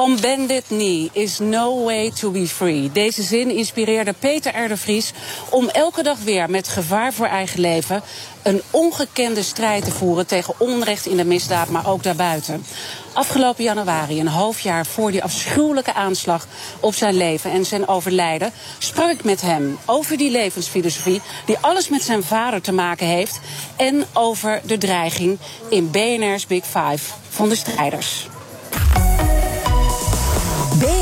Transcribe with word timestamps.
On 0.00 0.16
bended 0.20 0.64
knee 0.66 1.10
is 1.12 1.38
no 1.38 1.84
way 1.84 2.10
to 2.10 2.30
be 2.30 2.46
free. 2.46 2.92
Deze 2.92 3.22
zin 3.22 3.50
inspireerde 3.50 4.12
Peter 4.18 4.68
de 4.68 4.76
Vries 4.76 5.12
om 5.50 5.68
elke 5.68 6.02
dag 6.02 6.18
weer 6.18 6.50
met 6.50 6.68
gevaar 6.68 7.12
voor 7.12 7.26
eigen 7.26 7.60
leven 7.60 8.02
een 8.42 8.62
ongekende 8.70 9.42
strijd 9.42 9.84
te 9.84 9.90
voeren 9.90 10.26
tegen 10.26 10.54
onrecht 10.58 11.06
in 11.06 11.16
de 11.16 11.24
misdaad, 11.24 11.68
maar 11.68 11.88
ook 11.88 12.02
daarbuiten. 12.02 12.64
Afgelopen 13.12 13.64
januari, 13.64 14.20
een 14.20 14.26
half 14.26 14.60
jaar 14.60 14.86
voor 14.86 15.10
die 15.10 15.22
afschuwelijke 15.22 15.94
aanslag 15.94 16.46
op 16.80 16.94
zijn 16.94 17.14
leven 17.14 17.50
en 17.50 17.64
zijn 17.64 17.88
overlijden, 17.88 18.52
sprak 18.78 19.10
ik 19.10 19.24
met 19.24 19.40
hem 19.40 19.78
over 19.86 20.16
die 20.16 20.30
levensfilosofie 20.30 21.20
die 21.46 21.58
alles 21.60 21.88
met 21.88 22.02
zijn 22.02 22.22
vader 22.22 22.62
te 22.62 22.72
maken 22.72 23.06
heeft 23.06 23.40
en 23.76 24.04
over 24.12 24.60
de 24.64 24.78
dreiging 24.78 25.38
in 25.68 25.90
BNR's 25.90 26.46
Big 26.46 26.64
Five 26.64 27.12
van 27.28 27.48
de 27.48 27.56
strijders. 27.56 28.28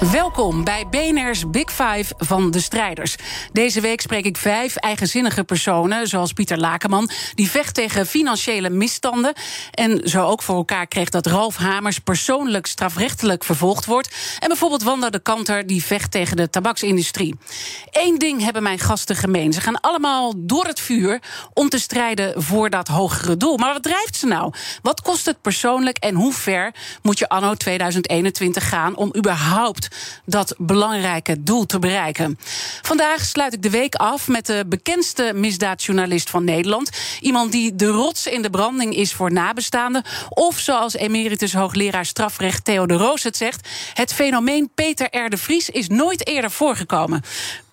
Welkom 0.00 0.64
bij 0.64 0.88
BNR's 0.88 1.50
Big 1.50 1.70
Five 1.70 2.14
van 2.16 2.50
de 2.50 2.60
strijders. 2.60 3.16
Deze 3.52 3.80
week 3.80 4.00
spreek 4.00 4.24
ik 4.24 4.36
vijf 4.36 4.76
eigenzinnige 4.76 5.44
personen, 5.44 6.06
zoals 6.06 6.32
Pieter 6.32 6.58
Lakenman, 6.58 7.10
die 7.34 7.50
vecht 7.50 7.74
tegen 7.74 8.06
financiële 8.06 8.70
misstanden. 8.70 9.32
En 9.70 10.08
zo 10.08 10.26
ook 10.26 10.42
voor 10.42 10.56
elkaar 10.56 10.86
kreeg 10.86 11.08
dat 11.08 11.26
Ralf 11.26 11.56
Hamers 11.56 11.98
persoonlijk 11.98 12.66
strafrechtelijk 12.66 13.44
vervolgd 13.44 13.84
wordt. 13.84 14.36
En 14.38 14.48
bijvoorbeeld 14.48 14.82
Wanda 14.82 15.10
de 15.10 15.18
Kanter, 15.18 15.66
die 15.66 15.84
vecht 15.84 16.10
tegen 16.10 16.36
de 16.36 16.50
tabaksindustrie. 16.50 17.38
Eén 17.90 18.18
ding 18.18 18.42
hebben 18.42 18.62
mijn 18.62 18.78
gasten 18.78 19.16
gemeen. 19.16 19.52
Ze 19.52 19.60
gaan 19.60 19.80
allemaal 19.80 20.32
door 20.36 20.64
het 20.64 20.80
vuur 20.80 21.22
om 21.54 21.68
te 21.68 21.78
strijden 21.78 22.42
voor 22.42 22.70
dat 22.70 22.88
hogere 22.88 23.36
doel. 23.36 23.56
Maar 23.56 23.72
wat 23.72 23.82
drijft 23.82 24.16
ze 24.16 24.26
nou? 24.26 24.52
Wat 24.82 25.00
kost 25.00 25.26
het 25.26 25.40
persoonlijk 25.40 25.98
en 25.98 26.14
hoe 26.14 26.32
ver 26.32 26.74
moet 27.02 27.18
je 27.18 27.28
anno 27.28 27.54
2021 27.54 28.68
gaan 28.68 28.96
om 28.96 29.12
überhaupt 29.16 29.88
dat 30.24 30.54
belangrijke 30.58 31.42
doel 31.42 31.66
te 31.66 31.78
bereiken. 31.78 32.38
Vandaag 32.82 33.24
sluit 33.24 33.52
ik 33.52 33.62
de 33.62 33.70
week 33.70 33.94
af 33.94 34.28
met 34.28 34.46
de 34.46 34.64
bekendste 34.66 35.32
misdaadjournalist 35.34 36.30
van 36.30 36.44
Nederland. 36.44 36.90
Iemand 37.20 37.52
die 37.52 37.74
de 37.74 37.86
rots 37.86 38.26
in 38.26 38.42
de 38.42 38.50
branding 38.50 38.94
is 38.96 39.12
voor 39.12 39.32
nabestaanden. 39.32 40.04
Of 40.28 40.58
zoals 40.58 40.94
emeritus 40.94 41.52
hoogleraar 41.52 42.06
strafrecht 42.06 42.64
Theo 42.64 42.86
de 42.86 42.94
Roos 42.94 43.22
het 43.22 43.36
zegt: 43.36 43.68
het 43.94 44.12
fenomeen 44.12 44.70
Peter 44.74 45.24
R. 45.24 45.28
de 45.28 45.36
Vries 45.36 45.70
is 45.70 45.88
nooit 45.88 46.26
eerder 46.26 46.50
voorgekomen. 46.50 47.22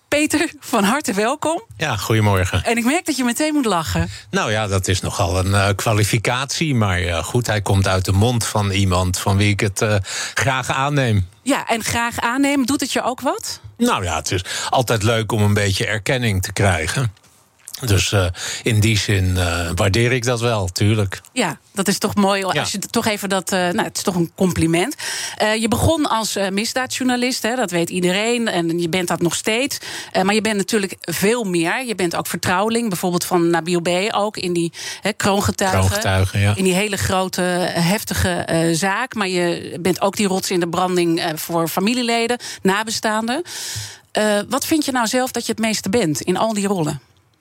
Peter, 0.08 0.52
van 0.60 0.84
harte 0.84 1.12
welkom. 1.12 1.62
Ja, 1.76 1.96
goedemorgen. 1.96 2.64
En 2.64 2.76
ik 2.76 2.84
merk 2.84 3.06
dat 3.06 3.16
je 3.16 3.24
meteen 3.24 3.54
moet 3.54 3.64
lachen. 3.64 4.10
Nou 4.30 4.50
ja, 4.50 4.66
dat 4.66 4.88
is 4.88 5.00
nogal 5.00 5.38
een 5.38 5.50
uh, 5.50 5.68
kwalificatie. 5.76 6.74
Maar 6.74 7.00
uh, 7.00 7.24
goed, 7.24 7.46
hij 7.46 7.60
komt 7.62 7.88
uit 7.88 8.04
de 8.04 8.12
mond 8.12 8.46
van 8.46 8.70
iemand 8.70 9.18
van 9.18 9.36
wie 9.36 9.50
ik 9.50 9.60
het 9.60 9.80
uh, 9.80 9.94
graag 10.34 10.70
aanneem. 10.70 11.28
Ja, 11.42 11.66
en 11.66 11.82
graag 11.82 12.18
aannemen, 12.18 12.66
doet 12.66 12.80
het 12.80 12.92
je 12.92 13.02
ook 13.02 13.20
wat? 13.20 13.60
Nou 13.76 14.04
ja, 14.04 14.16
het 14.16 14.30
is 14.30 14.44
altijd 14.70 15.02
leuk 15.02 15.32
om 15.32 15.42
een 15.42 15.54
beetje 15.54 15.86
erkenning 15.86 16.42
te 16.42 16.52
krijgen. 16.52 17.12
Dus 17.86 18.12
uh, 18.12 18.26
in 18.62 18.80
die 18.80 18.98
zin 18.98 19.34
uh, 19.36 19.70
waardeer 19.74 20.12
ik 20.12 20.24
dat 20.24 20.40
wel, 20.40 20.68
tuurlijk. 20.68 21.20
Ja, 21.32 21.58
dat 21.74 21.88
is 21.88 21.98
toch 21.98 22.14
mooi. 22.14 22.44
Als 22.44 22.54
ja. 22.54 22.64
je 22.70 22.78
toch 22.78 23.06
even 23.06 23.28
dat. 23.28 23.52
Uh, 23.52 23.58
nou, 23.58 23.82
het 23.82 23.96
is 23.96 24.02
toch 24.02 24.14
een 24.14 24.32
compliment. 24.34 24.94
je 25.60 25.68
begon 25.68 26.08
als 26.08 26.38
misdaadjournalist, 26.50 27.42
hè, 27.42 27.54
dat 27.54 27.70
weet 27.70 27.90
iedereen. 27.90 28.48
En 28.48 28.78
je 28.78 28.88
bent 28.88 29.08
dat 29.08 29.20
nog 29.20 29.34
steeds. 29.34 29.78
maar 30.22 30.34
je 30.34 30.40
bent 30.40 30.56
natuurlijk 30.56 30.96
veel 31.00 31.44
meer. 31.44 31.84
Je 31.86 31.94
bent 31.94 32.16
ook 32.16 32.26
vertrouweling, 32.26 32.88
bijvoorbeeld 32.88 33.24
van 33.24 33.50
Nabil 33.50 33.80
B. 33.80 33.88
ook 34.10 34.36
in 34.36 34.52
die 34.52 34.72
hè, 35.00 35.12
kroongetuigen. 35.12 35.80
kroongetuigen 35.80 36.40
ja. 36.40 36.56
In 36.56 36.64
die 36.64 36.74
hele 36.74 36.96
grote, 36.96 37.42
heftige 37.72 38.46
zaak. 38.72 39.14
Maar 39.14 39.28
je 39.28 39.78
bent 39.80 40.00
ook 40.00 40.16
die 40.16 40.26
rots 40.26 40.50
in 40.50 40.60
de 40.60 40.68
branding 40.68 41.32
voor 41.34 41.68
familieleden, 41.68 42.38
nabestaanden. 42.62 43.42
wat 44.48 44.66
vind 44.66 44.84
je 44.84 44.92
nou 44.92 45.06
zelf 45.06 45.30
dat 45.30 45.46
je 45.46 45.52
het 45.52 45.60
meeste 45.60 45.88
bent 45.88 46.20
in 46.20 46.36
al 46.36 46.54
die 46.54 46.66
rollen? 46.66 47.07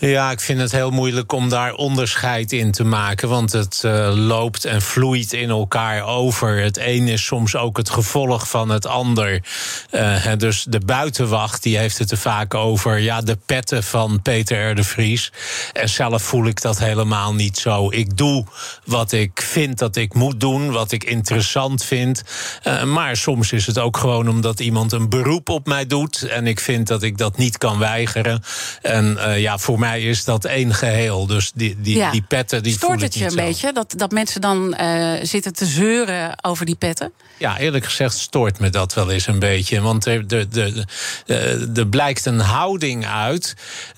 Ja, 0.00 0.30
ik 0.30 0.40
vind 0.40 0.60
het 0.60 0.72
heel 0.72 0.90
moeilijk 0.90 1.32
om 1.32 1.48
daar 1.48 1.72
onderscheid 1.74 2.52
in 2.52 2.72
te 2.72 2.84
maken. 2.84 3.28
Want 3.28 3.52
het 3.52 3.82
uh, 3.84 4.12
loopt 4.14 4.64
en 4.64 4.82
vloeit 4.82 5.32
in 5.32 5.48
elkaar 5.48 6.02
over. 6.02 6.62
Het 6.62 6.78
een 6.78 7.08
is 7.08 7.24
soms 7.24 7.56
ook 7.56 7.76
het 7.76 7.90
gevolg 7.90 8.48
van 8.48 8.68
het 8.68 8.86
ander. 8.86 9.42
Uh, 9.90 10.32
dus 10.36 10.66
de 10.68 10.80
buitenwacht 10.80 11.62
die 11.62 11.78
heeft 11.78 11.98
het 11.98 12.10
er 12.10 12.16
vaak 12.16 12.54
over. 12.54 12.98
Ja, 12.98 13.20
de 13.20 13.38
petten 13.46 13.84
van 13.84 14.22
Peter 14.22 14.70
R. 14.70 14.74
de 14.74 14.84
Vries. 14.84 15.32
En 15.72 15.88
zelf 15.88 16.22
voel 16.22 16.46
ik 16.46 16.62
dat 16.62 16.78
helemaal 16.78 17.34
niet 17.34 17.58
zo. 17.58 17.90
Ik 17.90 18.16
doe 18.16 18.44
wat 18.84 19.12
ik 19.12 19.40
vind 19.40 19.78
dat 19.78 19.96
ik 19.96 20.14
moet 20.14 20.40
doen. 20.40 20.70
Wat 20.70 20.92
ik 20.92 21.04
interessant 21.04 21.84
vind. 21.84 22.22
Uh, 22.64 22.82
maar 22.82 23.16
soms 23.16 23.52
is 23.52 23.66
het 23.66 23.78
ook 23.78 23.96
gewoon 23.96 24.28
omdat 24.28 24.60
iemand 24.60 24.92
een 24.92 25.08
beroep 25.08 25.48
op 25.48 25.66
mij 25.66 25.86
doet. 25.86 26.22
En 26.22 26.46
ik 26.46 26.60
vind 26.60 26.86
dat 26.86 27.02
ik 27.02 27.18
dat 27.18 27.36
niet 27.36 27.58
kan 27.58 27.78
weigeren. 27.78 28.42
En 28.82 29.18
ja, 29.36 29.58
voor 29.58 29.78
mij 29.78 29.87
is 29.94 30.24
dat 30.24 30.44
één 30.44 30.74
geheel. 30.74 31.26
Dus 31.26 31.52
die, 31.54 31.76
die, 31.80 31.96
ja. 31.96 32.10
die 32.10 32.22
petten. 32.22 32.62
Die 32.62 32.72
Stoort 32.72 33.00
het 33.00 33.14
je 33.14 33.24
een 33.24 33.30
zo. 33.30 33.36
beetje 33.36 33.72
dat, 33.72 33.94
dat 33.96 34.10
mensen 34.10 34.40
dan 34.40 34.76
uh, 34.80 35.12
zitten 35.22 35.52
te 35.52 35.66
zeuren 35.66 36.44
over 36.44 36.66
die 36.66 36.76
petten? 36.76 37.12
Ja, 37.38 37.58
eerlijk 37.58 37.84
gezegd 37.84 38.18
stoort 38.18 38.58
me 38.58 38.70
dat 38.70 38.94
wel 38.94 39.10
eens 39.10 39.26
een 39.26 39.38
beetje. 39.38 39.80
Want 39.80 40.06
er, 40.06 40.24
er, 40.28 40.46
er, 41.26 41.78
er 41.78 41.86
blijkt 41.86 42.26
een 42.26 42.40
houding 42.40 43.06
uit 43.06 43.54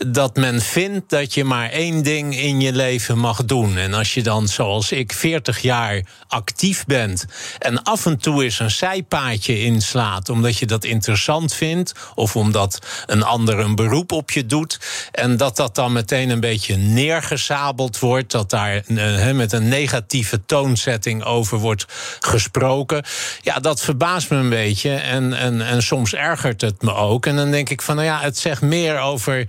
dat 0.06 0.36
men 0.36 0.60
vindt 0.60 1.10
dat 1.10 1.34
je 1.34 1.44
maar 1.44 1.70
één 1.70 2.02
ding 2.02 2.36
in 2.36 2.60
je 2.60 2.72
leven 2.72 3.18
mag 3.18 3.44
doen. 3.44 3.76
En 3.76 3.94
als 3.94 4.14
je 4.14 4.22
dan, 4.22 4.48
zoals 4.48 4.92
ik, 4.92 5.12
40 5.12 5.58
jaar 5.58 6.02
actief 6.28 6.86
bent 6.86 7.26
en 7.58 7.82
af 7.82 8.06
en 8.06 8.18
toe 8.18 8.44
eens 8.44 8.58
een 8.58 8.70
zijpaadje 8.70 9.62
inslaat 9.62 10.28
omdat 10.28 10.58
je 10.58 10.66
dat 10.66 10.84
interessant 10.84 11.54
vindt 11.54 11.92
of 12.14 12.36
omdat 12.36 12.78
een 13.06 13.22
ander 13.22 13.58
een 13.58 13.74
beroep 13.74 14.12
op 14.12 14.30
je 14.30 14.46
doet 14.46 14.78
en 15.12 15.36
dat 15.36 15.56
dat 15.56 15.74
dan 15.80 15.92
meteen 15.92 16.30
een 16.30 16.40
beetje 16.40 16.76
neergezabeld 16.76 17.98
wordt, 17.98 18.30
dat 18.30 18.50
daar 18.50 18.82
uh, 18.86 19.30
met 19.30 19.52
een 19.52 19.68
negatieve 19.68 20.44
toonzetting 20.46 21.24
over 21.24 21.58
wordt 21.58 21.84
gesproken. 22.20 23.04
Ja, 23.42 23.58
dat 23.58 23.80
verbaast 23.80 24.30
me 24.30 24.36
een 24.36 24.48
beetje. 24.48 24.90
En, 24.90 25.32
en, 25.32 25.66
en 25.66 25.82
soms 25.82 26.14
ergert 26.14 26.60
het 26.60 26.82
me 26.82 26.94
ook. 26.94 27.26
En 27.26 27.36
dan 27.36 27.50
denk 27.50 27.68
ik 27.68 27.82
van, 27.82 27.94
nou 27.96 28.06
ja, 28.06 28.20
het 28.20 28.38
zegt 28.38 28.62
meer 28.62 28.98
over 28.98 29.48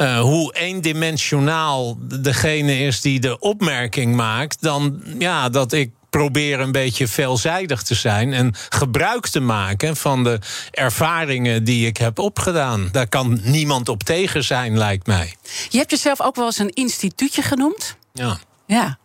uh, 0.00 0.20
hoe 0.20 0.54
eendimensionaal 0.54 1.98
degene 2.20 2.78
is 2.78 3.00
die 3.00 3.20
de 3.20 3.38
opmerking 3.38 4.14
maakt, 4.14 4.62
dan 4.62 5.02
ja, 5.18 5.48
dat 5.48 5.72
ik 5.72 5.90
probeer 6.10 6.60
een 6.60 6.72
beetje 6.72 7.08
veelzijdig 7.08 7.82
te 7.82 7.94
zijn 7.94 8.32
en 8.32 8.54
gebruik 8.68 9.26
te 9.26 9.40
maken 9.40 9.96
van 9.96 10.24
de 10.24 10.38
ervaringen 10.70 11.64
die 11.64 11.86
ik 11.86 11.96
heb 11.96 12.18
opgedaan. 12.18 12.88
Daar 12.92 13.08
kan 13.08 13.40
niemand 13.42 13.88
op 13.88 14.02
tegen 14.02 14.44
zijn, 14.44 14.78
lijkt 14.78 15.06
mij. 15.06 15.34
Je 15.68 15.78
hebt 15.78 15.90
jezelf 15.90 16.20
ook 16.20 16.36
wel 16.36 16.46
eens 16.46 16.58
een 16.58 16.74
instituutje 16.74 17.42
genoemd. 17.42 17.96
Ja. 18.12 18.38
Ja. 18.66 18.98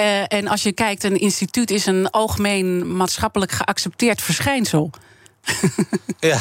Uh, 0.00 0.32
en 0.32 0.48
als 0.48 0.62
je 0.62 0.72
kijkt, 0.72 1.04
een 1.04 1.20
instituut 1.20 1.70
is 1.70 1.86
een 1.86 2.10
algemeen 2.10 2.96
maatschappelijk 2.96 3.52
geaccepteerd 3.52 4.22
verschijnsel. 4.22 4.90
ja. 6.20 6.38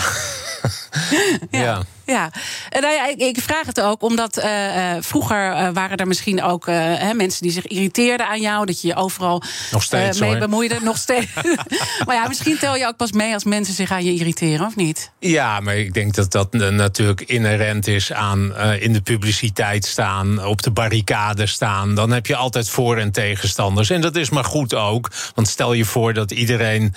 ja. 1.51 1.59
ja. 1.61 1.83
Ja, 2.05 2.31
en 2.69 2.81
nou 2.81 2.93
ja, 2.93 3.07
ik, 3.07 3.19
ik, 3.19 3.39
vraag 3.39 3.65
het 3.65 3.81
ook 3.81 4.01
omdat 4.01 4.37
uh, 4.37 4.95
vroeger 4.99 5.51
uh, 5.51 5.69
waren 5.73 5.97
er 5.97 6.07
misschien 6.07 6.43
ook 6.43 6.67
uh, 6.67 7.11
mensen 7.11 7.41
die 7.41 7.51
zich 7.51 7.67
irriteerden 7.67 8.27
aan 8.27 8.41
jou, 8.41 8.65
dat 8.65 8.81
je 8.81 8.87
je 8.87 8.95
overal 8.95 9.41
nog 9.71 9.83
steeds, 9.83 10.19
mee 10.19 10.37
bemoeide. 10.37 10.79
Nog 10.81 10.97
steeds. 10.97 11.27
maar 12.05 12.15
ja, 12.15 12.27
misschien 12.27 12.57
tel 12.57 12.75
je 12.75 12.87
ook 12.87 12.97
pas 12.97 13.11
mee 13.11 13.33
als 13.33 13.43
mensen 13.43 13.73
zich 13.73 13.91
aan 13.91 14.03
je 14.03 14.13
irriteren, 14.13 14.65
of 14.65 14.75
niet? 14.75 15.11
Ja, 15.19 15.59
maar 15.59 15.75
ik 15.75 15.93
denk 15.93 16.13
dat 16.13 16.31
dat 16.31 16.53
natuurlijk 16.53 17.21
inherent 17.21 17.87
is 17.87 18.13
aan 18.13 18.55
in 18.79 18.93
de 18.93 19.01
publiciteit 19.01 19.85
staan, 19.85 20.45
op 20.45 20.61
de 20.61 20.71
barricade 20.71 21.45
staan. 21.45 21.95
Dan 21.95 22.11
heb 22.11 22.25
je 22.25 22.35
altijd 22.35 22.69
voor- 22.69 22.97
en 22.97 23.11
tegenstanders. 23.11 23.89
En 23.89 24.01
dat 24.01 24.15
is 24.15 24.29
maar 24.29 24.43
goed 24.43 24.75
ook. 24.75 25.11
Want 25.35 25.47
stel 25.47 25.73
je 25.73 25.85
voor 25.85 26.13
dat 26.13 26.31
iedereen 26.31 26.93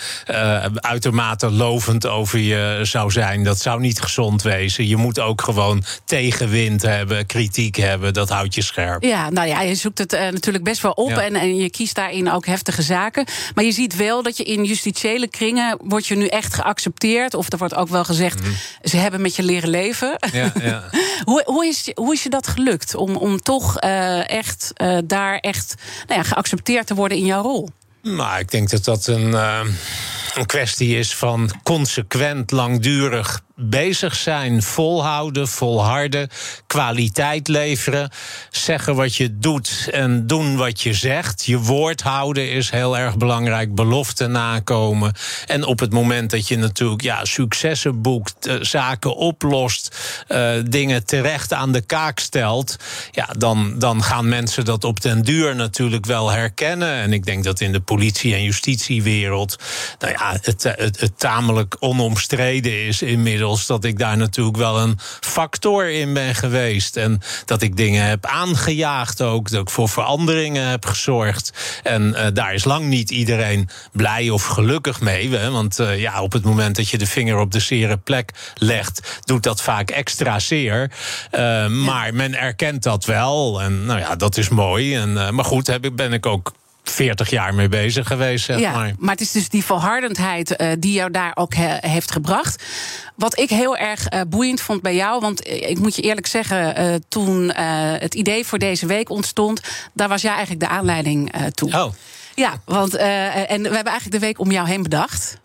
uitermate 0.75 1.51
lovend 1.51 2.07
over 2.07 2.39
je 2.39 2.81
zou 2.83 3.11
zijn. 3.11 3.45
Dat 3.45 3.61
zou 3.61 3.81
niet 3.81 4.01
gezond 4.01 4.43
wezen. 4.43 4.89
Je 4.89 4.97
je 4.97 5.03
moet 5.07 5.21
ook 5.21 5.43
gewoon 5.43 5.85
tegenwind 6.05 6.83
hebben, 6.83 7.27
kritiek 7.27 7.77
hebben. 7.77 8.13
Dat 8.13 8.29
houdt 8.29 8.55
je 8.55 8.63
scherp. 8.63 9.03
Ja, 9.03 9.31
nou 9.31 9.49
ja, 9.49 9.61
je 9.61 9.75
zoekt 9.75 9.99
het 9.99 10.13
uh, 10.13 10.21
natuurlijk 10.21 10.65
best 10.65 10.83
wel 10.83 10.91
op 10.91 11.11
en, 11.11 11.35
en 11.35 11.57
je 11.57 11.71
kiest 11.71 11.95
daarin 11.95 12.31
ook 12.31 12.47
heftige 12.47 12.83
zaken. 12.83 13.27
Maar 13.55 13.65
je 13.65 13.73
ziet 13.73 13.97
wel 13.97 14.23
dat 14.23 14.37
je 14.37 14.45
in 14.45 14.65
justitiële 14.65 15.29
kringen 15.29 15.79
wordt 15.83 16.07
je 16.07 16.17
nu 16.17 16.27
echt 16.27 16.55
geaccepteerd. 16.55 17.35
Of 17.35 17.53
er 17.53 17.59
wordt 17.59 17.75
ook 17.75 17.89
wel 17.89 18.05
gezegd, 18.05 18.43
mm. 18.43 18.57
ze 18.83 18.97
hebben 18.97 19.21
met 19.21 19.37
je 19.37 19.43
leren 19.43 19.69
leven. 19.69 20.19
Ja, 20.33 20.53
ja. 20.63 20.83
hoe, 21.25 21.43
hoe, 21.45 21.67
is, 21.67 21.91
hoe 21.95 22.13
is 22.13 22.23
je 22.23 22.31
dat 22.31 22.47
gelukt 22.47 22.95
om, 22.95 23.17
om 23.17 23.41
toch 23.41 23.83
uh, 23.83 24.31
echt 24.31 24.73
uh, 24.83 24.99
daar 25.05 25.39
echt 25.39 25.75
nou 26.07 26.21
ja, 26.21 26.27
geaccepteerd 26.27 26.87
te 26.87 26.95
worden 26.95 27.19
in 27.19 27.25
jouw 27.25 27.43
rol? 27.43 27.69
Nou, 28.03 28.39
ik 28.39 28.51
denk 28.51 28.71
dat 28.71 28.85
dat 28.85 29.07
een, 29.07 29.29
uh, 29.29 29.61
een 30.35 30.47
kwestie 30.47 30.99
is 30.99 31.15
van 31.15 31.51
consequent, 31.63 32.51
langdurig 32.51 33.45
bezig 33.59 34.15
zijn, 34.15 34.63
volhouden, 34.63 35.49
volharden, 35.49 36.29
kwaliteit 36.67 37.49
leveren, 37.49 38.11
zeggen 38.51 38.95
wat 38.95 39.15
je 39.15 39.39
doet 39.39 39.89
en 39.93 40.27
doen 40.27 40.57
wat 40.57 40.81
je 40.81 40.93
zegt. 40.93 41.45
Je 41.45 41.59
woord 41.59 42.03
houden 42.03 42.51
is 42.51 42.71
heel 42.71 42.99
erg 42.99 43.17
belangrijk, 43.17 43.75
beloften 43.75 44.31
nakomen. 44.31 45.13
En 45.47 45.65
op 45.65 45.79
het 45.79 45.93
moment 45.93 46.31
dat 46.31 46.49
je 46.49 46.57
natuurlijk 46.57 47.03
ja, 47.03 47.25
successen 47.25 48.03
boekt, 48.03 48.47
eh, 48.47 48.55
zaken 48.61 49.17
oplost, 49.17 49.97
uh, 50.29 50.51
dingen 50.69 51.07
terecht 51.07 51.53
aan 51.53 51.73
de 51.73 51.81
kaak 51.81 52.19
stelt, 52.19 52.77
ja, 53.11 53.29
dan, 53.39 53.79
dan 53.79 54.03
gaan 54.03 54.29
mensen 54.29 54.65
dat 54.65 54.85
op 54.85 55.01
den 55.01 55.23
duur 55.23 55.57
natuurlijk 55.57 56.07
wel 56.07 56.31
herkennen. 56.31 56.95
En 56.95 57.13
ik 57.13 57.25
denk 57.25 57.45
dat 57.45 57.61
in 57.61 57.73
de 57.73 57.81
politie- 57.81 58.35
en 58.35 58.43
justitiewereld 58.43 59.57
nou 59.99 60.13
ja, 60.13 60.39
het, 60.43 60.63
het, 60.63 61.01
het 61.01 61.19
tamelijk 61.19 61.77
onomstreden 61.79 62.87
is 62.87 63.03
inmiddels 63.03 63.46
dat 63.67 63.85
ik 63.85 63.99
daar 63.99 64.17
natuurlijk 64.17 64.57
wel 64.57 64.81
een 64.81 64.99
factor 65.21 65.91
in 65.91 66.13
ben 66.13 66.35
geweest. 66.35 66.97
En 66.97 67.21
dat 67.45 67.63
ik 67.63 67.77
dingen 67.77 68.05
heb 68.07 68.27
aangejaagd 68.27 69.23
ook. 69.23 69.51
Dat 69.51 69.61
ik 69.61 69.71
voor 69.71 69.89
veranderingen 69.89 70.69
heb 70.69 70.87
gezorgd. 70.87 71.53
En 71.83 72.03
uh, 72.03 72.27
daar 72.33 72.55
is 72.55 72.65
lang 72.65 72.85
niet 72.85 73.11
iedereen 73.11 73.69
blij 73.93 74.31
of 74.31 74.45
gelukkig 74.45 75.01
mee. 75.01 75.31
Hè? 75.31 75.51
Want 75.51 75.79
uh, 75.79 76.01
ja, 76.01 76.23
op 76.23 76.33
het 76.33 76.45
moment 76.45 76.77
dat 76.77 76.89
je 76.89 76.99
de 76.99 77.07
vinger 77.07 77.39
op 77.39 77.53
de 77.53 77.61
zere 77.61 77.97
plek 77.97 78.33
legt, 78.55 79.21
doet 79.25 79.43
dat 79.43 79.63
vaak 79.63 79.91
extra 79.91 80.39
zeer. 80.39 80.91
Uh, 81.33 81.67
maar 81.67 82.15
men 82.15 82.35
erkent 82.35 82.83
dat 82.83 83.05
wel. 83.05 83.63
En 83.63 83.85
nou 83.85 83.99
ja, 83.99 84.17
dat 84.17 84.37
is 84.37 84.49
mooi. 84.49 84.97
En, 84.97 85.35
maar 85.35 85.45
goed, 85.45 85.67
heb 85.67 85.85
ik, 85.85 85.97
ben 85.97 86.13
ik 86.13 86.27
ook 86.27 86.53
40 86.91 87.31
jaar 87.31 87.55
mee 87.55 87.69
bezig 87.69 88.07
geweest. 88.07 88.45
Zeg 88.45 88.59
ja, 88.59 88.73
maar. 88.73 88.95
maar 88.99 89.11
het 89.11 89.21
is 89.21 89.33
dus 89.33 89.49
die 89.49 89.65
volhardendheid 89.65 90.61
uh, 90.61 90.73
die 90.79 90.93
jou 90.93 91.11
daar 91.11 91.33
ook 91.35 91.55
he, 91.55 91.77
heeft 91.81 92.13
gebracht. 92.13 92.65
Wat 93.15 93.39
ik 93.39 93.51
heel 93.51 93.77
erg 93.77 94.13
uh, 94.13 94.21
boeiend 94.29 94.61
vond 94.61 94.83
bij 94.83 94.95
jou, 94.95 95.21
want 95.21 95.49
ik 95.49 95.79
moet 95.79 95.97
je 95.97 96.03
eerlijk 96.03 96.27
zeggen, 96.27 96.81
uh, 96.81 96.95
toen 97.09 97.51
het 97.51 98.15
idee 98.15 98.47
voor 98.47 98.59
deze 98.59 98.87
week 98.87 99.11
ontstond, 99.11 99.61
daar 99.93 100.09
was 100.09 100.23
jij 100.23 100.33
eigenlijk 100.33 100.61
de 100.61 100.69
aanleiding 100.69 101.33
toe. 101.55 101.73
Oh. 101.73 101.93
Ja, 102.35 102.61
want 102.65 102.95
en 102.95 103.63
we 103.63 103.75
hebben 103.75 103.93
eigenlijk 103.93 104.11
de 104.11 104.19
week 104.19 104.39
om 104.39 104.51
jou 104.51 104.69
heen 104.69 104.83
bedacht. 104.83 105.39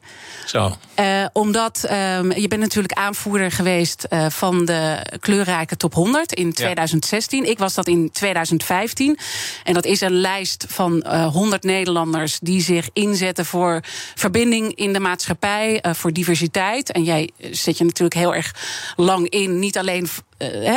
Zo. 0.46 0.78
Uh, 1.00 1.26
omdat 1.34 1.88
um, 1.92 2.32
je 2.32 2.48
bent 2.48 2.62
natuurlijk 2.62 2.94
aanvoerder 2.94 3.52
geweest 3.52 4.06
uh, 4.10 4.26
van 4.30 4.66
de 4.66 4.98
kleurrijke 5.20 5.78
top 5.78 5.94
100 5.94 6.34
in 6.34 6.54
2016. 6.54 7.44
Ja. 7.44 7.50
Ik 7.50 7.58
was 7.58 7.74
dat 7.74 7.88
in 7.88 8.12
2015. 8.12 9.18
En 9.64 9.74
dat 9.74 9.86
is 9.86 10.02
een 10.02 10.20
lijst 10.20 10.66
van 10.68 11.04
uh, 11.08 11.28
100 11.28 11.64
Nederlanders 11.64 12.40
die 12.40 12.62
zich 12.62 12.90
inzetten 12.94 13.46
voor 13.46 13.80
verbinding 14.16 14.76
in 14.76 14.94
de 14.94 15.00
maatschappij, 15.00 15.84
voor 15.92 16.14
diversiteit. 16.14 16.92
En 16.92 17.04
jij 17.04 17.30
zet 17.52 17.78
je 17.78 17.84
natuurlijk 17.84 18.20
heel 18.20 18.36
erg 18.36 18.56
lang 18.96 19.30
in, 19.30 19.60
niet 19.60 19.78
alleen 19.78 20.08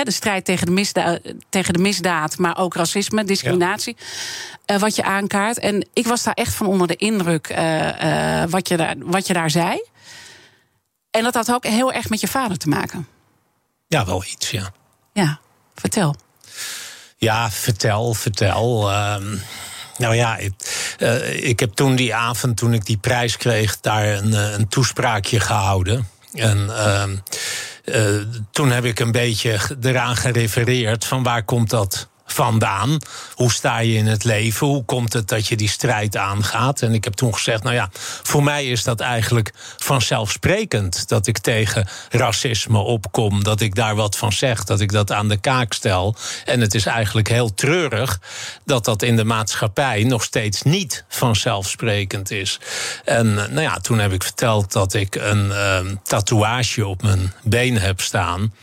de 0.03 0.11
strijd 0.11 0.45
tegen 0.45 0.67
de, 0.67 0.73
misdaad, 0.73 1.21
tegen 1.49 1.73
de 1.73 1.79
misdaad, 1.79 2.39
maar 2.39 2.59
ook 2.59 2.75
racisme, 2.75 3.25
discriminatie. 3.25 3.97
Ja. 3.99 4.05
Uh, 4.67 4.79
wat 4.79 4.97
je 4.97 5.03
aankaart. 5.03 5.59
En 5.59 5.89
ik 5.93 6.07
was 6.07 6.23
daar 6.23 6.35
echt 6.35 6.55
van 6.55 6.67
onder 6.67 6.87
de 6.87 6.97
indruk 6.97 7.51
uh, 7.51 8.45
wat, 8.45 8.69
je 8.69 8.77
daar, 8.77 8.95
wat 8.99 9.27
je 9.27 9.33
daar 9.33 9.51
zei. 9.51 9.83
En 11.11 11.23
dat 11.23 11.35
had 11.35 11.53
ook 11.53 11.67
heel 11.67 11.93
erg 11.93 12.09
met 12.09 12.21
je 12.21 12.29
vader 12.29 12.57
te 12.57 12.69
maken. 12.69 13.09
Ja, 13.87 14.05
wel 14.05 14.25
iets, 14.25 14.51
ja. 14.51 14.73
Ja, 15.13 15.39
vertel. 15.75 16.17
Ja, 17.17 17.51
vertel, 17.51 18.15
vertel. 18.15 18.91
Uh, 18.91 19.17
nou 19.99 20.15
ja, 20.15 20.37
ik, 20.37 20.53
uh, 20.99 21.45
ik, 21.45 21.61
heb 21.61 21.73
toen 21.73 21.97
die 21.97 22.15
avond, 22.15 22.57
toen 22.57 22.75
ik 22.75 22.85
die 22.85 22.97
prijs 22.97 23.37
kreeg, 23.37 23.81
daar 23.81 24.07
een, 24.07 24.33
een 24.33 24.69
toespraakje 24.69 25.41
gehouden. 25.41 26.09
En 26.33 26.67
uh, 26.67 27.05
uh, 27.85 28.23
toen 28.51 28.71
heb 28.71 28.85
ik 28.85 29.01
een 29.01 29.13
beetje 29.13 29.59
eraan 29.83 30.17
gerefereerd 30.17 31.05
van 31.05 31.23
waar 31.23 31.43
komt 31.43 31.71
dat 31.71 32.09
vandaan? 32.27 32.99
Hoe 33.35 33.53
sta 33.53 33.79
je 33.79 33.95
in 33.95 34.07
het 34.07 34.25
leven? 34.25 34.67
Hoe 34.67 34.85
komt 34.85 35.13
het 35.13 35.29
dat 35.29 35.47
je 35.47 35.57
die 35.57 35.69
strijd 35.69 36.17
aangaat? 36.17 36.83
En 36.83 36.95
ik 36.95 37.05
heb 37.05 37.13
toen 37.13 37.35
gezegd, 37.35 37.63
nou 37.63 37.75
ja, 37.75 37.89
voor 38.23 38.43
mij 38.43 38.67
is 38.67 38.85
dat 38.85 39.01
eigenlijk 39.01 39.53
vanzelfsprekend 39.77 41.09
dat 41.09 41.27
ik 41.27 41.39
tegen 41.39 41.89
racisme 42.11 42.79
opkom, 42.79 43.45
dat 43.45 43.61
ik 43.61 43.75
daar 43.75 43.95
wat 43.95 44.17
van 44.17 44.33
zeg, 44.33 44.65
dat 44.65 44.81
ik 44.81 44.93
dat 44.93 45.13
aan 45.13 45.29
de 45.29 45.37
kaak 45.37 45.73
stel. 45.73 46.17
En 46.45 46.61
het 46.61 46.75
is 46.75 46.87
eigenlijk 46.87 47.29
heel 47.29 47.55
treurig 47.55 48.21
dat 48.65 48.85
dat 48.85 49.03
in 49.03 49.17
de 49.17 49.25
maatschappij 49.25 50.05
nog 50.05 50.23
steeds 50.23 50.63
niet 50.63 51.05
vanzelfsprekend 51.09 52.31
is. 52.31 52.61
En 53.05 53.39
eh, 53.39 53.49
nou 53.49 53.61
ja, 53.61 53.77
toen 53.77 53.99
heb 53.99 54.13
ik 54.13 54.23
verteld 54.23 54.73
dat 54.73 54.95
ik 54.95 55.15
een 55.15 55.47
uh, 55.47 55.79
tatoeage 56.03 56.87
op 56.87 57.03
mijn 57.03 57.33
been 57.43 57.79
heb 57.79 58.01
staan, 58.01 58.55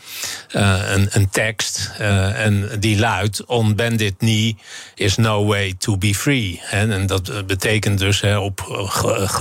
uh, 0.50 0.90
een, 0.92 1.08
een 1.10 1.30
tekst, 1.30 1.90
uh, 2.00 2.44
en 2.44 2.70
die 2.80 2.98
luidt 2.98 3.44
on 3.52 3.74
bended 3.74 4.14
knee 4.16 4.56
is 4.94 5.16
no 5.16 5.44
way 5.44 5.74
to 5.78 5.96
be 5.96 6.14
free. 6.14 6.60
En 6.70 7.06
dat 7.06 7.46
betekent 7.46 7.98
dus 7.98 8.22
op, 8.22 8.86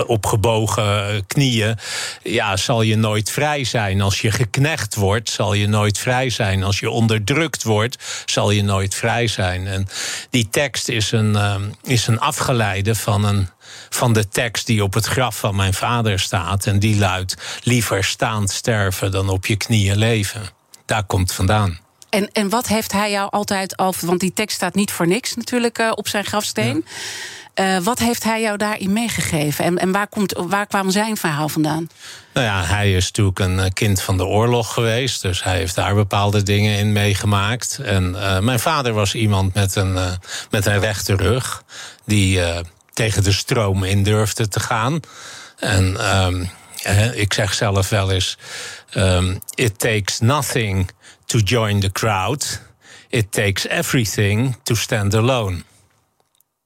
op 0.08 0.26
gebogen 0.26 1.24
knieën, 1.28 1.78
ja, 2.24 2.58
zal 2.58 2.82
je 2.82 2.96
nooit 2.96 3.32
vrij 3.32 3.64
zijn. 3.64 4.02
Als 4.02 4.22
je 4.22 4.32
geknecht 4.32 4.96
wordt, 4.96 5.30
zal 5.30 5.54
je 5.54 5.68
nooit 5.68 5.98
vrij 5.98 6.30
zijn. 6.30 6.64
Als 6.64 6.80
je 6.80 6.90
onderdrukt 6.90 7.64
wordt, 7.64 8.24
zal 8.26 8.52
je 8.52 8.64
nooit 8.64 8.96
vrij 8.96 9.28
zijn. 9.28 9.68
En 9.68 9.88
die 10.30 10.48
tekst 10.50 10.90
is 10.90 11.12
een, 11.12 11.38
is 11.84 12.08
een 12.08 12.20
afgeleide 12.20 12.96
van 12.96 13.26
een 13.26 13.50
van 13.90 14.14
de 14.14 14.28
tekst 14.28 14.66
die 14.66 14.84
op 14.84 14.94
het 14.94 15.06
graf 15.06 15.38
van 15.38 15.56
mijn 15.56 15.74
vader 15.74 16.20
staat. 16.20 16.66
En 16.66 16.80
die 16.80 16.98
luidt: 16.98 17.36
liever 17.64 18.04
staand 18.04 18.52
sterven 18.52 19.12
dan 19.12 19.30
op 19.30 19.46
je 19.46 19.56
knieën 19.56 19.98
leven. 19.98 20.42
Daar 20.86 21.04
komt 21.04 21.34
vandaan. 21.34 21.80
En, 22.12 22.30
en 22.32 22.50
wat 22.50 22.68
heeft 22.68 22.92
hij 22.92 23.12
jou 23.12 23.32
altijd 23.32 23.78
al, 23.78 23.94
want 24.02 24.20
die 24.20 24.34
tekst 24.34 24.56
staat 24.56 24.76
niet 24.76 24.92
voor 24.92 25.08
niks 25.08 25.36
natuurlijk 25.36 25.80
uh, 25.80 25.92
op 25.96 26.08
zijn 26.08 26.26
grafsteen. 26.26 26.86
Ja. 27.56 27.78
Uh, 27.78 27.84
wat 27.84 28.00
heeft 28.00 28.24
hij 28.24 28.42
jou 28.42 28.58
daarin 28.58 28.94
meegegeven? 28.94 29.66
En, 29.66 29.78
en 29.78 29.92
waar, 29.92 30.08
komt, 30.08 30.34
waar 30.38 30.68
kwam 30.68 30.90
zijn 30.90 31.18
verhaal 31.18 31.50
vandaan? 31.50 31.90
Nou 32.34 32.46
ja, 32.46 32.64
hij 32.64 32.94
is 32.94 33.06
natuurlijk 33.06 33.40
een 33.40 33.60
eh, 33.60 33.70
kind 33.74 34.02
van 34.02 34.18
de 34.18 34.26
oorlog 34.26 34.74
geweest. 34.74 35.22
Dus 35.22 35.44
hij 35.44 35.58
heeft 35.58 35.76
daar 35.76 35.96
bepaalde 35.96 36.44
dingen 36.44 36.78
in 36.78 36.92
meegemaakt. 36.92 37.80
En 37.84 38.14
uh, 38.16 38.40
mijn 38.40 38.60
vader 38.60 38.94
was 38.94 39.16
iemand 39.16 39.54
met 39.54 39.76
een, 39.76 40.20
met 40.50 40.66
een 40.66 40.80
rechte 40.80 41.16
rug. 41.16 41.64
Die 42.06 42.40
tegen 42.94 43.24
de 43.24 43.32
stroom 43.32 43.84
in 43.84 44.04
durfde 44.04 44.48
te 44.48 44.60
gaan. 44.60 45.00
En 45.58 46.16
um, 46.26 46.50
ik 47.14 47.34
zeg 47.34 47.54
zelf 47.54 47.90
wel 47.90 48.12
eens: 48.12 48.38
um, 48.94 49.40
It 49.56 49.80
takes 49.80 50.20
nothing 50.20 50.92
to 51.32 51.40
join 51.40 51.80
the 51.80 51.92
crowd. 51.92 52.62
It 53.10 53.32
takes 53.32 53.68
everything 53.68 54.56
to 54.64 54.76
stand 54.76 55.16
alone. 55.16 55.64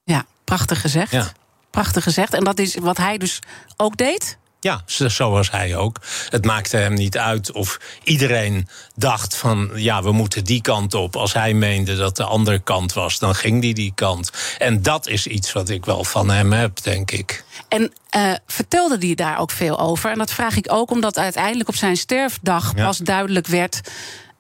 Ja, 0.04 0.26
prachtig 0.44 0.82
gezegd. 0.82 1.12
Ja. 1.12 1.32
Prachtig 1.70 2.04
gezegd. 2.04 2.34
En 2.34 2.44
dat 2.44 2.60
is 2.60 2.76
wat 2.76 2.98
hij 2.98 3.18
dus 3.18 3.40
ook 3.78 3.98
deed? 3.98 4.38
Ja, 4.60 4.84
zo 4.86 5.30
was 5.30 5.52
hij 5.52 5.76
ook. 5.76 6.02
Het 6.30 6.46
maakte 6.46 6.78
hem 6.78 6.94
niet 6.94 7.18
uit 7.18 7.52
of 7.52 7.80
iedereen 8.04 8.68
dacht 8.96 9.36
van 9.36 9.72
ja, 9.76 10.04
we 10.04 10.12
moeten 10.12 10.44
die 10.44 10.62
kant 10.62 10.94
op. 10.94 11.16
Als 11.16 11.34
hij 11.34 11.54
meende 11.54 11.96
dat 11.96 12.16
de 12.16 12.24
andere 12.24 12.60
kant 12.60 12.94
was, 12.94 13.20
dan 13.20 13.36
ging 13.36 13.62
die 13.62 13.74
die 13.74 13.92
kant. 13.96 14.32
En 14.58 14.82
dat 14.82 15.08
is 15.08 15.28
iets 15.28 15.54
wat 15.54 15.70
ik 15.70 15.86
wel 15.86 16.04
van 16.04 16.30
hem 16.30 16.52
heb, 16.52 16.82
denk 16.82 17.12
ik. 17.12 17.44
En 17.68 17.94
uh, 18.16 18.34
vertelde 18.48 18.98
hij 19.00 19.16
daar 19.16 19.40
ook 19.40 19.52
veel 19.52 19.80
over? 19.80 20.12
En 20.12 20.18
dat 20.18 20.32
vraag 20.32 20.56
ik 20.56 20.72
ook 20.72 20.92
omdat 20.92 21.18
uiteindelijk 21.18 21.70
op 21.70 21.76
zijn 21.76 21.98
sterfdag 21.98 22.72
ja. 22.76 22.86
pas 22.86 22.98
duidelijk 22.98 23.48
werd 23.48 23.82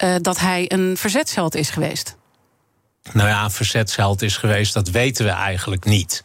uh, 0.03 0.15
dat 0.21 0.39
hij 0.39 0.71
een 0.71 0.97
verzetsheld 0.97 1.55
is 1.55 1.69
geweest. 1.69 2.15
Nou 3.13 3.29
ja, 3.29 3.43
een 3.43 3.51
verzetsheld 3.51 4.21
is 4.21 4.37
geweest, 4.37 4.73
dat 4.73 4.89
weten 4.89 5.25
we 5.25 5.31
eigenlijk 5.31 5.85
niet. 5.85 6.23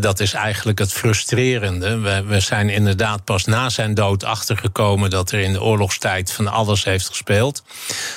Dat 0.00 0.20
is 0.20 0.32
eigenlijk 0.32 0.78
het 0.78 0.92
frustrerende. 0.92 1.98
We, 2.26 2.40
zijn 2.40 2.68
inderdaad 2.68 3.24
pas 3.24 3.44
na 3.44 3.68
zijn 3.68 3.94
dood 3.94 4.24
achtergekomen 4.24 5.10
dat 5.10 5.30
er 5.30 5.40
in 5.40 5.52
de 5.52 5.62
oorlogstijd 5.62 6.32
van 6.32 6.48
alles 6.48 6.84
heeft 6.84 7.08
gespeeld. 7.08 7.62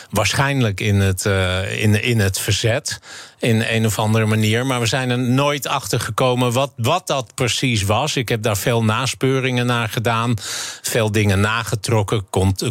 Waarschijnlijk 0.09 0.79
in 0.79 0.99
het, 0.99 1.25
uh, 1.25 1.81
in, 1.81 2.03
in 2.03 2.19
het 2.19 2.39
verzet. 2.39 2.99
In 3.39 3.65
een 3.69 3.85
of 3.85 3.99
andere 3.99 4.25
manier. 4.25 4.65
Maar 4.65 4.79
we 4.79 4.85
zijn 4.85 5.09
er 5.09 5.19
nooit 5.19 5.67
achter 5.67 5.99
gekomen 5.99 6.51
wat, 6.51 6.73
wat 6.77 7.07
dat 7.07 7.33
precies 7.35 7.83
was. 7.83 8.15
Ik 8.15 8.29
heb 8.29 8.41
daar 8.41 8.57
veel 8.57 8.83
naspeuringen 8.83 9.65
naar 9.65 9.89
gedaan. 9.89 10.33
Veel 10.81 11.11
dingen 11.11 11.39
nagetrokken. 11.39 12.25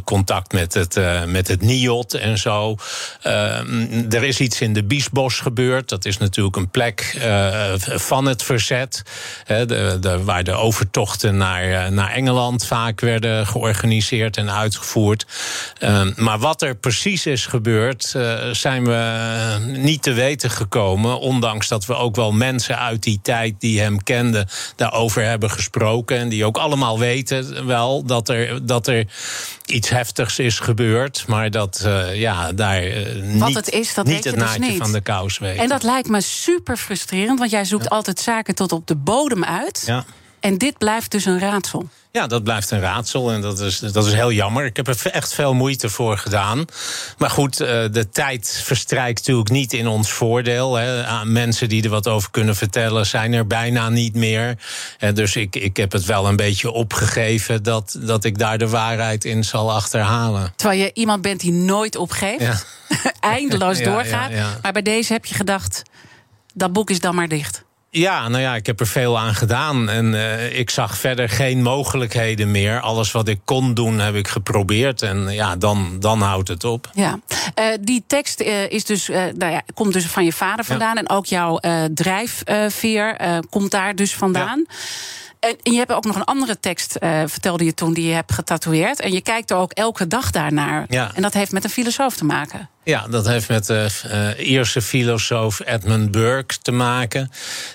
Contact 0.05 0.53
met 0.53 0.75
het, 0.75 0.97
uh, 0.97 1.25
met 1.25 1.49
het 1.49 1.63
NIOT 1.63 2.15
en 2.15 2.39
zo. 2.39 2.77
Uh, 3.27 4.13
er 4.13 4.23
is 4.23 4.41
iets 4.41 4.61
in 4.61 4.73
de 4.73 4.85
Biesbos 4.85 5.41
gebeurd. 5.41 5.89
Dat 5.89 6.05
is 6.05 6.19
natuurlijk 6.19 6.57
een 6.57 6.71
plek 6.71 7.17
uh, 7.19 7.73
van 7.77 8.27
het 8.27 8.43
verzet. 8.43 9.03
de, 9.47 9.97
de, 10.01 10.25
waar 10.25 10.45
de 10.45 10.53
overtochten 10.53 11.37
naar, 11.37 11.93
naar 11.93 12.11
Engeland 12.11 12.67
vaak 12.67 13.01
werden 13.01 13.47
georganiseerd 13.47 14.37
en 14.37 14.51
uitgevoerd. 14.51 15.27
Ehm, 15.79 16.13
maar 16.17 16.39
wat 16.39 16.63
er 16.63 16.75
precies 16.75 17.27
is 17.27 17.47
gebeurd, 17.47 18.15
zijn 18.53 18.85
we 18.85 19.57
niet 19.61 20.03
te 20.03 20.13
weten 20.13 20.51
gekomen. 20.55 21.21
Ondanks 21.21 21.69
dat 21.69 21.87
we 21.87 21.95
ook 21.95 22.17
wel 22.17 22.33
mensen 22.33 22.79
uit 22.79 23.03
die 23.03 23.19
tijd 23.23 23.55
die 23.59 23.81
hem 23.81 24.03
kenden 24.03 24.49
daarover 24.77 25.25
hebben 25.25 25.51
gesproken. 25.51 26.19
En 26.19 26.29
die 26.29 26.45
ook 26.45 26.57
allemaal 26.57 26.99
weten 26.99 27.67
wel 27.67 28.05
dat 28.05 28.29
er, 28.29 28.67
dat 28.67 28.87
er 28.87 29.07
iets 29.65 29.89
heftigs 29.89 30.39
is 30.39 30.59
gebeurd. 30.59 31.25
Maar 31.27 31.51
dat 31.51 31.83
uh, 31.87 32.21
ja, 32.21 32.53
daar 32.53 32.87
uh, 32.87 33.39
Wat 33.39 33.49
niet, 33.49 33.57
het, 33.57 33.71
is, 33.71 33.95
dat 33.95 34.05
niet 34.05 34.15
weet 34.15 34.25
het 34.25 34.35
je 34.35 34.41
dus 34.41 34.49
naadje 34.49 34.71
niet. 34.71 34.83
van 34.83 34.93
de 34.93 35.01
kous 35.01 35.39
weten. 35.39 35.63
En 35.63 35.69
dat 35.69 35.83
lijkt 35.83 36.09
me 36.09 36.21
super 36.21 36.77
frustrerend, 36.77 37.39
want 37.39 37.51
jij 37.51 37.65
zoekt 37.65 37.91
altijd 37.91 38.21
zaken 38.21 38.55
tot 38.55 38.73
op 38.73 38.87
de 38.87 38.97
bodem 38.97 39.45
uit. 39.45 39.83
Ja. 39.87 40.05
En 40.41 40.59
dit 40.59 40.79
blijft 40.79 41.11
dus 41.11 41.25
een 41.25 41.39
raadsel. 41.39 41.89
Ja, 42.17 42.27
dat 42.27 42.45
blijft 42.45 42.71
een 42.71 42.81
raadsel 42.81 43.33
en 43.33 43.41
dat 43.41 43.61
is, 43.61 43.79
dat 43.79 44.07
is 44.07 44.13
heel 44.13 44.33
jammer. 44.33 44.65
Ik 44.65 44.77
heb 44.77 44.87
er 44.87 45.07
echt 45.11 45.35
veel 45.35 45.55
moeite 45.55 45.89
voor 45.89 46.19
gedaan. 46.19 46.65
Maar 47.19 47.31
goed, 47.31 47.61
eh, 47.61 47.85
de 47.91 48.09
tijd 48.09 48.61
verstrijkt 48.65 49.19
natuurlijk 49.19 49.51
niet 49.51 49.73
in 49.73 49.87
ons 49.87 50.13
voordeel. 50.13 50.75
Hè. 50.75 51.25
Mensen 51.25 51.69
die 51.69 51.83
er 51.83 51.89
wat 51.91 52.09
over 52.09 52.31
kunnen 52.31 52.57
vertellen 52.57 53.07
zijn 53.07 53.33
er 53.33 53.47
bijna 53.47 53.89
niet 53.89 54.15
meer. 54.15 54.59
Dus 55.15 55.37
ik, 55.37 55.57
ik 55.57 55.77
heb 55.77 55.93
het 55.93 56.05
wel 56.05 56.29
een 56.29 56.37
beetje 56.37 56.71
opgegeven 56.71 57.63
dat, 57.63 57.97
dat 57.99 58.25
ik 58.25 58.39
daar 58.39 58.59
de 58.59 58.69
waarheid 58.69 59.25
in 59.25 59.45
zal 59.45 59.73
achterhalen. 59.73 60.53
Terwijl 60.57 60.81
je 60.81 60.91
iemand 60.95 61.23
bent 61.23 61.41
die 61.41 61.53
nooit 61.53 61.97
opgeeft, 61.97 62.41
ja. 62.41 62.61
eindeloos 63.21 63.79
Ja, 63.85 63.85
doorgaat. 63.85 64.31
ja. 64.31 64.59
Maar 64.63 64.73
bij 64.73 64.83
deze 64.83 65.13
heb 65.13 65.25
je 65.25 65.35
gedacht, 65.35 65.83
dat 66.55 66.73
boek 66.73 66.91
is 66.91 67.01
dan 67.01 67.15
maar 67.15 67.29
dicht. 67.29 67.65
Ja, 67.97 68.29
nou 68.29 68.43
ja, 68.43 68.55
ik 68.55 68.67
heb 68.67 68.81
er 68.81 68.87
veel 68.87 69.19
aan 69.19 69.35
gedaan. 69.35 69.89
En 69.89 70.13
uh, 70.13 70.59
ik 70.59 70.71
zag 70.71 70.99
verder 70.99 71.29
geen 71.29 71.63
mogelijkheden 71.63 72.51
meer. 72.51 72.81
Alles 72.81 73.13
wat 73.13 73.29
ik 73.29 73.41
kon 73.45 73.75
doen, 73.75 73.99
heb 73.99 74.15
ik 74.15 74.29
geprobeerd. 74.29 75.03
En 75.03 75.29
ja, 75.33 75.57
dan, 75.57 75.97
dan 76.01 76.21
houdt 76.21 76.49
het 76.49 76.65
op. 76.65 76.91
Ja, 76.95 77.19
uh, 77.61 77.65
die 77.81 78.05
tekst 78.07 78.41
uh, 78.41 78.71
is 78.71 78.85
dus, 78.85 79.09
nou 79.09 79.53
ja, 79.53 79.63
komt 79.75 79.93
dus 79.93 80.07
van 80.07 80.25
je 80.25 80.33
vader 80.33 80.65
vandaan. 80.65 80.95
Ja. 80.95 81.01
En 81.01 81.11
ook 81.11 81.27
jouw 81.27 81.61
drijfveer 81.95 83.17
komt 83.51 83.71
daar 83.71 83.95
dus 83.95 84.15
vandaan. 84.15 84.65
Ja. 84.69 84.75
En 85.63 85.73
je 85.73 85.79
hebt 85.79 85.93
ook 85.93 86.05
nog 86.05 86.17
een 86.17 86.25
andere 86.25 86.61
tekst, 86.61 86.97
uh, 87.01 87.23
vertelde 87.27 87.65
je 87.65 87.75
toen, 87.75 87.95
die 87.95 88.07
je 88.07 88.15
hebt 88.15 88.33
getatoeëerd. 88.33 89.01
En 89.01 89.13
je 89.13 89.21
kijkt 89.21 89.51
er 89.51 89.57
ook 89.57 89.73
elke 89.73 90.07
dag 90.07 90.31
daarnaar. 90.31 90.85
Ja. 90.89 91.11
En 91.15 91.23
dat 91.23 91.35
heeft 91.35 91.53
met 91.53 91.65
een 91.65 91.71
filosoof 91.71 92.17
te 92.17 92.25
maken. 92.25 92.69
Ja, 92.85 93.07
dat 93.11 93.27
heeft 93.27 93.49
met 93.49 93.67
de 93.67 93.89
uh, 94.39 94.49
Ierse 94.51 94.83
filosoof 94.83 95.61
Edmund 95.65 96.11
Burke 96.11 96.55
te 96.63 96.73
maken. 96.73 97.31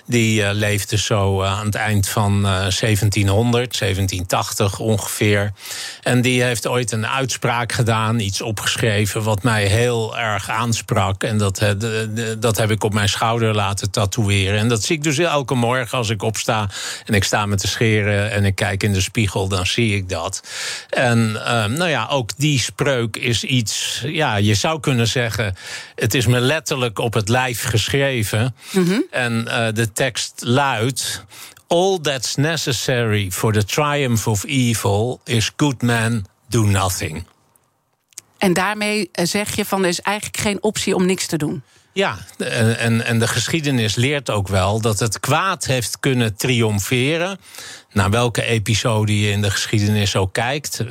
Die 0.06 0.40
uh, 0.40 0.50
leefde 0.52 0.98
zo 0.98 1.42
uh, 1.42 1.58
aan 1.58 1.66
het 1.66 1.74
eind 1.74 2.08
van 2.08 2.42
1700, 2.42 3.78
1780 3.78 4.78
ongeveer. 4.78 5.52
En 6.02 6.20
die 6.20 6.42
heeft 6.42 6.66
ooit 6.66 6.92
een 6.92 7.06
uitspraak 7.06 7.72
gedaan, 7.72 8.18
iets 8.18 8.42
opgeschreven... 8.42 9.22
wat 9.22 9.42
mij 9.42 9.66
heel 9.66 10.18
erg 10.18 10.50
aansprak. 10.50 11.22
En 11.22 11.38
dat, 11.38 11.64
dat 12.38 12.56
heb 12.56 12.70
ik 12.70 12.84
op 12.84 12.92
mijn 12.92 13.08
schouder 13.08 13.54
laten 13.54 13.90
tatoeëren. 13.90 14.58
En 14.58 14.68
dat 14.68 14.84
zie 14.84 14.96
ik 14.96 15.02
dus 15.02 15.18
elke 15.18 15.54
morgen 15.54 15.98
als 15.98 16.08
ik 16.08 16.22
opsta... 16.22 16.68
en 17.04 17.14
ik 17.14 17.24
sta 17.24 17.46
met 17.46 17.60
de 17.60 17.68
scheren 17.68 18.30
en 18.30 18.44
ik 18.44 18.54
kijk 18.54 18.82
in 18.82 18.92
de 18.92 19.00
spiegel, 19.00 19.48
dan 19.48 19.66
zie 19.66 19.96
ik 19.96 20.08
dat. 20.08 20.42
En 20.90 21.32
nou 21.72 21.88
ja, 21.88 22.06
ook 22.10 22.30
die 22.36 22.58
spreuk 22.58 23.16
is 23.16 23.44
iets... 23.44 24.02
ja, 24.06 24.36
je 24.36 24.54
zou 24.54 24.80
kunnen 24.80 24.98
zeggen, 25.06 25.56
het 25.94 26.14
is 26.14 26.26
me 26.26 26.40
letterlijk 26.40 26.98
op 26.98 27.14
het 27.14 27.28
lijf 27.28 27.62
geschreven. 27.62 28.54
Mm 28.72 28.84
-hmm. 28.84 29.04
En 29.10 29.44
uh, 29.48 29.66
de 29.72 29.92
tekst 29.92 30.32
luidt: 30.44 31.24
All 31.66 31.98
that's 32.02 32.34
necessary 32.34 33.30
for 33.30 33.52
the 33.52 33.64
triumph 33.64 34.26
of 34.26 34.44
evil 34.44 35.20
is 35.24 35.52
good 35.56 35.82
men 35.82 36.24
do 36.48 36.64
nothing. 36.64 37.24
En 38.38 38.52
daarmee 38.52 39.10
zeg 39.12 39.56
je 39.56 39.64
van 39.64 39.82
er 39.82 39.88
is 39.88 40.00
eigenlijk 40.00 40.36
geen 40.36 40.62
optie 40.62 40.94
om 40.94 41.06
niks 41.06 41.26
te 41.26 41.36
doen. 41.36 41.62
Ja, 41.92 42.18
en, 42.38 43.04
en 43.04 43.18
de 43.18 43.28
geschiedenis 43.28 43.94
leert 43.94 44.30
ook 44.30 44.48
wel 44.48 44.80
dat 44.80 44.98
het 44.98 45.20
kwaad 45.20 45.64
heeft 45.66 46.00
kunnen 46.00 46.36
triomferen. 46.36 47.38
Naar 47.92 48.10
welke 48.10 48.44
episode 48.44 49.20
je 49.20 49.30
in 49.30 49.42
de 49.42 49.50
geschiedenis 49.50 50.16
ook 50.16 50.32
kijkt, 50.32 50.84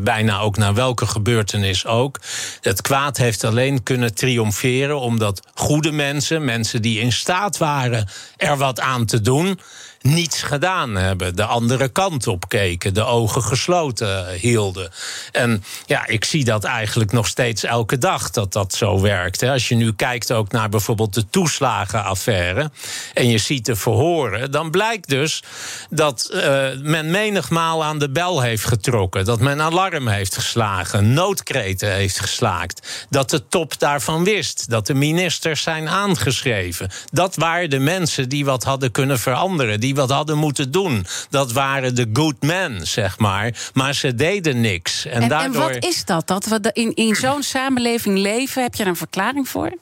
bijna 0.00 0.38
ook 0.38 0.56
naar 0.56 0.74
welke 0.74 1.06
gebeurtenis 1.06 1.86
ook. 1.86 2.20
Het 2.60 2.80
kwaad 2.82 3.16
heeft 3.16 3.44
alleen 3.44 3.82
kunnen 3.82 4.14
triomferen 4.14 5.00
omdat 5.00 5.46
goede 5.54 5.92
mensen, 5.92 6.44
mensen 6.44 6.82
die 6.82 7.00
in 7.00 7.12
staat 7.12 7.58
waren 7.58 8.08
er 8.36 8.56
wat 8.56 8.80
aan 8.80 9.06
te 9.06 9.20
doen, 9.20 9.60
niets 10.02 10.42
gedaan 10.42 10.94
hebben. 10.94 11.36
De 11.36 11.44
andere 11.44 11.88
kant 11.88 12.26
op 12.26 12.48
keken, 12.48 12.94
de 12.94 13.04
ogen 13.04 13.42
gesloten 13.42 14.34
hielden. 14.34 14.90
En 15.32 15.64
ja, 15.86 16.06
ik 16.06 16.24
zie 16.24 16.44
dat 16.44 16.64
eigenlijk 16.64 17.12
nog 17.12 17.26
steeds 17.26 17.64
elke 17.64 17.98
dag 17.98 18.30
dat 18.30 18.52
dat 18.52 18.74
zo 18.74 19.00
werkt. 19.00 19.42
Als 19.42 19.68
je 19.68 19.74
nu 19.74 19.92
kijkt 19.92 20.32
ook 20.32 20.52
naar 20.52 20.68
bijvoorbeeld 20.68 21.14
de 21.14 21.28
toeslagenaffaire 21.30 22.70
en 23.14 23.28
je 23.28 23.38
ziet 23.38 23.66
de 23.66 23.76
verhoren, 23.76 24.50
dan 24.50 24.70
blijkt 24.70 25.08
dus 25.08 25.42
dat 25.90 26.30
uh, 26.32 26.40
men 26.80 27.10
menigmaal 27.10 27.84
aan 27.84 27.98
de 27.98 28.10
bel 28.10 28.40
heeft 28.40 28.64
getrokken, 28.64 29.24
dat 29.24 29.40
men 29.40 29.60
alarm 29.60 30.08
heeft 30.08 30.34
geslagen, 30.34 31.12
noodkreten 31.12 31.92
heeft 31.92 32.20
geslaakt, 32.20 33.06
dat 33.10 33.30
de 33.30 33.48
top 33.48 33.78
daarvan 33.78 34.24
wist, 34.24 34.70
dat 34.70 34.86
de 34.86 34.94
ministers 34.94 35.62
zijn 35.62 35.88
aangeschreven. 35.88 36.90
Dat 37.10 37.36
waren 37.36 37.70
de 37.70 37.78
mensen 37.78 38.28
die 38.28 38.44
wat 38.44 38.64
hadden 38.64 38.90
kunnen 38.90 39.18
veranderen, 39.18 39.80
wat 39.94 40.10
hadden 40.10 40.38
moeten 40.38 40.70
doen. 40.70 41.06
Dat 41.30 41.52
waren 41.52 41.94
de 41.94 42.10
good 42.12 42.42
men, 42.42 42.86
zeg 42.86 43.18
maar. 43.18 43.70
Maar 43.72 43.94
ze 43.94 44.14
deden 44.14 44.60
niks. 44.60 45.06
En, 45.06 45.22
en, 45.22 45.28
daardoor... 45.28 45.62
en 45.62 45.74
wat 45.74 45.84
is 45.84 46.04
dat? 46.04 46.26
Dat 46.26 46.46
we 46.46 46.70
in, 46.72 46.94
in 46.94 47.14
zo'n 47.14 47.42
samenleving 47.42 48.18
leven? 48.18 48.62
Heb 48.62 48.74
je 48.74 48.82
er 48.82 48.88
een 48.88 48.96
verklaring 48.96 49.48
voor? 49.48 49.72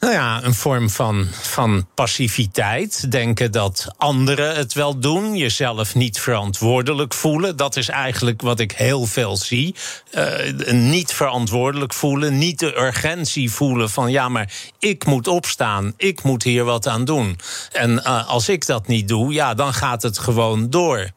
Nou 0.00 0.12
ja, 0.12 0.42
een 0.42 0.54
vorm 0.54 0.90
van, 0.90 1.26
van 1.32 1.86
passiviteit. 1.94 3.10
Denken 3.10 3.52
dat 3.52 3.86
anderen 3.96 4.56
het 4.56 4.72
wel 4.72 4.98
doen. 4.98 5.36
Jezelf 5.36 5.94
niet 5.94 6.20
verantwoordelijk 6.20 7.14
voelen. 7.14 7.56
Dat 7.56 7.76
is 7.76 7.88
eigenlijk 7.88 8.42
wat 8.42 8.60
ik 8.60 8.72
heel 8.72 9.06
veel 9.06 9.36
zie. 9.36 9.74
Uh, 10.14 10.72
niet 10.72 11.12
verantwoordelijk 11.12 11.94
voelen. 11.94 12.38
Niet 12.38 12.58
de 12.58 12.78
urgentie 12.78 13.50
voelen 13.50 13.90
van 13.90 14.10
ja, 14.10 14.28
maar 14.28 14.52
ik 14.78 15.04
moet 15.04 15.28
opstaan. 15.28 15.92
Ik 15.96 16.22
moet 16.22 16.42
hier 16.42 16.64
wat 16.64 16.86
aan 16.86 17.04
doen. 17.04 17.38
En 17.72 17.90
uh, 17.90 18.28
als 18.28 18.48
ik 18.48 18.66
dat 18.66 18.86
niet 18.86 19.08
doe, 19.08 19.32
ja, 19.32 19.54
dan 19.54 19.74
gaat 19.74 20.02
het 20.02 20.18
gewoon 20.18 20.70
door. 20.70 21.10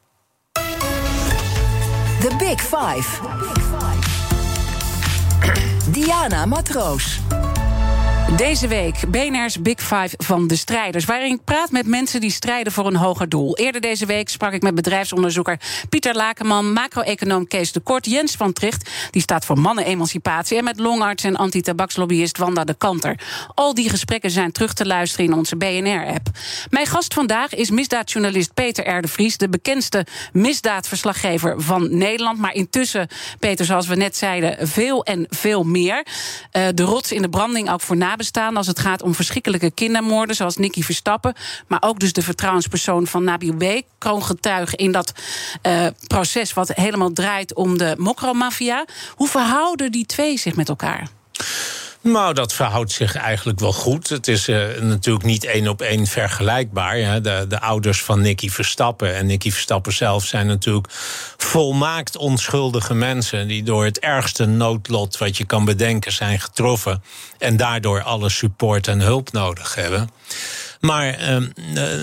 The 2.19 2.35
Big 2.37 2.61
Five. 2.61 3.19
Diana 5.91 6.45
Matroos. 6.45 7.19
Deze 8.37 8.67
week 8.67 8.95
BNR's 9.07 9.61
Big 9.61 9.79
Five 9.79 10.09
van 10.17 10.47
de 10.47 10.55
strijders. 10.55 11.05
Waarin 11.05 11.33
ik 11.33 11.43
praat 11.43 11.71
met 11.71 11.87
mensen 11.87 12.21
die 12.21 12.31
strijden 12.31 12.73
voor 12.73 12.87
een 12.87 12.95
hoger 12.95 13.29
doel. 13.29 13.57
Eerder 13.57 13.81
deze 13.81 14.05
week 14.05 14.29
sprak 14.29 14.53
ik 14.53 14.61
met 14.61 14.75
bedrijfsonderzoeker 14.75 15.59
Pieter 15.89 16.15
Lakenman, 16.15 16.73
macro-econoom 16.73 17.47
Kees 17.47 17.71
de 17.71 17.79
Kort, 17.79 18.05
Jens 18.05 18.35
van 18.35 18.53
Tricht, 18.53 18.89
die 19.09 19.21
staat 19.21 19.45
voor 19.45 19.59
mannenemancipatie, 19.59 20.57
en 20.57 20.63
met 20.63 20.79
longarts 20.79 21.23
en 21.23 21.35
anti-tabakslobbyist 21.35 22.37
Wanda 22.37 22.63
de 22.63 22.73
Kanter. 22.73 23.19
Al 23.55 23.73
die 23.73 23.89
gesprekken 23.89 24.31
zijn 24.31 24.51
terug 24.51 24.73
te 24.73 24.85
luisteren 24.85 25.25
in 25.25 25.33
onze 25.33 25.55
BNR-app. 25.55 26.27
Mijn 26.69 26.87
gast 26.87 27.13
vandaag 27.13 27.53
is 27.53 27.69
misdaadjournalist 27.69 28.53
Peter 28.53 28.97
R. 28.97 29.01
de 29.01 29.07
Vries, 29.07 29.37
de 29.37 29.49
bekendste 29.49 30.05
misdaadverslaggever 30.33 31.61
van 31.61 31.97
Nederland. 31.97 32.39
Maar 32.39 32.53
intussen, 32.53 33.07
Peter, 33.39 33.65
zoals 33.65 33.87
we 33.87 33.95
net 33.95 34.17
zeiden, 34.17 34.67
veel 34.67 35.03
en 35.03 35.25
veel 35.29 35.63
meer. 35.63 36.05
Uh, 36.53 36.67
de 36.73 36.83
rots 36.83 37.11
in 37.11 37.21
de 37.21 37.29
branding 37.29 37.71
ook 37.71 37.81
voor 37.81 37.97
nabestaanden 37.97 38.19
als 38.53 38.67
het 38.67 38.79
gaat 38.79 39.01
om 39.01 39.15
verschrikkelijke 39.15 39.71
kindermoorden, 39.71 40.35
zoals 40.35 40.57
Nicky 40.57 40.81
Verstappen. 40.81 41.33
Maar 41.67 41.81
ook 41.81 41.99
dus 41.99 42.13
de 42.13 42.21
vertrouwenspersoon 42.21 43.07
van 43.07 43.23
Nabil 43.23 43.53
B. 43.53 43.81
kroongetuige 43.97 44.75
in 44.75 44.91
dat 44.91 45.13
uh, 45.67 45.87
proces 46.07 46.53
wat 46.53 46.73
helemaal 46.73 47.13
draait 47.13 47.53
om 47.53 47.77
de 47.77 47.95
mokromafia. 47.97 48.85
Hoe 49.15 49.27
verhouden 49.27 49.91
die 49.91 50.05
twee 50.05 50.37
zich 50.37 50.55
met 50.55 50.69
elkaar? 50.69 51.09
Nou, 52.03 52.33
dat 52.33 52.53
verhoudt 52.53 52.91
zich 52.91 53.15
eigenlijk 53.15 53.59
wel 53.59 53.73
goed. 53.73 54.09
Het 54.09 54.27
is 54.27 54.47
uh, 54.47 54.79
natuurlijk 54.79 55.25
niet 55.25 55.43
één 55.43 55.67
op 55.67 55.81
één 55.81 56.07
vergelijkbaar. 56.07 57.21
De, 57.21 57.45
de 57.47 57.59
ouders 57.59 58.03
van 58.03 58.21
Nicky 58.21 58.49
Verstappen 58.49 59.15
en 59.15 59.25
Nicky 59.25 59.51
Verstappen 59.51 59.93
zelf 59.93 60.25
zijn 60.25 60.47
natuurlijk 60.47 60.87
volmaakt 61.37 62.17
onschuldige 62.17 62.93
mensen 62.93 63.47
die 63.47 63.63
door 63.63 63.85
het 63.85 63.99
ergste 63.99 64.45
noodlot 64.45 65.17
wat 65.17 65.37
je 65.37 65.45
kan 65.45 65.65
bedenken 65.65 66.11
zijn 66.11 66.39
getroffen 66.39 67.03
en 67.37 67.57
daardoor 67.57 68.01
alle 68.01 68.29
support 68.29 68.87
en 68.87 68.99
hulp 68.99 69.31
nodig 69.31 69.75
hebben. 69.75 70.09
Maar 70.81 71.21
uh, 71.21 71.37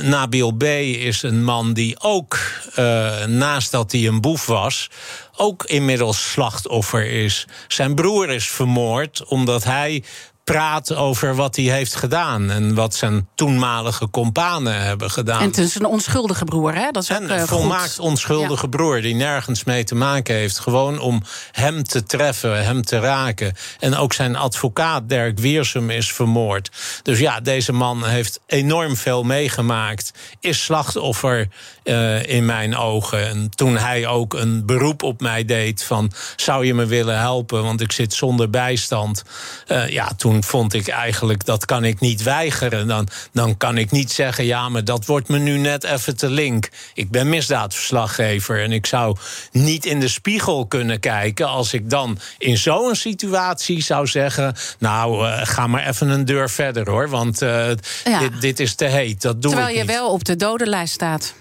Nabil 0.02 0.52
B. 0.52 0.62
is 0.62 1.22
een 1.22 1.44
man 1.44 1.72
die 1.72 2.00
ook, 2.00 2.38
uh, 2.78 3.24
naast 3.24 3.70
dat 3.70 3.92
hij 3.92 4.06
een 4.06 4.20
boef 4.20 4.46
was, 4.46 4.90
ook 5.36 5.64
inmiddels 5.64 6.30
slachtoffer 6.30 7.10
is. 7.10 7.46
Zijn 7.68 7.94
broer 7.94 8.30
is 8.30 8.48
vermoord 8.48 9.24
omdat 9.24 9.64
hij 9.64 10.02
praat 10.52 10.94
over 10.94 11.34
wat 11.34 11.56
hij 11.56 11.64
heeft 11.64 11.94
gedaan. 11.94 12.50
En 12.50 12.74
wat 12.74 12.94
zijn 12.94 13.28
toenmalige 13.34 14.10
companen 14.10 14.82
hebben 14.82 15.10
gedaan. 15.10 15.40
En 15.40 15.46
het 15.46 15.58
is 15.58 15.74
een 15.74 15.84
onschuldige 15.84 16.44
broer, 16.44 16.74
hè? 16.74 16.90
Dat 16.90 17.02
is 17.02 17.12
ook, 17.12 17.28
een 17.28 17.46
volmaakt 17.46 17.98
onschuldige 17.98 18.68
broer 18.68 19.00
die 19.00 19.14
nergens 19.14 19.64
mee 19.64 19.84
te 19.84 19.94
maken 19.94 20.34
heeft. 20.34 20.58
Gewoon 20.58 20.98
om 20.98 21.22
hem 21.52 21.82
te 21.82 22.02
treffen, 22.02 22.64
hem 22.64 22.82
te 22.82 22.98
raken. 22.98 23.54
En 23.78 23.96
ook 23.96 24.12
zijn 24.12 24.36
advocaat 24.36 25.08
Dirk 25.08 25.38
Wiersum 25.38 25.90
is 25.90 26.12
vermoord. 26.12 26.70
Dus 27.02 27.18
ja, 27.18 27.40
deze 27.40 27.72
man 27.72 28.04
heeft 28.04 28.40
enorm 28.46 28.96
veel 28.96 29.22
meegemaakt. 29.22 30.12
Is 30.40 30.64
slachtoffer 30.64 31.48
uh, 31.88 32.26
in 32.26 32.44
mijn 32.44 32.76
ogen. 32.76 33.28
En 33.28 33.50
toen 33.54 33.76
hij 33.76 34.06
ook 34.06 34.34
een 34.34 34.66
beroep 34.66 35.02
op 35.02 35.20
mij 35.20 35.44
deed 35.44 35.84
van... 35.84 36.12
zou 36.36 36.66
je 36.66 36.74
me 36.74 36.86
willen 36.86 37.18
helpen, 37.18 37.62
want 37.62 37.80
ik 37.80 37.92
zit 37.92 38.14
zonder 38.14 38.50
bijstand. 38.50 39.22
Uh, 39.68 39.88
ja, 39.88 40.12
toen 40.16 40.44
vond 40.44 40.74
ik 40.74 40.88
eigenlijk, 40.88 41.44
dat 41.44 41.64
kan 41.64 41.84
ik 41.84 42.00
niet 42.00 42.22
weigeren. 42.22 42.86
Dan, 42.86 43.08
dan 43.32 43.56
kan 43.56 43.78
ik 43.78 43.90
niet 43.90 44.12
zeggen, 44.12 44.44
ja, 44.44 44.68
maar 44.68 44.84
dat 44.84 45.06
wordt 45.06 45.28
me 45.28 45.38
nu 45.38 45.58
net 45.58 45.84
even 45.84 46.16
te 46.16 46.30
link. 46.30 46.68
Ik 46.94 47.10
ben 47.10 47.28
misdaadverslaggever 47.28 48.62
en 48.62 48.72
ik 48.72 48.86
zou 48.86 49.16
niet 49.52 49.84
in 49.84 50.00
de 50.00 50.08
spiegel 50.08 50.66
kunnen 50.66 51.00
kijken... 51.00 51.48
als 51.48 51.72
ik 51.72 51.90
dan 51.90 52.18
in 52.38 52.56
zo'n 52.56 52.94
situatie 52.94 53.82
zou 53.82 54.06
zeggen... 54.06 54.54
nou, 54.78 55.26
uh, 55.26 55.40
ga 55.42 55.66
maar 55.66 55.86
even 55.86 56.08
een 56.08 56.24
deur 56.24 56.50
verder, 56.50 56.90
hoor, 56.90 57.08
want 57.08 57.38
ja. 57.38 57.74
dit, 58.18 58.40
dit, 58.40 58.60
is 58.60 58.74
te 58.74 58.84
heet. 58.84 59.22
Dat 59.22 59.42
doe 59.42 59.50
Terwijl 59.50 59.74
ik 59.74 59.80
je 59.80 59.84
wel 59.84 60.10
op 60.10 60.24
de 60.24 60.36
dodenlijst 60.36 60.94
staat. 60.94 61.34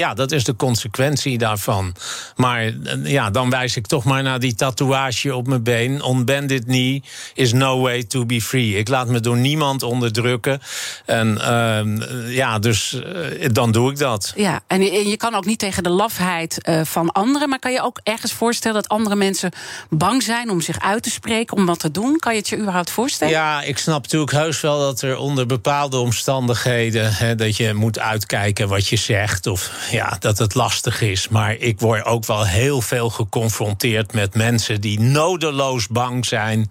Ja, 0.00 0.14
dat 0.14 0.32
is 0.32 0.44
de 0.44 0.56
consequentie 0.56 1.38
daarvan. 1.38 1.94
Maar 2.36 2.60
eh, 2.62 2.72
ja, 3.04 3.30
dan 3.30 3.50
wijs 3.50 3.76
ik 3.76 3.86
toch 3.86 4.04
maar 4.04 4.22
naar 4.22 4.38
die 4.40 4.54
tatoeage 4.54 5.34
op 5.34 5.46
mijn 5.46 5.62
been. 5.62 6.02
On 6.02 6.24
bended 6.24 6.64
knee 6.64 7.02
is 7.34 7.52
no 7.52 7.80
way 7.80 8.02
to 8.02 8.26
be 8.26 8.40
free. 8.40 8.76
Ik 8.76 8.88
laat 8.88 9.08
me 9.08 9.20
door 9.20 9.36
niemand 9.36 9.82
onderdrukken. 9.82 10.60
En 11.06 11.38
uh, 11.38 12.34
ja, 12.34 12.58
dus 12.58 12.92
uh, 12.92 13.48
dan 13.52 13.72
doe 13.72 13.90
ik 13.90 13.98
dat. 13.98 14.32
Ja, 14.36 14.60
en 14.66 14.82
je 14.82 15.16
kan 15.16 15.34
ook 15.34 15.44
niet 15.44 15.58
tegen 15.58 15.82
de 15.82 15.90
lafheid 15.90 16.58
uh, 16.68 16.80
van 16.84 17.12
anderen. 17.12 17.48
Maar 17.48 17.58
kan 17.58 17.72
je 17.72 17.82
ook 17.82 18.00
ergens 18.02 18.32
voorstellen 18.32 18.82
dat 18.82 18.88
andere 18.88 19.16
mensen 19.16 19.52
bang 19.90 20.22
zijn 20.22 20.50
om 20.50 20.60
zich 20.60 20.80
uit 20.80 21.02
te 21.02 21.10
spreken, 21.10 21.56
om 21.56 21.66
wat 21.66 21.78
te 21.78 21.90
doen? 21.90 22.18
Kan 22.18 22.32
je 22.32 22.38
het 22.38 22.48
je 22.48 22.58
überhaupt 22.58 22.90
voorstellen? 22.90 23.34
Ja, 23.34 23.62
ik 23.62 23.78
snap 23.78 24.02
natuurlijk 24.02 24.32
heus 24.32 24.60
wel 24.60 24.78
dat 24.78 25.02
er 25.02 25.16
onder 25.16 25.46
bepaalde 25.46 25.96
omstandigheden. 25.96 27.14
Hè, 27.14 27.34
dat 27.34 27.56
je 27.56 27.74
moet 27.74 27.98
uitkijken 27.98 28.68
wat 28.68 28.88
je 28.88 28.96
zegt. 28.96 29.46
Of 29.46 29.70
ja, 29.90 30.16
dat 30.18 30.38
het 30.38 30.54
lastig 30.54 31.00
is. 31.00 31.28
Maar 31.28 31.56
ik 31.56 31.80
word 31.80 32.04
ook 32.04 32.26
wel 32.26 32.46
heel 32.46 32.80
veel 32.80 33.10
geconfronteerd 33.10 34.12
met 34.12 34.34
mensen 34.34 34.80
die 34.80 35.00
nodeloos 35.00 35.88
bang 35.88 36.26
zijn, 36.26 36.70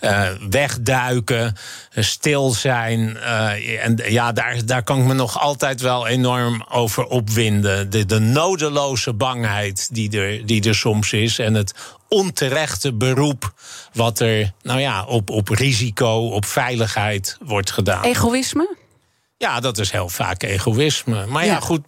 uh, 0.00 0.28
wegduiken, 0.50 1.56
stil 1.94 2.50
zijn. 2.50 3.00
Uh, 3.00 3.84
en 3.84 3.98
ja, 4.08 4.32
daar, 4.32 4.66
daar 4.66 4.82
kan 4.82 4.98
ik 4.98 5.04
me 5.04 5.14
nog 5.14 5.40
altijd 5.40 5.80
wel 5.80 6.06
enorm 6.06 6.64
over 6.68 7.04
opwinden. 7.04 7.90
De, 7.90 8.06
de 8.06 8.18
nodeloze 8.18 9.12
bangheid 9.12 9.88
die 9.92 10.20
er, 10.20 10.46
die 10.46 10.68
er 10.68 10.74
soms 10.74 11.12
is. 11.12 11.38
En 11.38 11.54
het 11.54 11.74
onterechte 12.08 12.92
beroep 12.92 13.52
wat 13.92 14.20
er 14.20 14.52
nou 14.62 14.80
ja, 14.80 15.04
op, 15.04 15.30
op 15.30 15.48
risico, 15.48 16.28
op 16.28 16.44
veiligheid 16.44 17.36
wordt 17.40 17.70
gedaan. 17.70 18.04
Egoïsme? 18.04 18.76
Ja, 19.42 19.60
dat 19.60 19.78
is 19.78 19.90
heel 19.90 20.08
vaak 20.08 20.42
egoïsme. 20.42 21.26
Maar 21.26 21.44
ja, 21.44 21.52
ja 21.52 21.60
goed, 21.60 21.82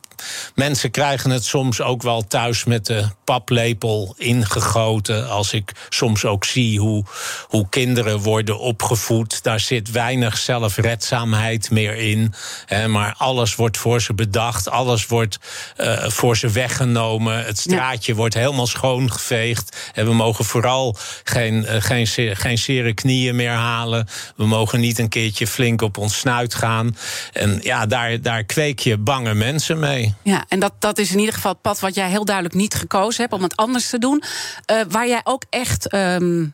mensen 0.55 0.91
krijgen 0.91 1.31
het 1.31 1.45
soms 1.45 1.81
ook 1.81 2.03
wel 2.03 2.27
thuis 2.27 2.65
met 2.65 2.87
de 2.87 3.09
paplepel 3.25 4.15
ingegoten. 4.19 5.29
Als 5.29 5.53
ik 5.53 5.73
soms 5.89 6.25
ook 6.25 6.45
zie 6.45 6.81
hoe, 6.81 7.05
hoe 7.49 7.69
kinderen 7.69 8.19
worden 8.19 8.59
opgevoed, 8.59 9.43
daar 9.43 9.61
zit 9.61 9.91
weinig 9.91 10.39
zelfredzaamheid 10.39 11.71
meer 11.71 11.97
in. 11.97 12.35
Hè, 12.67 12.89
maar 12.89 13.15
alles 13.19 13.55
wordt 13.55 13.79
voor 13.79 14.01
ze 14.03 14.15
bedacht, 14.15 14.71
alles 14.71 15.07
wordt 15.07 15.39
uh, 15.77 16.09
voor 16.09 16.37
ze 16.37 16.51
weggenomen. 16.51 17.45
Het 17.45 17.59
straatje 17.59 18.13
ja. 18.13 18.19
wordt 18.19 18.35
helemaal 18.35 18.67
schoongeveegd. 18.67 19.91
En 19.95 20.07
we 20.07 20.15
mogen 20.15 20.45
vooral 20.45 20.97
geen, 21.25 21.55
uh, 21.55 21.77
geen, 21.79 22.07
geen 22.37 22.59
zere 22.59 22.93
knieën 22.93 23.37
meer 23.37 23.51
halen. 23.51 24.09
We 24.37 24.47
mogen 24.47 24.81
niet 24.81 24.99
een 24.99 25.09
keertje 25.09 25.47
flink 25.47 25.83
op 25.83 25.99
ons 25.99 26.19
snuit 26.19 26.55
gaan. 26.55 26.97
En 27.43 27.59
ja, 27.63 27.87
daar, 27.87 28.21
daar 28.21 28.45
kweek 28.45 28.79
je 28.79 28.99
bange 28.99 29.35
mensen 29.35 29.79
mee. 29.79 30.15
Ja, 30.23 30.45
en 30.49 30.61
dat, 30.61 30.73
dat 30.79 30.99
is 30.99 31.13
in 31.13 31.19
ieder 31.19 31.35
geval 31.35 31.53
het 31.53 31.61
pad 31.61 31.81
wat 31.81 31.95
jij 31.95 32.09
heel 32.09 32.25
duidelijk 32.25 32.55
niet 32.55 32.75
gekozen 32.75 33.21
hebt 33.21 33.35
om 33.35 33.43
het 33.43 33.57
anders 33.57 33.91
te 33.91 33.99
doen. 33.99 34.23
Uh, 34.71 34.81
waar 34.89 35.09
jij 35.09 35.21
ook 35.25 35.45
echt 35.51 35.95
um, 35.95 36.53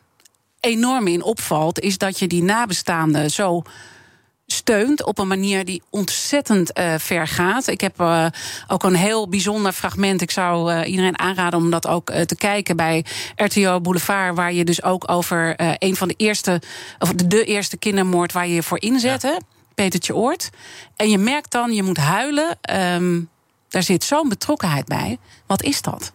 enorm 0.59 1.07
in 1.07 1.23
opvalt, 1.23 1.79
is 1.79 1.97
dat 1.97 2.19
je 2.19 2.27
die 2.27 2.43
nabestaanden 2.43 3.31
zo 3.31 3.61
steunt 4.45 5.03
op 5.03 5.17
een 5.17 5.27
manier 5.27 5.65
die 5.65 5.81
ontzettend 5.89 6.79
uh, 6.79 6.93
ver 6.97 7.27
gaat. 7.27 7.67
Ik 7.67 7.81
heb 7.81 8.01
uh, 8.01 8.25
ook 8.67 8.83
een 8.83 8.95
heel 8.95 9.29
bijzonder 9.29 9.71
fragment. 9.71 10.21
Ik 10.21 10.31
zou 10.31 10.73
uh, 10.73 10.89
iedereen 10.89 11.19
aanraden 11.19 11.59
om 11.59 11.69
dat 11.69 11.87
ook 11.87 12.11
te 12.11 12.35
kijken 12.35 12.75
bij 12.75 13.05
RTO 13.35 13.81
Boulevard, 13.81 14.35
waar 14.35 14.53
je 14.53 14.65
dus 14.65 14.83
ook 14.83 15.11
over 15.11 15.53
een 15.57 15.95
van 15.95 16.07
de 16.07 16.13
eerste, 16.17 16.61
of 16.99 17.13
de, 17.13 17.27
de 17.27 17.43
eerste 17.43 17.77
kindermoord 17.77 18.31
waar 18.31 18.47
je 18.47 18.53
je 18.53 18.63
voor 18.63 18.81
inzette. 18.81 19.27
Ja. 19.27 19.58
Petertje 19.79 20.15
Oort. 20.15 20.49
En 20.95 21.09
je 21.09 21.17
merkt 21.17 21.51
dan, 21.51 21.73
je 21.73 21.83
moet 21.83 21.97
huilen. 21.97 22.57
Um, 22.75 23.29
daar 23.69 23.83
zit 23.83 24.03
zo'n 24.03 24.29
betrokkenheid 24.29 24.85
bij. 24.85 25.17
Wat 25.45 25.63
is 25.63 25.81
dat? 25.81 26.11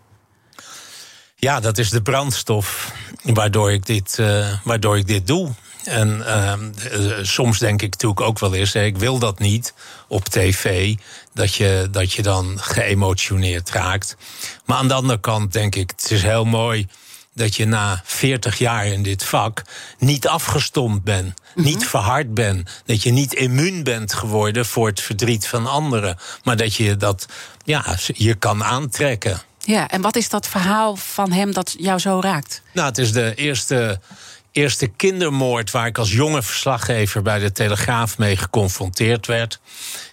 Ja, 1.36 1.60
dat 1.60 1.78
is 1.78 1.90
de 1.90 2.02
brandstof 2.02 2.92
waardoor 3.22 3.72
ik 3.72 3.86
dit, 3.86 4.16
uh, 4.20 4.52
waardoor 4.64 4.98
ik 4.98 5.06
dit 5.06 5.26
doe. 5.26 5.50
En 5.84 6.18
uh, 6.18 6.52
soms 7.22 7.58
denk 7.58 7.82
ik 7.82 7.90
natuurlijk 7.90 8.20
ook 8.20 8.38
wel 8.38 8.54
eens, 8.54 8.74
ik 8.74 8.96
wil 8.96 9.18
dat 9.18 9.38
niet 9.38 9.74
op 10.08 10.24
tv, 10.24 10.94
dat 11.32 11.54
je, 11.54 11.88
dat 11.90 12.12
je 12.12 12.22
dan 12.22 12.58
geëmotioneerd 12.60 13.70
raakt. 13.70 14.16
Maar 14.64 14.76
aan 14.76 14.88
de 14.88 14.94
andere 14.94 15.20
kant 15.20 15.52
denk 15.52 15.74
ik, 15.74 15.90
het 15.90 16.10
is 16.10 16.22
heel 16.22 16.44
mooi 16.44 16.86
dat 17.34 17.56
je 17.56 17.66
na 17.66 18.00
40 18.04 18.58
jaar 18.58 18.86
in 18.86 19.02
dit 19.02 19.24
vak 19.24 19.62
niet 19.98 20.28
afgestompt 20.28 21.04
bent, 21.04 21.26
mm 21.26 21.34
-hmm. 21.54 21.64
niet 21.64 21.86
verhard 21.86 22.34
bent, 22.34 22.70
dat 22.86 23.02
je 23.02 23.10
niet 23.10 23.34
immuun 23.34 23.82
bent 23.82 24.14
geworden 24.14 24.66
voor 24.66 24.86
het 24.86 25.00
verdriet 25.00 25.46
van 25.46 25.66
anderen, 25.66 26.18
maar 26.44 26.56
dat 26.56 26.74
je 26.74 26.96
dat 26.96 27.26
ja, 27.64 27.96
je 28.06 28.34
kan 28.34 28.64
aantrekken. 28.64 29.40
Ja, 29.58 29.88
en 29.88 30.00
wat 30.00 30.16
is 30.16 30.28
dat 30.28 30.48
verhaal 30.48 30.96
van 30.96 31.32
hem 31.32 31.52
dat 31.52 31.74
jou 31.78 31.98
zo 31.98 32.20
raakt? 32.20 32.62
Nou, 32.72 32.88
het 32.88 32.98
is 32.98 33.12
de 33.12 33.34
eerste 33.34 34.00
eerste 34.54 34.86
kindermoord 34.86 35.70
waar 35.70 35.86
ik 35.86 35.98
als 35.98 36.12
jonge 36.12 36.42
verslaggever 36.42 37.22
bij 37.22 37.38
de 37.38 37.52
Telegraaf 37.52 38.18
mee 38.18 38.36
geconfronteerd 38.36 39.26
werd. 39.26 39.60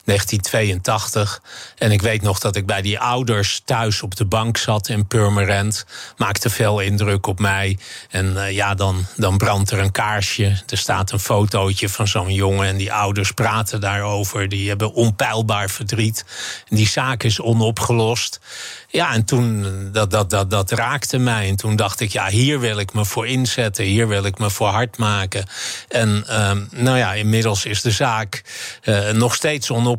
1982. 0.06 1.42
En 1.78 1.92
ik 1.92 2.02
weet 2.02 2.22
nog 2.22 2.40
dat 2.40 2.56
ik 2.56 2.66
bij 2.66 2.82
die 2.82 3.00
ouders 3.00 3.62
thuis 3.66 4.02
op 4.02 4.16
de 4.16 4.26
bank 4.26 4.58
zat 4.58 4.90
in 4.90 5.08
Purmerend. 5.08 5.86
Maakte 6.18 6.50
veel 6.50 6.80
indruk 6.80 7.28
op 7.28 7.40
mij. 7.40 7.78
En 8.10 8.34
uh, 8.34 8.52
ja, 8.52 8.76
dan, 8.76 9.06
dan 9.16 9.38
brandt 9.38 9.72
er 9.72 9.80
een 9.80 9.92
kaarsje. 9.92 10.62
Er 10.68 10.78
staat 10.78 11.12
een 11.12 11.20
fotootje 11.20 11.90
van 11.90 12.08
zo'n 12.08 12.34
jongen. 12.34 12.68
En 12.68 12.78
die 12.78 12.94
ouders 12.94 13.32
praten 13.32 13.82
daarover. 13.82 14.50
Die 14.50 14.68
hebben 14.68 14.94
onpeilbaar 14.94 15.70
verdriet. 15.70 16.26
En 16.70 16.76
die 16.76 16.88
zaak 16.88 17.24
is 17.24 17.42
onopgelost. 17.42 18.40
Ja, 18.88 19.14
en 19.14 19.26
toen, 19.26 19.66
dat, 19.92 20.12
dat, 20.12 20.30
dat, 20.30 20.50
dat 20.50 20.72
raakte 20.72 21.18
mij. 21.18 21.48
En 21.48 21.56
toen 21.56 21.76
dacht 21.76 22.00
ik, 22.00 22.12
ja, 22.12 22.28
hier 22.28 22.60
wil 22.60 22.78
ik 22.80 22.94
me 22.94 23.06
voor 23.06 23.28
inzetten. 23.28 23.84
Hier 23.84 24.08
wil 24.08 24.26
ik 24.26 24.38
me 24.40 24.50
voor 24.50 24.68
hard 24.68 24.98
maken. 24.98 25.46
En 25.88 26.26
uh, 26.30 26.52
nou 26.72 26.98
ja, 26.98 27.14
inmiddels 27.14 27.66
is 27.66 27.82
de 27.82 27.92
zaak 27.92 28.44
uh, 28.84 29.10
nog 29.10 29.36
steeds 29.36 29.72
onopgelost. 29.72 29.90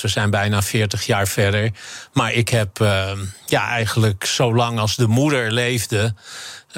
We 0.00 0.08
zijn 0.08 0.30
bijna 0.30 0.62
40 0.62 1.06
jaar 1.06 1.28
verder. 1.28 1.70
Maar 2.12 2.32
ik 2.32 2.48
heb 2.48 2.80
uh, 2.80 3.10
ja, 3.46 3.68
eigenlijk 3.68 4.24
zolang 4.24 4.78
als 4.78 4.96
de 4.96 5.06
moeder 5.06 5.52
leefde... 5.52 6.14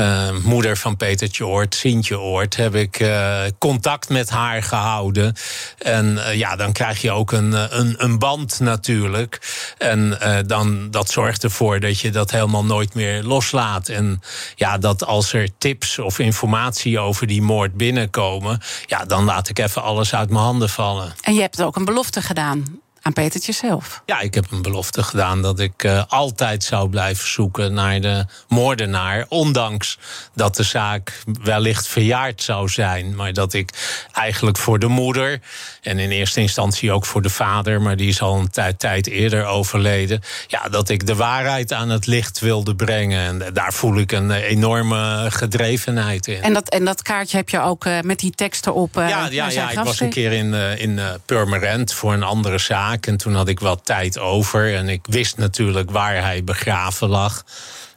uh, 0.01 0.29
moeder 0.43 0.77
van 0.77 0.97
Petertje 0.97 1.47
Oort, 1.47 1.75
Sintje 1.75 2.19
Oort, 2.19 2.57
heb 2.57 2.75
ik 2.75 3.01
uh, 3.01 3.41
contact 3.59 4.09
met 4.09 4.31
haar 4.31 4.63
gehouden. 4.63 5.35
En 5.79 6.19
ja, 6.33 6.57
dan 6.57 6.73
krijg 6.73 7.01
je 7.01 7.11
ook 7.11 7.33
een, 7.33 7.79
een, 7.79 7.95
een 7.99 8.19
band 8.19 8.61
natuurlijk. 8.61 9.41
En 9.79 10.19
dan, 10.47 10.91
dat 10.91 11.11
zorgt 11.11 11.45
ervoor 11.45 11.81
dat 11.81 12.01
je 12.01 12.11
dat 12.11 12.31
helemaal 12.31 12.65
nooit 12.65 12.95
meer 12.95 13.23
loslaat. 13.23 13.89
En 13.89 14.21
ja, 14.55 14.79
dat 14.79 15.05
als 15.05 15.33
er 15.33 15.49
tips 15.59 15.99
of 15.99 16.19
informatie 16.19 16.99
over 16.99 17.27
die 17.27 17.43
moord 17.43 17.75
binnenkomen, 17.75 18.61
ja, 18.87 19.05
dan 19.05 19.25
laat 19.25 19.49
ik 19.49 19.59
even 19.59 19.83
alles 19.83 20.15
uit 20.15 20.31
mijn 20.31 20.45
handen 20.45 20.69
vallen. 20.69 21.15
En 21.21 21.35
je 21.35 21.41
hebt 21.41 21.63
ook 21.63 21.77
een 21.77 21.85
belofte 21.85 22.23
gedaan 22.23 22.81
aan 23.09 23.15
Petertje 23.15 23.53
zelf. 23.53 24.03
Ja, 24.07 24.21
ik 24.21 24.35
heb 24.35 24.51
een 24.51 24.63
belofte 24.63 25.03
gedaan 25.03 25.43
dat 25.43 25.61
ik 25.61 25.85
uh, 25.85 26.03
altijd 26.09 26.65
zou 26.65 26.89
blijven 26.89 27.29
zoeken 27.29 27.75
naar 27.75 28.01
de 28.01 28.27
moordenaar. 28.49 29.27
Ondanks 29.29 29.99
dat 30.35 30.57
de 30.57 30.63
zaak 30.63 31.23
wellicht 31.43 31.87
verjaard 31.87 32.43
zou 32.43 32.69
zijn. 32.69 33.17
Maar 33.17 33.33
dat 33.33 33.53
ik 33.53 33.71
eigenlijk 34.13 34.59
voor 34.59 34.79
de 34.79 34.87
moeder 34.87 35.41
en 35.83 35.99
in 35.99 36.11
eerste 36.11 36.41
instantie 36.41 36.93
ook 36.93 37.05
voor 37.05 37.23
de 37.23 37.31
vader, 37.31 37.83
maar 37.83 37.97
die 37.97 38.09
is 38.09 38.23
al 38.23 38.39
een 38.39 38.51
tijd, 38.51 38.79
tijd 38.79 39.07
eerder 39.07 39.45
overleden. 39.45 40.23
Ja, 40.47 40.69
dat 40.69 40.89
ik 40.89 41.07
de 41.07 41.15
waarheid 41.15 41.73
aan 41.73 41.89
het 41.89 42.07
licht 42.07 42.41
wilde 42.41 42.75
brengen. 42.75 43.43
En 43.43 43.53
daar 43.55 43.73
voel 43.73 43.99
ik 43.99 44.13
een 44.13 44.31
enorme 44.31 45.27
gedrevenheid 45.29 46.27
in. 46.27 46.43
En 46.43 46.53
dat, 46.53 46.69
en 46.69 46.85
dat 46.85 47.03
kaartje 47.03 47.37
heb 47.37 47.49
je 47.49 47.61
ook 47.61 47.85
uh, 47.85 48.01
met 48.01 48.19
die 48.19 48.33
teksten 48.33 48.75
op. 48.75 48.97
Uh, 48.97 49.09
ja, 49.09 49.29
ja, 49.31 49.51
ja 49.51 49.71
ik 49.71 49.79
was 49.79 50.01
een 50.01 50.11
keer 50.11 50.33
in, 50.33 50.55
in 50.79 51.01
Purmerend 51.25 51.93
voor 51.93 52.13
een 52.13 52.23
andere 52.23 52.59
zaak. 52.59 52.98
En 53.07 53.17
toen 53.17 53.35
had 53.35 53.49
ik 53.49 53.61
wat 53.61 53.85
tijd 53.85 54.19
over. 54.19 54.75
En 54.75 54.89
ik 54.89 55.07
wist 55.09 55.37
natuurlijk 55.37 55.91
waar 55.91 56.23
hij 56.23 56.45
begraven 56.45 57.09
lag. 57.09 57.45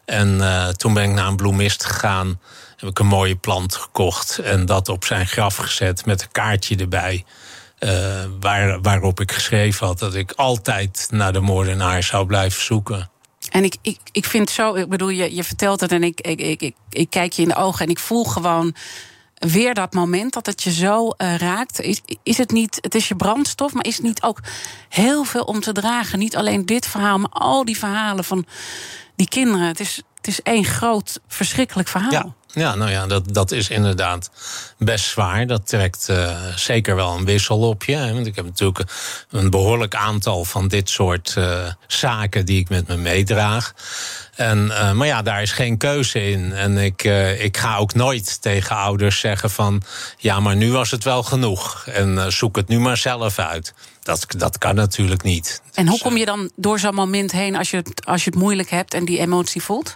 En 0.06 0.38
uh, 0.38 0.68
toen 0.68 0.94
ben 0.94 1.04
ik 1.04 1.10
naar 1.10 1.28
een 1.28 1.36
bloemist 1.36 1.86
gegaan. 1.86 2.40
Heb 2.78 2.90
ik 2.90 3.00
een 3.00 3.08
mooie 3.08 3.36
plant 3.36 3.76
gekocht. 3.76 4.40
En 4.40 4.66
dat 4.66 4.90
op 4.90 5.06
zijn 5.06 5.28
graf 5.28 5.56
gezet 5.56 6.06
met 6.06 6.22
een 6.22 6.32
kaartje 6.32 6.76
erbij. 6.76 7.26
Uh, 7.80 7.92
waar, 8.40 8.82
waarop 8.82 9.20
ik 9.20 9.32
geschreven 9.32 9.88
had 9.88 10.00
dat 10.00 10.16
ik 10.16 10.32
altijd 10.32 11.08
naar 11.12 11.34
de 11.34 11.40
moordenaar 11.40 12.04
zou 12.04 12.26
blijven 12.26 12.62
zoeken. 12.62 13.10
En 13.50 13.64
ik, 13.64 13.76
ik, 13.82 14.00
ik 14.12 14.26
vind 14.26 14.50
zo, 14.50 14.74
ik 14.74 14.90
bedoel, 14.90 15.10
je, 15.10 15.36
je 15.36 15.44
vertelt 15.44 15.80
het 15.80 15.92
en 15.92 16.04
ik, 16.04 16.22
ik, 16.22 16.40
ik, 16.40 16.62
ik, 16.62 16.76
ik 16.90 17.10
kijk 17.10 17.34
je 17.34 17.42
in 17.42 17.48
de 17.48 17.56
ogen 17.56 17.86
en 17.86 17.92
ik 17.92 18.00
voel 18.00 18.24
gewoon 18.24 18.76
weer 19.48 19.74
dat 19.74 19.94
moment 19.94 20.34
dat 20.34 20.46
het 20.46 20.64
je 20.64 20.72
zo 20.72 21.08
uh, 21.18 21.36
raakt. 21.36 21.82
Is, 21.82 22.02
is 22.24 22.38
het 22.38 22.52
niet, 22.52 22.78
het 22.82 22.96
is 22.96 23.08
je 23.08 23.16
brandstof, 23.16 23.74
maar 23.74 23.86
is 23.86 23.96
het 23.96 24.06
niet 24.06 24.22
ook 24.22 24.40
heel 24.90 25.24
veel 25.24 25.44
om 25.44 25.60
te 25.60 25.72
dragen? 25.72 26.20
Niet 26.20 26.36
alleen 26.36 26.66
dit 26.66 26.88
verhaal, 26.88 27.18
maar 27.18 27.30
al 27.30 27.66
die 27.66 27.78
verhalen 27.78 28.24
van 28.24 28.46
die 29.16 29.28
kinderen. 29.28 29.68
Het 29.68 29.80
is, 29.80 30.02
het 30.16 30.28
is 30.28 30.42
één 30.42 30.66
groot, 30.66 31.20
verschrikkelijk 31.28 31.88
verhaal. 31.88 32.12
Ja. 32.12 32.34
Ja, 32.54 32.76
nou 32.76 32.92
ja, 32.92 33.08
dat, 33.08 33.34
dat 33.34 33.52
is 33.52 33.70
inderdaad 33.70 34.32
best 34.78 35.06
zwaar. 35.06 35.48
Dat 35.48 35.68
trekt 35.68 36.08
uh, 36.10 36.38
zeker 36.56 36.96
wel 36.96 37.18
een 37.18 37.26
wissel 37.26 37.60
op 37.60 37.84
je. 37.84 38.14
Want 38.14 38.26
ik 38.26 38.36
heb 38.36 38.46
natuurlijk 38.46 38.84
een 39.30 39.50
behoorlijk 39.50 39.96
aantal 39.96 40.46
van 40.46 40.68
dit 40.68 40.90
soort 40.90 41.36
uh, 41.38 41.68
zaken 41.88 42.46
die 42.46 42.60
ik 42.60 42.70
met 42.70 42.88
me 42.88 42.98
meedraag. 42.98 43.74
En, 44.42 44.66
uh, 44.66 44.92
maar 44.92 45.08
ja, 45.08 45.22
daar 45.22 45.42
is 45.42 45.52
geen 45.52 45.78
keuze 45.78 46.30
in. 46.30 46.54
En 46.54 46.78
ik, 46.78 47.04
ik 47.38 47.58
ga 47.58 47.78
ook 47.78 47.94
nooit 47.94 48.42
tegen 48.42 48.76
ouders 48.76 49.20
zeggen 49.20 49.50
van... 49.50 49.82
ja, 50.18 50.40
maar 50.40 50.56
nu 50.56 50.72
was 50.72 50.92
het 50.92 51.04
wel 51.04 51.24
genoeg. 51.24 51.88
En 51.88 52.32
zoek 52.32 52.56
het 52.56 52.68
nu 52.68 52.80
maar 52.80 52.98
zelf 52.98 53.40
uit. 53.40 53.74
Dat, 54.04 54.26
dat 54.38 54.58
kan 54.58 54.76
natuurlijk 54.76 55.24
niet. 55.24 55.62
En 55.74 55.84
hoe 55.84 55.94
dus, 55.94 56.02
kom 56.02 56.18
je 56.18 56.26
dan 56.26 56.52
door 56.56 56.80
zo'n 56.80 56.94
moment 56.94 57.32
heen 57.32 57.56
als 57.56 57.70
je, 57.70 57.78
het, 57.78 58.06
als 58.06 58.24
je 58.24 58.30
het 58.30 58.40
moeilijk 58.40 58.70
hebt 58.70 58.94
en 58.94 59.06
die 59.06 59.20
emotie 59.20 59.62
voelt? 59.62 59.96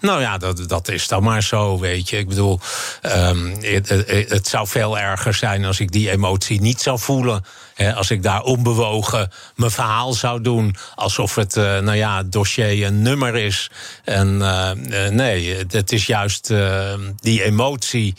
Nou 0.00 0.20
ja, 0.20 0.38
dat, 0.38 0.68
dat 0.68 0.88
is 0.88 1.08
dan 1.08 1.22
maar 1.22 1.42
zo, 1.42 1.78
weet 1.78 2.08
je. 2.08 2.18
Ik 2.18 2.28
bedoel, 2.28 2.60
um, 3.02 3.56
het, 3.60 3.88
het, 4.28 4.48
zou 4.48 4.66
veel 4.68 4.98
erger 4.98 5.34
zijn 5.34 5.64
als 5.64 5.80
ik 5.80 5.92
die 5.92 6.10
emotie 6.10 6.60
niet 6.60 6.80
zou 6.80 6.98
voelen. 6.98 7.44
He, 7.74 7.94
als 7.94 8.10
ik 8.10 8.22
daar 8.22 8.42
onbewogen 8.42 9.30
mijn 9.54 9.70
verhaal 9.70 10.12
zou 10.12 10.40
doen. 10.40 10.76
Alsof 10.94 11.34
het, 11.34 11.56
uh, 11.56 11.78
nou 11.78 11.96
ja, 11.96 12.22
dossier 12.22 12.86
een 12.86 13.02
nummer 13.02 13.36
is. 13.36 13.70
En 14.04 14.38
uh, 14.38 14.70
nee, 15.08 15.56
het 15.68 15.92
is 15.92 16.06
juist 16.06 16.50
uh, 16.50 16.94
die 17.16 17.42
emotie. 17.42 18.14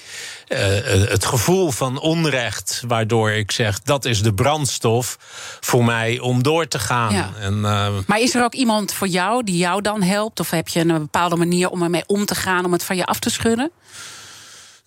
Het 0.48 1.26
gevoel 1.26 1.72
van 1.72 2.00
onrecht, 2.00 2.84
waardoor 2.88 3.32
ik 3.32 3.52
zeg 3.52 3.82
dat 3.82 4.06
is 4.06 4.22
de 4.22 4.34
brandstof 4.34 5.18
voor 5.60 5.84
mij 5.84 6.20
om 6.20 6.44
door 6.44 6.68
te 6.68 6.80
gaan. 6.80 7.14
Ja. 7.14 7.30
En, 7.40 7.62
maar 8.06 8.20
is 8.20 8.36
er 8.36 8.44
ook 8.44 8.54
iemand 8.54 8.94
voor 8.94 9.08
jou 9.08 9.44
die 9.44 9.58
jou 9.58 9.82
dan 9.82 10.02
helpt? 10.02 10.40
Of 10.40 10.50
heb 10.50 10.68
je 10.68 10.80
een 10.80 10.88
bepaalde 10.88 11.36
manier 11.36 11.70
om 11.70 11.84
ermee 11.84 12.04
om 12.06 12.26
te 12.26 12.36
gaan, 12.36 12.66
om 12.66 12.72
het 12.72 12.84
van 12.84 12.96
je 12.96 13.06
af 13.06 13.20
te 13.20 13.30
schudden? 13.30 13.72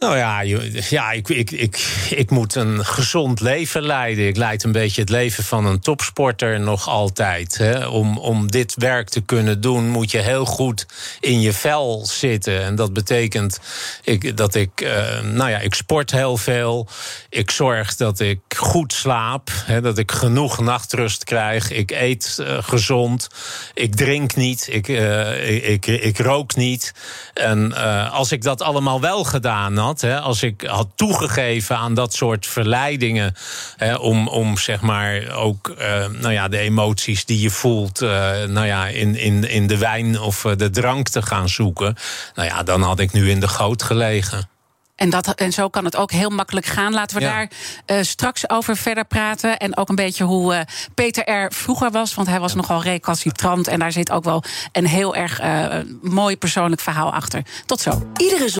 Nou 0.01 0.17
ja, 0.17 0.41
ja 0.89 1.11
ik, 1.11 1.29
ik, 1.29 1.51
ik, 1.51 2.07
ik 2.11 2.31
moet 2.31 2.55
een 2.55 2.85
gezond 2.85 3.41
leven 3.41 3.83
leiden. 3.83 4.27
Ik 4.27 4.37
leid 4.37 4.63
een 4.63 4.73
beetje 4.73 5.01
het 5.01 5.11
leven 5.11 5.45
van 5.45 5.67
een 5.67 5.81
topsporter 5.81 6.61
nog 6.61 6.89
altijd. 6.89 7.59
Hè. 7.59 7.87
Om, 7.87 8.19
om 8.19 8.51
dit 8.51 8.75
werk 8.75 9.09
te 9.09 9.21
kunnen 9.21 9.61
doen, 9.61 9.89
moet 9.89 10.11
je 10.11 10.19
heel 10.19 10.45
goed 10.45 10.87
in 11.21 11.41
je 11.41 11.53
vel 11.53 12.07
zitten. 12.07 12.63
En 12.63 12.75
dat 12.75 12.93
betekent 12.93 13.61
ik, 14.03 14.37
dat 14.37 14.55
ik, 14.55 14.81
uh, 14.81 15.21
nou 15.21 15.51
ja, 15.51 15.59
ik 15.59 15.75
sport 15.75 16.11
heel 16.11 16.37
veel. 16.37 16.89
Ik 17.29 17.51
zorg 17.51 17.97
dat 17.97 18.21
ik 18.21 18.41
goed 18.57 18.93
slaap. 18.93 19.51
Hè, 19.55 19.81
dat 19.81 19.99
ik 19.99 20.13
genoeg 20.13 20.61
nachtrust 20.61 21.25
krijg. 21.25 21.71
Ik 21.71 21.91
eet 21.91 22.37
uh, 22.41 22.59
gezond. 22.63 23.29
Ik 23.75 23.95
drink 23.95 24.37
niet. 24.37 24.69
Ik, 24.71 24.89
uh, 24.89 25.55
ik, 25.55 25.87
ik, 25.87 26.03
ik, 26.03 26.19
rook 26.19 26.57
niet. 26.57 26.93
En 27.35 27.73
als 28.11 28.33
ik 28.33 28.43
dat 28.43 28.63
allemaal 28.63 29.01
wel 29.01 29.25
gedaan 29.25 29.77
had 29.77 29.89
Hè, 29.99 30.21
als 30.21 30.43
ik 30.43 30.63
had 30.67 30.89
toegegeven 30.95 31.77
aan 31.77 31.95
dat 31.95 32.15
soort 32.15 32.47
verleidingen. 32.47 33.35
Hè, 33.77 33.95
om, 33.95 34.29
om 34.29 34.59
zeg 34.59 34.81
maar 34.81 35.31
ook 35.35 35.75
uh, 35.79 36.07
nou 36.07 36.33
ja, 36.33 36.49
de 36.49 36.59
emoties 36.59 37.25
die 37.25 37.41
je 37.41 37.51
voelt. 37.51 38.03
Uh, 38.03 38.11
nou 38.45 38.67
ja, 38.67 38.87
in, 38.87 39.15
in, 39.15 39.49
in 39.49 39.67
de 39.67 39.79
wijn 39.79 40.21
of 40.21 40.45
eh, 40.45 40.57
de 40.57 40.71
drank 40.71 41.09
te 41.09 41.23
gaan 41.23 41.49
zoeken. 41.49 41.97
Nou 42.35 42.49
ja, 42.49 42.63
dan 42.63 42.83
had 42.83 43.01
ik 43.01 43.13
nu 43.13 43.31
in 43.31 43.41
de 43.41 43.49
goot 43.49 43.83
gelegen. 43.83 44.49
En, 45.01 45.11
dat, 45.11 45.35
en 45.35 45.53
zo 45.53 45.69
kan 45.69 45.85
het 45.85 45.97
ook 45.97 46.13
heel 46.13 46.31
makkelijk 46.31 46.67
gaan. 46.67 46.93
Laten 46.93 47.17
we 47.17 47.23
daar 47.23 47.51
uh, 47.87 47.97
straks 48.03 48.49
over 48.49 48.77
verder 48.77 49.05
praten. 49.05 49.59
En 49.59 49.77
ook 49.77 49.89
een 49.89 49.95
beetje 49.95 50.25
hoe 50.25 50.55
uh, 50.55 50.61
Peter 50.95 51.25
er 51.25 51.53
vroeger 51.53 51.91
was. 51.91 52.15
Want 52.15 52.29
hij 52.29 52.41
was 52.41 52.55
nogal 52.55 52.83
recalcitrant. 52.83 53.69
En 53.69 53.79
daar 53.79 53.93
zit 53.93 54.11
ook 54.11 54.25
wel 54.25 54.43
een 54.73 54.87
heel 54.87 55.17
erg 55.17 55.41
uh, 55.41 55.67
mooi 56.03 56.37
persoonlijk 56.37 56.81
verhaal 56.81 57.13
achter. 57.13 57.43
Tot 57.67 57.81
zo. 57.81 58.03
Iedere 58.17 58.60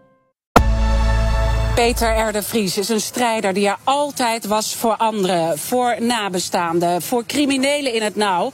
Peter 1.75 2.27
R. 2.27 2.31
de 2.31 2.43
Vries 2.43 2.77
is 2.77 2.89
een 2.89 3.01
strijder 3.01 3.53
die 3.53 3.67
er 3.67 3.77
altijd 3.83 4.45
was 4.45 4.75
voor 4.75 4.95
anderen, 4.95 5.59
voor 5.59 5.95
nabestaanden, 5.99 7.01
voor 7.01 7.25
criminelen 7.25 7.93
in 7.93 8.01
het 8.01 8.15
nauw. 8.15 8.51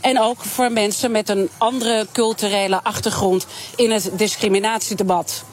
En 0.00 0.20
ook 0.20 0.44
voor 0.44 0.72
mensen 0.72 1.10
met 1.10 1.28
een 1.28 1.48
andere 1.58 2.06
culturele 2.12 2.80
achtergrond 2.82 3.46
in 3.76 3.90
het 3.90 4.10
discriminatiedebat. 4.12 5.44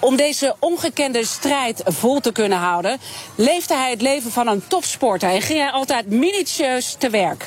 Om 0.00 0.16
deze 0.16 0.56
ongekende 0.58 1.24
strijd 1.24 1.82
vol 1.84 2.20
te 2.20 2.32
kunnen 2.32 2.58
houden, 2.58 2.98
leefde 3.34 3.74
hij 3.74 3.90
het 3.90 4.02
leven 4.02 4.30
van 4.30 4.46
een 4.46 4.62
topsporter 4.66 5.28
en 5.28 5.42
ging 5.42 5.58
hij 5.58 5.70
altijd 5.70 6.10
minutieus 6.10 6.96
te 6.98 7.10
werk. 7.10 7.46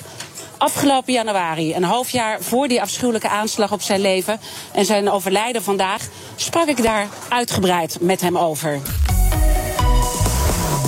Afgelopen 0.57 1.13
januari, 1.13 1.75
een 1.75 1.83
half 1.83 2.09
jaar 2.09 2.41
voor 2.41 2.67
die 2.67 2.81
afschuwelijke 2.81 3.29
aanslag 3.29 3.71
op 3.71 3.81
zijn 3.81 4.01
leven 4.01 4.39
en 4.73 4.85
zijn 4.85 5.09
overlijden 5.09 5.63
vandaag, 5.63 6.07
sprak 6.35 6.67
ik 6.67 6.83
daar 6.83 7.07
uitgebreid 7.29 7.97
met 8.01 8.21
hem 8.21 8.37
over. 8.37 8.79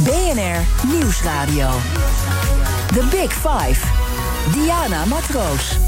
BNR 0.04 0.88
Nieuwsradio. 0.88 1.70
The 2.88 3.08
Big 3.12 3.34
Five. 3.34 3.86
Diana 4.54 5.06
Matroos. 5.06 5.87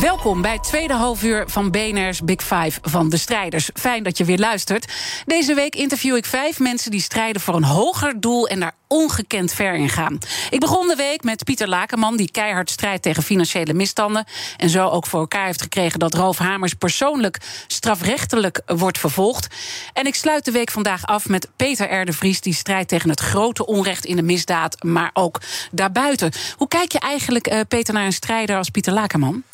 Welkom 0.00 0.42
bij 0.42 0.52
het 0.52 0.62
tweede 0.62 0.94
halfuur 0.94 1.44
van 1.46 1.70
BNR's 1.70 2.20
Big 2.24 2.42
Five 2.42 2.78
van 2.82 3.08
de 3.08 3.16
strijders. 3.16 3.70
Fijn 3.74 4.02
dat 4.02 4.18
je 4.18 4.24
weer 4.24 4.38
luistert. 4.38 4.92
Deze 5.26 5.54
week 5.54 5.74
interview 5.74 6.16
ik 6.16 6.24
vijf 6.24 6.58
mensen 6.58 6.90
die 6.90 7.00
strijden 7.00 7.42
voor 7.42 7.54
een 7.54 7.64
hoger 7.64 8.20
doel 8.20 8.48
en 8.48 8.60
daar 8.60 8.74
ongekend 8.88 9.52
ver 9.52 9.74
in 9.74 9.88
gaan. 9.88 10.18
Ik 10.50 10.60
begon 10.60 10.88
de 10.88 10.96
week 10.96 11.22
met 11.22 11.44
Pieter 11.44 11.68
Lakenman, 11.68 12.16
die 12.16 12.30
keihard 12.30 12.70
strijdt 12.70 13.02
tegen 13.02 13.22
financiële 13.22 13.72
misstanden. 13.72 14.24
En 14.56 14.70
zo 14.70 14.88
ook 14.88 15.06
voor 15.06 15.20
elkaar 15.20 15.46
heeft 15.46 15.62
gekregen 15.62 15.98
dat 15.98 16.14
Ralf 16.14 16.38
Hamers 16.38 16.74
persoonlijk 16.74 17.38
strafrechtelijk 17.66 18.62
wordt 18.66 18.98
vervolgd. 18.98 19.54
En 19.92 20.06
ik 20.06 20.14
sluit 20.14 20.44
de 20.44 20.52
week 20.52 20.70
vandaag 20.70 21.06
af 21.06 21.28
met 21.28 21.48
Peter 21.56 22.00
R. 22.00 22.04
de 22.04 22.12
Vries, 22.12 22.40
die 22.40 22.54
strijdt 22.54 22.88
tegen 22.88 23.10
het 23.10 23.20
grote 23.20 23.66
onrecht 23.66 24.04
in 24.04 24.16
de 24.16 24.22
misdaad, 24.22 24.82
maar 24.82 25.10
ook 25.12 25.40
daarbuiten. 25.70 26.32
Hoe 26.56 26.68
kijk 26.68 26.92
je 26.92 26.98
eigenlijk, 26.98 27.52
uh, 27.52 27.60
Peter, 27.68 27.94
naar 27.94 28.04
een 28.04 28.12
strijder 28.12 28.56
als 28.56 28.70
Pieter 28.70 28.92
Lakenman? 28.92 29.44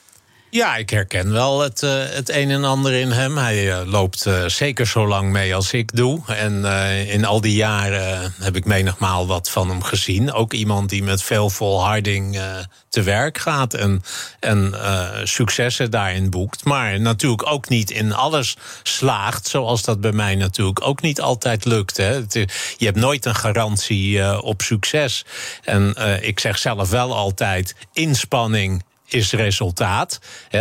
Ja, 0.57 0.77
ik 0.77 0.90
herken 0.90 1.33
wel 1.33 1.61
het, 1.61 1.83
uh, 1.83 1.90
het 2.09 2.29
een 2.31 2.51
en 2.51 2.64
ander 2.64 2.92
in 2.92 3.11
hem. 3.11 3.37
Hij 3.37 3.66
uh, 3.66 3.81
loopt 3.85 4.27
uh, 4.27 4.47
zeker 4.47 4.87
zo 4.87 5.07
lang 5.07 5.31
mee 5.31 5.55
als 5.55 5.73
ik 5.73 5.97
doe. 5.97 6.21
En 6.27 6.64
in 7.09 7.25
al 7.25 7.40
die 7.40 7.55
jaren 7.55 8.35
heb 8.40 8.57
ik 8.57 8.64
menigmaal 8.64 9.27
wat 9.27 9.51
van 9.51 9.69
hem 9.69 9.83
gezien. 9.83 10.33
Ook 10.33 10.53
iemand 10.53 10.88
die 10.88 11.03
met 11.03 11.23
veel 11.23 11.51
volharding 11.51 12.40
te 12.88 13.03
werk 13.03 13.38
gaat 13.38 13.75
en, 13.75 14.03
en 14.40 14.75
successen 15.25 15.90
daarin 15.90 16.31
boekt. 16.31 16.64
Maar 16.64 17.01
natuurlijk 17.01 17.47
ook 17.47 17.69
niet 17.69 17.90
in 17.90 18.12
alles 18.12 18.57
slaagt, 18.83 19.49
zoals 19.49 19.83
dat 19.83 20.01
bij 20.01 20.12
mij 20.12 20.35
natuurlijk 20.35 20.87
ook 20.87 21.01
niet 21.01 21.21
altijd 21.21 21.64
lukt. 21.64 21.97
Hè. 21.97 22.14
Je 22.77 22.85
hebt 22.85 22.97
nooit 22.99 23.25
een 23.25 23.35
garantie 23.35 24.42
op 24.42 24.62
succes. 24.62 25.25
En 25.64 25.95
ik 26.21 26.40
zeg 26.40 26.59
zelf 26.59 26.90
wel 26.90 27.14
altijd: 27.14 27.75
inspanning 27.92 28.85
is 29.07 29.33
resultaat. 29.33 30.19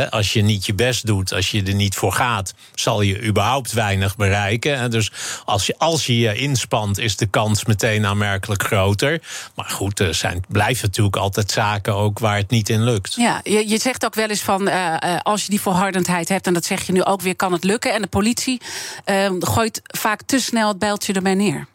Als 0.10 0.34
je 0.34 0.42
niet 0.42 0.66
je 0.66 0.74
best 0.74 1.06
doet, 1.06 1.34
als 1.34 1.52
je 1.52 1.64
er 1.64 1.74
niet 1.74 1.96
voor 1.96 2.14
gaat, 2.14 2.54
zal 2.76 3.02
je 3.02 3.24
überhaupt 3.24 3.72
weinig 3.72 4.16
bereiken. 4.16 4.92
Dus 4.92 5.12
als 5.46 5.66
je 5.66 5.76
als 5.78 6.06
je, 6.06 6.20
je 6.20 6.36
inspant, 6.36 6.98
is 6.98 7.16
de 7.16 7.26
kans 7.26 7.66
meteen 7.66 8.06
aanmerkelijk 8.06 8.64
groter. 8.64 9.22
Maar 9.56 9.70
goed, 9.70 10.00
er 10.00 10.14
zijn, 10.14 10.44
blijven 10.48 10.86
natuurlijk 10.86 11.16
altijd 11.16 11.52
zaken 11.52 11.96
ook 11.96 12.20
waar 12.20 12.38
het 12.38 12.50
niet 12.50 12.70
in 12.70 12.84
lukt. 12.84 13.14
Ja, 13.14 13.40
je, 13.44 13.68
je 13.68 13.78
zegt 13.78 14.06
ook 14.06 14.16
wel 14.16 14.30
eens 14.30 14.42
van 14.42 14.68
uh, 14.68 14.96
als 15.24 15.44
je 15.44 15.50
die 15.50 15.62
volhardendheid 15.62 16.30
hebt, 16.30 16.48
en 16.48 16.54
dat 16.54 16.66
zeg 16.66 16.86
je 16.86 16.92
nu 16.92 17.04
ook 17.04 17.22
weer, 17.22 17.36
kan 17.36 17.52
het 17.52 17.64
lukken. 17.64 17.94
En 17.94 18.02
de 18.02 18.08
politie 18.08 18.62
uh, 19.06 19.32
gooit 19.40 19.82
vaak 19.84 20.22
te 20.22 20.40
snel 20.40 20.68
het 20.68 20.80
bijltje 20.80 21.14
erbij 21.14 21.34
neer. 21.34 21.68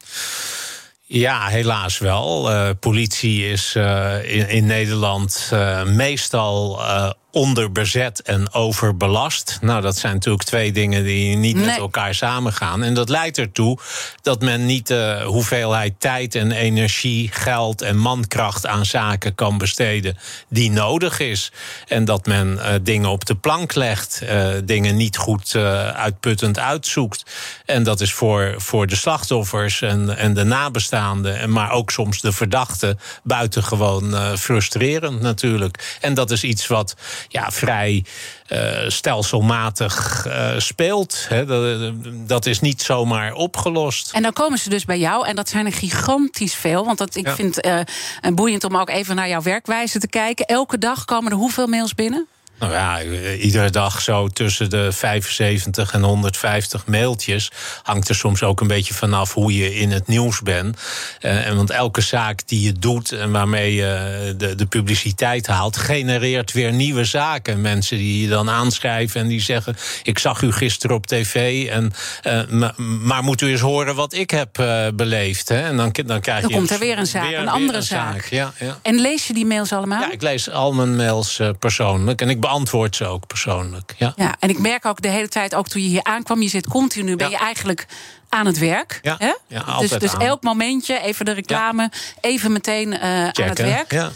Ja, 1.13 1.47
helaas 1.47 1.97
wel. 1.97 2.51
Uh, 2.51 2.69
politie 2.79 3.49
is 3.49 3.75
in, 4.23 4.49
in, 4.49 4.65
Nederland 4.65 5.49
uh, 5.53 5.83
meestal 5.83 6.81
onderbezet 7.31 8.21
en 8.21 8.53
overbelast. 8.53 9.57
Nou, 9.61 9.81
dat 9.81 9.97
zijn 9.97 10.13
natuurlijk 10.13 10.43
twee 10.43 10.71
dingen 10.71 11.03
die 11.03 11.35
niet 11.35 11.55
met 11.55 11.77
elkaar 11.77 12.15
samengaan. 12.15 12.83
En 12.83 12.93
dat 12.93 13.09
leidt 13.09 13.37
ertoe 13.37 13.79
dat 14.21 14.41
men 14.41 14.65
niet 14.65 14.87
de 14.87 15.23
hoeveelheid 15.25 15.93
tijd 15.97 16.35
en 16.35 16.51
energie, 16.51 17.29
geld 17.31 17.81
en 17.81 17.97
mankracht 17.97 18.65
aan 18.65 18.85
zaken 18.85 19.35
kan 19.35 19.57
besteden 19.57 20.17
die 20.47 20.71
nodig 20.71 21.19
is. 21.19 21.51
En 21.87 22.05
dat 22.05 22.25
men 22.25 22.53
uh, 22.53 22.67
dingen 22.81 23.09
op 23.09 23.25
de 23.25 23.35
plank 23.35 23.75
legt, 23.75 24.21
uh, 24.23 24.47
dingen 24.63 24.95
niet 24.95 25.17
goed 25.17 25.53
uh, 25.53 25.87
uitputtend 25.87 26.59
uitzoekt. 26.59 27.23
En 27.65 27.83
dat 27.83 28.01
is 28.01 28.13
voor, 28.13 28.53
voor 28.57 28.87
de 28.87 28.95
slachtoffers 28.95 29.81
en, 29.81 30.17
en 30.17 30.33
de 30.33 30.43
nabestaanden, 30.43 31.51
maar 31.51 31.71
ook 31.71 31.91
soms 31.91 32.21
de 32.21 32.31
verdachten, 32.31 32.99
buitengewoon 33.23 34.37
frustrerend 34.37 35.21
natuurlijk. 35.21 35.97
En 36.01 36.13
dat 36.13 36.31
is 36.31 36.43
iets 36.43 36.67
wat 36.67 36.95
ja, 37.27 37.51
vrij 37.51 38.05
uh, 38.49 38.59
stelselmatig 38.87 40.25
uh, 40.27 40.49
speelt. 40.57 41.27
Dat, 41.47 41.93
dat, 42.27 42.45
is 42.45 42.59
niet 42.59 42.81
zomaar 42.81 43.33
opgelost. 43.33 44.11
En 44.11 44.21
dan 44.21 44.33
komen 44.33 44.59
ze 44.59 44.69
dus 44.69 44.85
bij 44.85 44.99
jou, 44.99 45.27
en 45.27 45.35
dat 45.35 45.49
zijn 45.49 45.65
er 45.65 45.73
gigantisch 45.73 46.55
veel. 46.55 46.85
Want 46.85 46.97
dat, 46.97 47.15
ik 47.15 47.27
ja. 47.27 47.35
vind 47.35 47.55
het 47.55 47.89
uh, 48.25 48.31
boeiend 48.35 48.63
om 48.63 48.77
ook 48.77 48.89
even 48.89 49.15
naar 49.15 49.29
jouw 49.29 49.41
werkwijze 49.41 49.99
te 49.99 50.07
kijken. 50.07 50.45
Elke 50.45 50.77
dag 50.77 51.05
komen 51.05 51.31
er 51.31 51.37
hoeveel 51.37 51.67
mails 51.67 51.95
binnen? 51.95 52.27
Nou 52.61 52.73
ja, 52.73 53.01
iedere 53.35 53.69
dag 53.69 54.01
zo 54.01 54.27
tussen 54.27 54.69
de 54.69 54.91
75 54.91 55.93
en 55.93 56.01
150 56.01 56.85
mailtjes. 56.85 57.51
Hangt 57.83 58.09
er 58.09 58.15
soms 58.15 58.43
ook 58.43 58.61
een 58.61 58.67
beetje 58.67 58.93
vanaf 58.93 59.33
hoe 59.33 59.55
je 59.55 59.75
in 59.75 59.91
het 59.91 60.07
nieuws 60.07 60.41
bent. 60.41 60.77
Uh, 61.21 61.47
en 61.47 61.55
want 61.55 61.69
elke 61.69 62.01
zaak 62.01 62.47
die 62.47 62.61
je 62.61 62.73
doet 62.73 63.11
en 63.11 63.31
waarmee 63.31 63.75
je 63.75 64.33
de, 64.37 64.55
de 64.55 64.65
publiciteit 64.65 65.47
haalt, 65.47 65.77
genereert 65.77 66.51
weer 66.51 66.73
nieuwe 66.73 67.03
zaken. 67.03 67.61
Mensen 67.61 67.97
die 67.97 68.21
je 68.21 68.27
dan 68.27 68.49
aanschrijven 68.49 69.21
en 69.21 69.27
die 69.27 69.41
zeggen: 69.41 69.75
Ik 70.03 70.19
zag 70.19 70.41
u 70.41 70.51
gisteren 70.51 70.95
op 70.95 71.07
tv. 71.07 71.67
En, 71.67 71.93
uh, 72.23 72.69
maar 72.77 73.23
moet 73.23 73.41
u 73.41 73.47
eens 73.47 73.61
horen 73.61 73.95
wat 73.95 74.13
ik 74.13 74.31
heb 74.31 74.59
uh, 74.59 74.87
beleefd. 74.93 75.49
Hè? 75.49 75.61
En 75.61 75.77
dan, 75.77 75.91
dan 76.05 76.21
krijg 76.21 76.41
dan 76.41 76.49
je. 76.49 76.55
komt 76.55 76.71
er 76.71 76.79
weer 76.79 76.97
een 76.97 77.07
zaak, 77.07 77.29
weer, 77.29 77.39
een 77.39 77.47
andere 77.47 77.77
een 77.77 77.83
zaak. 77.83 78.13
zaak. 78.13 78.25
Ja, 78.25 78.53
ja. 78.59 78.77
En 78.81 78.99
lees 78.99 79.27
je 79.27 79.33
die 79.33 79.45
mails 79.45 79.73
allemaal? 79.73 80.01
Ja, 80.01 80.11
ik 80.11 80.21
lees 80.21 80.49
al 80.49 80.73
mijn 80.73 80.95
mails 80.95 81.39
persoonlijk. 81.59 82.21
En 82.21 82.29
ik 82.29 82.39
beantwoord 82.51 82.95
ze 82.95 83.05
ook 83.05 83.27
persoonlijk. 83.27 83.95
Ja. 83.97 84.13
ja, 84.15 84.35
en 84.39 84.49
ik 84.49 84.59
merk 84.59 84.85
ook 84.85 85.01
de 85.01 85.07
hele 85.07 85.27
tijd, 85.27 85.55
ook 85.55 85.67
toen 85.67 85.81
je 85.81 85.87
hier 85.87 86.03
aankwam, 86.03 86.41
je 86.41 86.47
zit 86.47 86.67
continu, 86.67 87.15
ben 87.15 87.29
je 87.29 87.37
eigenlijk 87.37 87.85
aan 88.29 88.45
het 88.45 88.57
werk. 88.57 88.99
Ja, 89.01 89.15
hè? 89.17 89.33
ja 89.47 89.79
dus 89.79 89.89
dus 89.89 90.13
elk 90.13 90.43
momentje, 90.43 90.99
even 90.99 91.25
de 91.25 91.31
reclame, 91.31 91.91
even 92.21 92.51
meteen 92.51 92.87
uh, 92.87 93.03
aan 93.03 93.31
het 93.33 93.57
werk. 93.57 93.91
Ja. 93.91 94.11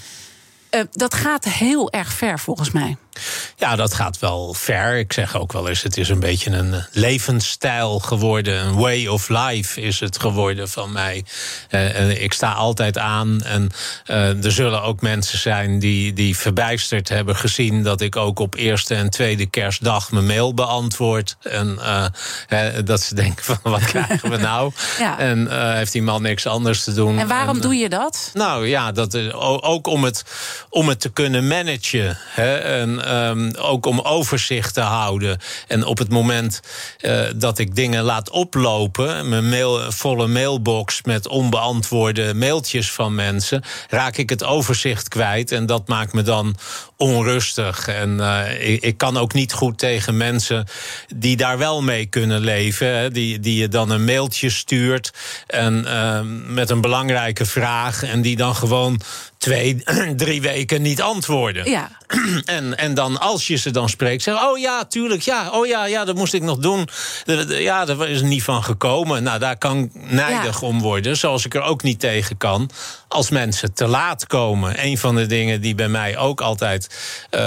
Uh, 0.72 0.82
dat 0.92 1.14
gaat 1.14 1.46
heel 1.46 1.92
erg 1.92 2.14
ver 2.14 2.40
volgens 2.40 2.72
mij. 2.72 2.98
Ja, 3.58 3.76
dat 3.76 3.94
gaat 3.94 4.20
wel 4.20 4.54
ver. 4.54 4.98
Ik 4.98 5.14
zeg 5.14 5.38
ook 5.38 5.54
wel 5.54 5.70
eens, 5.70 5.82
het 5.82 5.98
is 5.98 6.10
een 6.10 6.20
beetje 6.20 6.52
een 6.52 6.86
levensstijl 6.92 8.00
geworden. 8.00 8.66
Een 8.66 8.76
way 8.76 9.08
of 9.08 9.30
life 9.30 9.82
is 9.82 10.00
het 10.00 10.20
geworden 10.20 10.70
van 10.70 10.92
mij. 10.92 11.26
Uh, 11.70 12.22
ik 12.22 12.34
sta 12.34 12.52
altijd 12.52 12.98
aan. 12.98 13.42
En 13.44 13.70
uh, 14.08 14.46
er 14.46 14.52
zullen 14.52 14.82
ook 14.82 15.02
mensen 15.02 15.40
zijn 15.40 15.80
die, 15.80 16.14
die 16.14 16.38
verbijsterd 16.38 17.10
hebben 17.10 17.36
gezien... 17.36 17.84
dat 17.84 18.02
ik 18.02 18.16
ook 18.16 18.40
op 18.40 18.56
eerste 18.56 18.96
en 18.96 19.10
tweede 19.10 19.46
kerstdag 19.46 20.12
mijn 20.12 20.26
mail 20.26 20.54
beantwoord. 20.54 21.38
En 21.42 21.80
uh, 21.80 22.06
dat 22.86 23.02
ze 23.02 23.16
denken 23.16 23.44
van, 23.44 23.58
wat 23.64 23.86
krijgen 23.94 24.30
we 24.30 24.38
nou? 24.38 24.72
ja. 25.00 25.20
En 25.20 25.74
heeft 25.76 25.92
die 25.92 26.04
man 26.04 26.22
niks 26.22 26.48
anders 26.48 26.84
te 26.84 26.94
doen. 26.94 27.20
En 27.20 27.28
waarom 27.28 27.56
en, 27.56 27.62
doe 27.62 27.76
je 27.76 27.90
dat? 27.90 28.32
Nou 28.34 28.68
ja, 28.68 28.92
dat 28.92 29.14
is 29.14 29.34
ook 29.62 29.88
om 29.88 30.04
het, 30.04 30.24
om 30.70 30.90
het 30.90 31.00
te 31.00 31.10
kunnen 31.10 31.48
managen. 31.48 32.18
Hè? 32.28 32.56
En, 32.56 33.05
Um, 33.06 33.56
ook 33.56 33.86
om 33.86 34.00
overzicht 34.00 34.74
te 34.74 34.82
houden. 34.82 35.40
En 35.68 35.86
op 35.86 35.98
het 35.98 36.10
moment 36.10 36.60
uh, 37.02 37.22
dat 37.36 37.58
ik 37.58 37.76
dingen 37.76 38.04
laat 38.04 38.30
oplopen, 38.30 39.30
mijn 39.30 39.50
mail, 39.50 39.92
volle 39.92 40.28
mailbox 40.28 41.02
met 41.04 41.28
onbeantwoorde 41.28 42.34
mailtjes 42.34 42.92
van 42.92 43.16
mensen, 43.16 43.64
raak 43.90 44.18
ik 44.18 44.30
het 44.30 44.44
overzicht 44.44 45.08
kwijt. 45.08 45.52
En 45.52 45.66
dat 45.66 45.88
maakt 45.88 46.14
me 46.14 46.22
dan 46.22 46.56
onrustig. 46.98 47.88
En 47.88 48.18
uh, 48.20 48.70
ik, 48.70 48.84
ik, 48.84 48.98
kan 48.98 49.18
ook 49.18 49.34
niet 49.34 49.54
goed 49.54 49.78
tegen 49.78 50.18
mensen 50.18 50.68
die 51.16 51.38
daar 51.38 51.58
wel 51.58 51.82
mee 51.82 52.06
kunnen 52.06 52.40
leven. 52.40 52.98
Hè, 52.98 53.12
die, 53.12 53.40
die 53.40 53.60
je 53.60 53.68
dan 53.68 53.90
een 53.90 54.06
mailtje 54.06 54.50
stuurt 54.50 55.12
en, 55.48 55.86
uh, 55.88 56.20
met 56.54 56.70
een 56.70 56.82
belangrijke 56.82 57.46
vraag. 57.46 58.04
En 58.04 58.22
die 58.22 58.36
dan 58.36 58.56
gewoon 58.56 59.02
twee, 59.38 59.84
drie 60.16 60.42
weken 60.42 60.82
niet 60.82 61.02
antwoorden. 61.02 61.70
Ja. 61.70 61.90
En, 62.46 62.78
en 62.78 62.94
dan, 62.94 63.20
als 63.20 63.48
je 63.48 63.56
ze 63.56 63.72
dan 63.72 63.90
spreekt, 63.90 64.24
zeggen: 64.24 64.50
Oh 64.50 64.58
ja, 64.58 64.86
tuurlijk, 64.86 65.22
ja, 65.22 65.50
oh 65.50 65.68
ja, 65.68 65.86
ja, 65.86 66.06
dat 66.06 66.16
moest 66.16 66.34
ik 66.34 66.42
nog 66.42 66.58
doen. 66.58 66.88
Ja, 67.48 67.86
daar 67.86 68.10
is 68.10 68.22
niet 68.22 68.44
van 68.44 68.64
gekomen. 68.64 69.24
Nou, 69.24 69.40
daar 69.40 69.58
kan 69.58 69.90
nijdig 69.94 70.62
ja. 70.62 70.68
om 70.68 70.82
worden. 70.82 71.18
Zoals 71.18 71.46
ik 71.46 71.54
er 71.56 71.62
ook 71.62 71.84
niet 71.84 72.00
tegen 72.00 72.38
kan 72.38 72.70
als 73.16 73.30
mensen 73.30 73.74
te 73.74 73.88
laat 73.88 74.28
komen. 74.28 74.86
Een 74.86 74.98
van 74.98 75.16
de 75.16 75.26
dingen 75.26 75.62
die 75.62 75.76
bij 75.76 75.88
mij 75.88 76.18
ook 76.18 76.42
altijd 76.42 76.88
uh, 77.32 77.42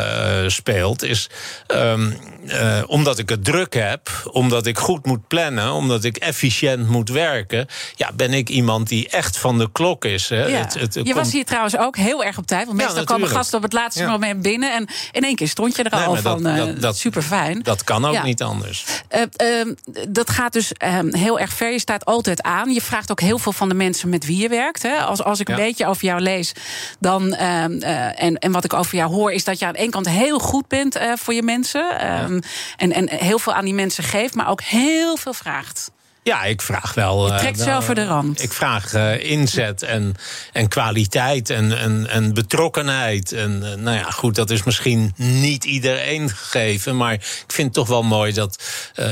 speelt, 0.46 1.02
is 1.02 1.31
um, 1.66 2.16
uh, 2.44 2.83
omdat 2.87 3.18
ik 3.18 3.28
het 3.28 3.44
druk 3.44 3.74
heb, 3.74 4.11
omdat 4.33 4.66
ik 4.66 4.78
goed 4.78 5.07
moet 5.07 5.26
plannen, 5.26 5.72
omdat 5.72 6.04
ik 6.04 6.16
efficiënt 6.16 6.88
moet 6.88 7.09
werken, 7.09 7.66
ja, 7.94 8.12
ben 8.12 8.33
ik 8.33 8.48
iemand 8.48 8.88
die 8.88 9.09
echt 9.09 9.38
van 9.38 9.59
de 9.59 9.68
klok 9.72 10.04
is. 10.04 10.28
Hè. 10.28 10.46
Ja. 10.46 10.59
Het, 10.59 10.74
het, 10.74 11.00
je 11.02 11.14
was 11.14 11.33
hier 11.33 11.44
trouwens 11.44 11.76
ook 11.76 11.96
heel 11.96 12.24
erg 12.24 12.38
op 12.38 12.46
tijd, 12.46 12.66
want 12.66 12.76
meestal 12.76 12.98
ja, 12.98 13.04
komen 13.04 13.28
gasten 13.28 13.57
op 13.57 13.62
het 13.62 13.72
laatste 13.72 14.02
ja. 14.02 14.11
moment 14.11 14.42
binnen 14.42 14.74
en 14.74 14.88
in 15.12 15.22
één 15.22 15.35
keer 15.35 15.48
stond 15.48 15.76
je 15.76 15.83
er 15.83 16.07
al 16.07 16.16
van 16.16 16.42
dat, 16.42 16.52
uh, 16.52 16.59
dat, 16.59 16.81
dat, 16.81 16.96
super 16.96 17.22
fijn. 17.22 17.62
Dat 17.62 17.85
kan 17.85 18.04
ook 18.04 18.22
niet 18.22 18.42
anders. 18.42 18.85
Uh, 19.16 19.72
dat 20.09 20.31
gaat 20.31 20.52
dus 20.52 20.72
ehm, 20.72 21.14
heel 21.14 21.38
erg 21.38 21.52
ver. 21.52 21.72
Je 21.72 21.78
staat 21.78 22.04
altijd 22.04 22.42
aan. 22.42 22.72
Je 22.72 22.83
vraagt 22.83 23.11
ook 23.11 23.20
heel 23.20 23.38
veel 23.38 23.52
van 23.52 23.68
de 23.68 23.74
mensen 23.74 24.09
met 24.09 24.26
wie 24.26 24.42
je 24.42 24.48
werkt. 24.48 24.83
Hè. 24.83 24.96
Als, 24.96 25.22
als 25.22 25.40
ik 25.40 25.48
beetje 25.64 25.87
over 25.87 26.05
jou 26.05 26.21
lees, 26.21 26.53
dan 27.01 27.23
uh, 27.27 27.64
uh, 27.68 28.23
en, 28.23 28.38
en 28.38 28.53
wat 28.53 28.64
ik 28.64 28.73
over 28.73 28.97
jou 28.97 29.12
hoor, 29.12 29.33
is 29.33 29.44
dat 29.44 29.59
je 29.59 29.66
aan 29.66 29.73
de 29.73 29.79
ene 29.79 29.90
kant 29.90 30.09
heel 30.09 30.38
goed 30.38 30.68
bent 30.68 30.97
uh, 30.97 31.12
voor 31.16 31.35
je 31.35 31.42
mensen. 31.42 32.12
Um, 32.23 32.35
ja. 32.35 32.40
en, 32.77 32.92
en 32.92 33.09
heel 33.11 33.38
veel 33.38 33.55
aan 33.55 33.64
die 33.64 33.75
mensen 33.75 34.05
geeft, 34.05 34.35
maar 34.35 34.49
ook 34.49 34.62
heel 34.62 35.16
veel 35.16 35.33
vraagt. 35.33 35.90
Ja, 36.29 36.45
ik 36.45 36.62
vraag 36.62 36.95
wel. 36.95 37.33
Je 37.33 37.38
trekt 37.38 37.64
wel 37.64 37.83
voor 37.83 37.95
de 37.95 38.07
rand. 38.07 38.43
Ik 38.43 38.53
vraag 38.53 38.95
inzet 39.19 39.83
en, 39.83 40.14
en 40.53 40.69
kwaliteit 40.69 41.51
en, 41.51 41.79
en, 41.79 42.07
en 42.11 42.35
betrokkenheid. 42.35 43.33
En 43.33 43.59
nou 43.59 43.97
ja, 43.97 44.11
goed, 44.11 44.35
dat 44.35 44.51
is 44.51 44.62
misschien 44.62 45.12
niet 45.17 45.64
iedereen 45.64 46.31
gegeven. 46.31 46.97
Maar 46.97 47.12
ik 47.12 47.45
vind 47.47 47.67
het 47.67 47.73
toch 47.73 47.88
wel 47.88 48.03
mooi 48.03 48.33
dat. 48.33 48.62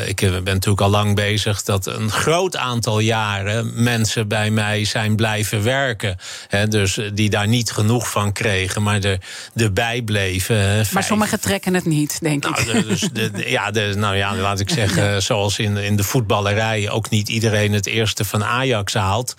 ik 0.06 0.16
ben 0.20 0.44
natuurlijk 0.44 0.80
al 0.80 0.88
lang 0.88 1.14
bezig. 1.14 1.62
dat 1.62 1.86
een 1.86 2.10
groot 2.10 2.56
aantal 2.56 2.98
jaren 2.98 3.82
mensen 3.82 4.28
bij 4.28 4.50
mij 4.50 4.84
zijn 4.84 5.16
blijven 5.16 5.62
werken. 5.62 6.18
Hè, 6.48 6.68
dus 6.68 7.00
die 7.14 7.30
daar 7.30 7.48
niet 7.48 7.70
genoeg 7.70 8.10
van 8.10 8.32
kregen, 8.32 8.82
maar 8.82 9.00
er, 9.00 9.18
erbij 9.54 10.02
bleven. 10.02 10.86
Maar 10.92 11.04
sommigen 11.04 11.40
trekken 11.40 11.74
het 11.74 11.84
niet, 11.84 12.20
denk 12.20 12.42
nou, 12.42 12.78
ik. 12.78 12.86
Dus 12.88 13.00
de, 13.12 13.44
ja, 13.46 13.70
de, 13.70 13.94
nou 13.96 14.16
ja, 14.16 14.34
laat 14.34 14.60
ik 14.60 14.70
zeggen, 14.70 15.22
zoals 15.28 15.58
in, 15.58 15.76
in 15.76 15.96
de 15.96 16.04
voetballerij 16.04 16.90
ook 16.90 17.05
niet 17.10 17.28
iedereen 17.28 17.72
het 17.72 17.86
eerste 17.86 18.24
van 18.24 18.44
Ajax 18.44 18.94
haalt. 18.94 19.34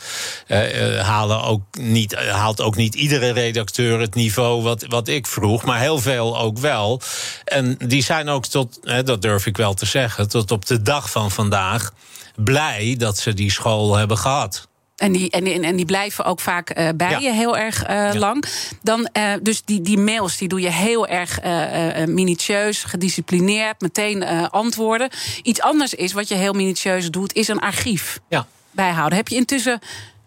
Uh, 0.48 1.00
halen 1.00 1.44
ook 1.44 1.62
niet, 1.80 2.16
haalt 2.16 2.62
ook 2.62 2.76
niet 2.76 2.96
iedere 2.96 3.30
redacteur 3.30 4.00
het 4.00 4.16
niveau 4.16 4.62
wat, 4.62 4.86
wat 4.88 5.08
ik 5.08 5.28
vroeg, 5.28 5.64
maar 5.64 5.80
heel 5.80 6.00
veel 6.00 6.38
ook 6.38 6.58
wel. 6.58 7.02
En 7.46 7.78
die 7.88 8.04
zijn 8.04 8.30
ook 8.30 8.46
tot, 8.46 8.80
hè, 8.82 9.04
dat 9.04 9.22
durf 9.22 9.46
ik 9.46 9.58
wel 9.58 9.74
te 9.74 9.86
zeggen, 9.86 10.30
tot 10.30 10.52
op 10.52 10.66
de 10.66 10.82
dag 10.82 11.12
van 11.12 11.32
vandaag 11.32 11.92
blij 12.36 12.96
dat 12.98 13.18
ze 13.18 13.34
die 13.34 13.52
school 13.52 13.96
hebben 13.96 14.18
gehad. 14.18 14.67
En 14.98 15.12
die, 15.12 15.30
en, 15.30 15.64
en 15.64 15.76
die 15.76 15.86
blijven 15.86 16.26
ook 16.26 16.40
vaak 16.40 16.78
uh, 16.78 16.90
bij 16.96 17.20
je 17.20 17.32
heel 17.32 17.58
erg 17.58 17.90
uh, 17.90 18.10
lang. 18.14 18.44
Dan, 18.82 19.10
uh, 19.14 19.34
dus 19.42 19.62
die, 19.64 19.82
die 19.82 19.98
mails 19.98 20.38
die 20.38 20.48
doe 20.48 20.62
je 20.62 20.70
heel 20.70 21.08
erg 21.08 21.40
minutieus, 22.08 22.84
gedisciplineerd, 22.84 23.82
meteen 23.82 24.24
antwoorden. 24.50 25.10
Iets 25.44 25.62
anders 25.62 25.94
is 25.94 26.14
wat 26.14 26.28
je 26.28 26.36
heel 26.36 26.54
minutieus 26.54 27.12
doet, 27.12 27.34
is 27.34 27.48
een 27.48 27.60
archief 27.60 28.20
ja. 28.30 28.48
bijhouden. 28.72 29.18
Heb 29.18 29.28
je 29.28 29.36
intussen 29.36 29.80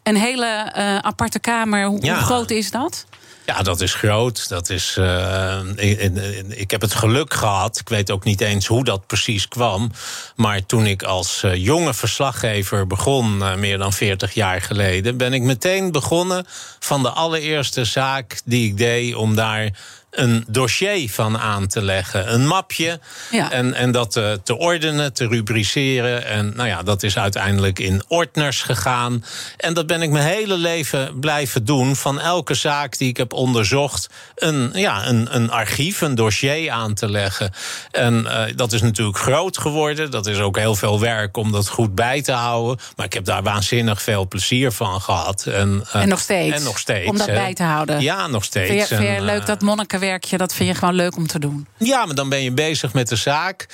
een 0.03 0.17
hele 0.17 0.73
aparte 1.03 1.39
kamer? 1.39 1.85
Hoe, 1.85 2.01
hoe 2.01 2.15
groot 2.15 2.51
is 2.51 2.71
dat? 2.71 3.07
Ja, 3.51 3.63
dat 3.63 3.81
is 3.81 3.95
groot. 3.95 4.49
Dat 4.49 4.71
is, 4.71 4.97
uh, 4.99 5.59
ik, 5.77 6.17
ik, 6.49 6.71
heb 6.71 6.81
het 6.81 6.95
geluk 6.95 7.35
gehad. 7.35 7.79
Ik 7.79 7.89
weet 7.89 8.11
ook 8.11 8.25
niet 8.25 8.41
eens 8.41 8.67
hoe 8.67 8.85
dat 8.85 9.07
precies 9.07 9.49
kwam. 9.49 9.93
Maar 10.37 10.67
toen 10.67 10.87
ik 10.87 11.03
als 11.03 11.43
uh, 11.45 11.55
jonge 11.55 11.95
verslaggever 11.95 12.87
begon, 12.87 13.39
uh, 13.39 13.55
meer 13.55 13.79
dan 13.79 13.93
40 13.93 14.35
jaar 14.35 14.63
geleden, 14.63 15.17
ben 15.17 15.33
ik 15.33 15.43
meteen 15.43 15.93
begonnen 15.93 16.47
van 16.79 17.03
de 17.03 17.11
allereerste 17.11 17.85
zaak 17.85 18.41
die 18.45 18.69
ik 18.69 18.77
deed 18.77 19.15
om 19.15 19.35
daar 19.35 19.71
een 20.11 20.45
dossier 20.49 21.11
van 21.11 21.39
aan 21.39 21.67
te 21.67 21.83
leggen. 21.83 22.33
Een 22.33 22.47
mapje. 22.47 23.01
Ja. 23.31 23.51
En, 23.51 23.75
en 23.75 23.91
dat 23.91 24.11
te, 24.11 24.23
eh, 24.23 24.33
te 24.43 24.59
ordenen, 24.59 25.13
te 25.13 25.27
rubriceren. 25.27 26.27
En 26.27 26.53
nou 26.57 26.69
ja, 26.69 26.83
dat 26.83 27.03
is 27.03 27.19
uiteindelijk 27.19 27.79
in 27.79 28.03
ordners 28.09 28.63
gegaan. 28.63 29.25
En 29.57 29.75
dat 29.75 29.87
ben 29.87 30.03
ik 30.03 30.11
mijn 30.11 30.27
hele 30.27 30.57
leven 30.57 31.19
blijven 31.21 31.65
doen. 31.65 31.97
Van 31.97 32.21
elke 32.21 32.55
zaak 32.55 32.99
die 32.99 33.09
ik 33.09 33.17
heb 33.17 33.33
onderzocht, 33.33 34.09
een, 34.35 34.71
ja, 34.75 35.07
een, 35.07 35.29
een 35.31 35.51
archief, 35.51 36.01
een 36.01 36.15
dossier 36.15 36.71
aan 36.71 36.95
te 36.95 37.11
leggen. 37.11 37.53
En 37.91 38.25
uh, 38.25 38.43
dat 38.57 38.73
is 38.73 38.83
natuurlijk 38.83 39.19
groot 39.19 39.59
geworden. 39.59 40.11
Dat 40.11 40.27
is 40.27 40.39
ook 40.39 40.59
heel 40.59 40.75
veel 40.75 41.01
werk 41.01 41.37
om 41.37 41.53
dat 41.53 41.69
goed 41.69 41.95
bij 41.95 42.23
te 42.23 42.33
houden. 42.33 42.79
Maar 42.97 43.07
ik 43.07 43.13
heb 43.13 43.25
daar 43.25 43.43
waanzinnig 43.43 44.03
veel 44.03 44.29
plezier 44.29 44.73
van 44.73 45.01
gehad. 45.01 45.47
En, 45.47 45.85
uh, 45.95 46.03
en 46.03 46.09
nog 46.09 46.21
steeds. 46.21 46.57
En 46.57 46.63
nog 46.63 46.79
steeds. 46.79 47.09
Om 47.09 47.17
dat 47.19 47.27
bij 47.27 47.55
te 47.55 47.63
houden. 47.63 48.01
Ja, 48.01 48.27
nog 48.27 48.45
steeds. 48.45 48.69
Vind 48.69 48.89
je, 48.89 48.97
vind 48.97 49.17
je 49.17 49.25
leuk 49.25 49.47
dat 49.47 49.61
monniken 49.61 50.00
werkje, 50.01 50.37
dat 50.37 50.55
vind 50.55 50.69
je 50.69 50.75
gewoon 50.75 50.95
leuk 50.95 51.17
om 51.17 51.27
te 51.27 51.39
doen. 51.39 51.67
Ja, 51.77 52.07
maar 52.07 52.15
dan 52.15 52.29
ben 52.29 52.43
je 52.43 52.53
bezig 52.53 52.93
met 52.93 53.09
de 53.09 53.17
zaak. 53.17 53.67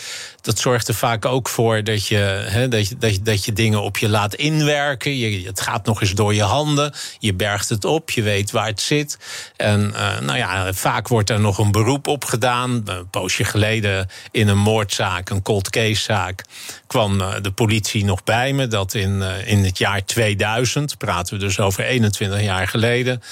Dat 0.46 0.58
zorgt 0.58 0.88
er 0.88 0.94
vaak 0.94 1.24
ook 1.24 1.48
voor 1.48 1.84
dat 1.84 2.06
je, 2.06 2.66
dat 2.70 2.88
je, 2.88 2.96
dat 2.98 3.14
je, 3.14 3.22
dat 3.22 3.44
je 3.44 3.52
dingen 3.52 3.82
op 3.82 3.96
je 3.96 4.08
laat 4.08 4.34
inwerken. 4.34 5.16
Je, 5.16 5.46
het 5.46 5.60
gaat 5.60 5.86
nog 5.86 6.00
eens 6.00 6.14
door 6.14 6.34
je 6.34 6.42
handen. 6.42 6.92
Je 7.18 7.34
bergt 7.34 7.68
het 7.68 7.84
op, 7.84 8.10
je 8.10 8.22
weet 8.22 8.50
waar 8.50 8.66
het 8.66 8.80
zit. 8.80 9.18
En 9.56 9.92
uh, 9.94 10.20
nou 10.20 10.38
ja, 10.38 10.72
vaak 10.72 11.08
wordt 11.08 11.30
er 11.30 11.40
nog 11.40 11.58
een 11.58 11.72
beroep 11.72 12.06
op 12.06 12.24
gedaan. 12.24 12.82
Een 12.84 13.10
poosje 13.10 13.44
geleden 13.44 14.08
in 14.30 14.48
een 14.48 14.58
moordzaak, 14.58 15.30
een 15.30 15.42
cold 15.42 15.70
case 15.70 16.02
zaak, 16.02 16.44
kwam 16.86 17.20
uh, 17.20 17.34
de 17.42 17.52
politie 17.52 18.04
nog 18.04 18.24
bij 18.24 18.52
me. 18.52 18.66
Dat 18.66 18.94
in, 18.94 19.10
uh, 19.10 19.48
in 19.48 19.64
het 19.64 19.78
jaar 19.78 20.04
2000, 20.04 20.98
praten 20.98 21.34
we 21.34 21.40
dus 21.40 21.60
over 21.60 21.84
21 21.84 22.42
jaar 22.42 22.68
geleden, 22.68 23.22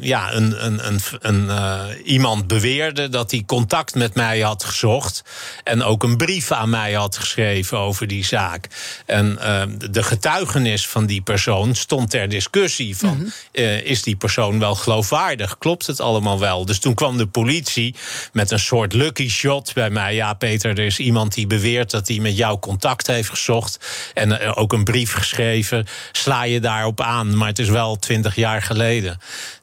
ja, 0.00 0.32
een, 0.32 0.64
een, 0.66 0.86
een, 0.86 1.00
een 1.20 2.02
iemand 2.04 2.46
beweerde 2.46 3.08
dat 3.08 3.30
hij 3.30 3.42
contact 3.46 3.94
met 3.94 4.14
mij 4.14 4.40
had 4.40 4.64
gezocht. 4.64 5.24
En 5.64 5.82
ook 5.82 6.02
een 6.02 6.16
brief 6.16 6.31
aan 6.50 6.70
mij 6.70 6.92
had 6.92 7.16
geschreven 7.16 7.78
over 7.78 8.06
die 8.06 8.24
zaak. 8.24 8.68
En 9.06 9.38
uh, 9.40 9.62
de 9.90 10.02
getuigenis 10.02 10.88
van 10.88 11.06
die 11.06 11.20
persoon 11.20 11.74
stond 11.74 12.10
ter 12.10 12.28
discussie: 12.28 12.96
van, 12.96 13.08
mm 13.08 13.18
-hmm. 13.18 13.32
uh, 13.52 13.84
is 13.84 14.02
die 14.02 14.16
persoon 14.16 14.58
wel 14.58 14.74
geloofwaardig? 14.74 15.58
Klopt 15.58 15.86
het 15.86 16.00
allemaal 16.00 16.38
wel? 16.38 16.64
Dus 16.64 16.78
toen 16.78 16.94
kwam 16.94 17.16
de 17.16 17.26
politie 17.26 17.94
met 18.32 18.50
een 18.50 18.58
soort 18.58 18.92
lucky 18.92 19.28
shot 19.28 19.72
bij 19.74 19.90
mij. 19.90 20.14
Ja, 20.14 20.34
Peter, 20.34 20.70
er 20.70 20.86
is 20.86 20.98
iemand 20.98 21.34
die 21.34 21.46
beweert 21.46 21.90
dat 21.90 22.08
hij 22.08 22.18
met 22.18 22.36
jou 22.36 22.58
contact 22.58 23.06
heeft 23.06 23.28
gezocht. 23.28 23.78
En 24.14 24.28
uh, 24.28 24.52
ook 24.54 24.72
een 24.72 24.84
brief 24.84 25.12
geschreven. 25.12 25.86
Sla 26.12 26.42
je 26.42 26.60
daarop 26.60 27.00
aan? 27.00 27.36
Maar 27.36 27.48
het 27.48 27.58
is 27.58 27.68
wel 27.68 27.96
twintig 27.96 28.36
jaar 28.36 28.62
geleden. 28.62 29.18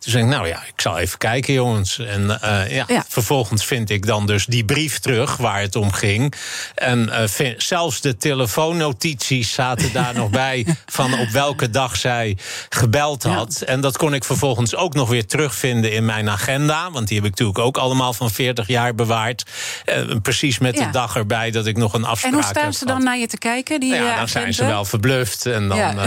Toen 0.09 0.19
zei 0.19 0.31
ik, 0.31 0.37
nou 0.37 0.47
ja, 0.47 0.63
ik 0.73 0.81
zal 0.81 0.97
even 0.97 1.17
kijken, 1.17 1.53
jongens. 1.53 1.99
En 1.99 2.21
uh, 2.21 2.75
ja, 2.75 2.83
ja, 2.87 3.05
vervolgens 3.07 3.65
vind 3.65 3.89
ik 3.89 4.05
dan 4.05 4.25
dus 4.25 4.45
die 4.45 4.65
brief 4.65 4.99
terug 4.99 5.37
waar 5.37 5.61
het 5.61 5.75
om 5.75 5.91
ging. 5.91 6.33
En 6.75 7.09
uh, 7.09 7.17
vind, 7.25 7.63
zelfs 7.63 8.01
de 8.01 8.17
telefoonnotities 8.17 9.53
zaten 9.53 9.93
daar 9.93 10.13
nog 10.13 10.29
bij 10.29 10.65
van 10.85 11.19
op 11.19 11.29
welke 11.29 11.69
dag 11.69 11.95
zij 11.95 12.37
gebeld 12.69 13.23
had. 13.23 13.57
Ja. 13.59 13.65
En 13.65 13.81
dat 13.81 13.97
kon 13.97 14.13
ik 14.13 14.23
vervolgens 14.23 14.75
ook 14.75 14.93
nog 14.93 15.09
weer 15.09 15.25
terugvinden 15.25 15.91
in 15.91 16.05
mijn 16.05 16.29
agenda. 16.29 16.91
Want 16.91 17.07
die 17.07 17.17
heb 17.17 17.25
ik 17.25 17.31
natuurlijk 17.31 17.59
ook 17.59 17.77
allemaal 17.77 18.13
van 18.13 18.31
40 18.31 18.67
jaar 18.67 18.95
bewaard. 18.95 19.43
Uh, 19.85 20.15
precies 20.21 20.57
met 20.57 20.77
ja. 20.77 20.85
de 20.85 20.91
dag 20.91 21.15
erbij 21.15 21.51
dat 21.51 21.65
ik 21.65 21.77
nog 21.77 21.93
een 21.93 22.05
afspraak 22.05 22.33
heb. 22.33 22.41
En 22.41 22.47
hoe 22.47 22.59
staan 22.59 22.73
ze 22.73 22.85
dan 22.85 23.03
naar 23.03 23.17
je 23.17 23.27
te 23.27 23.37
kijken? 23.37 23.79
Die, 23.79 23.91
nou 23.91 24.03
ja, 24.03 24.17
dan 24.17 24.27
zijn 24.27 24.53
ze 24.53 24.65
wel 24.65 24.85
verbluft. 24.85 25.45
En 25.45 25.67
dan, 25.67 25.79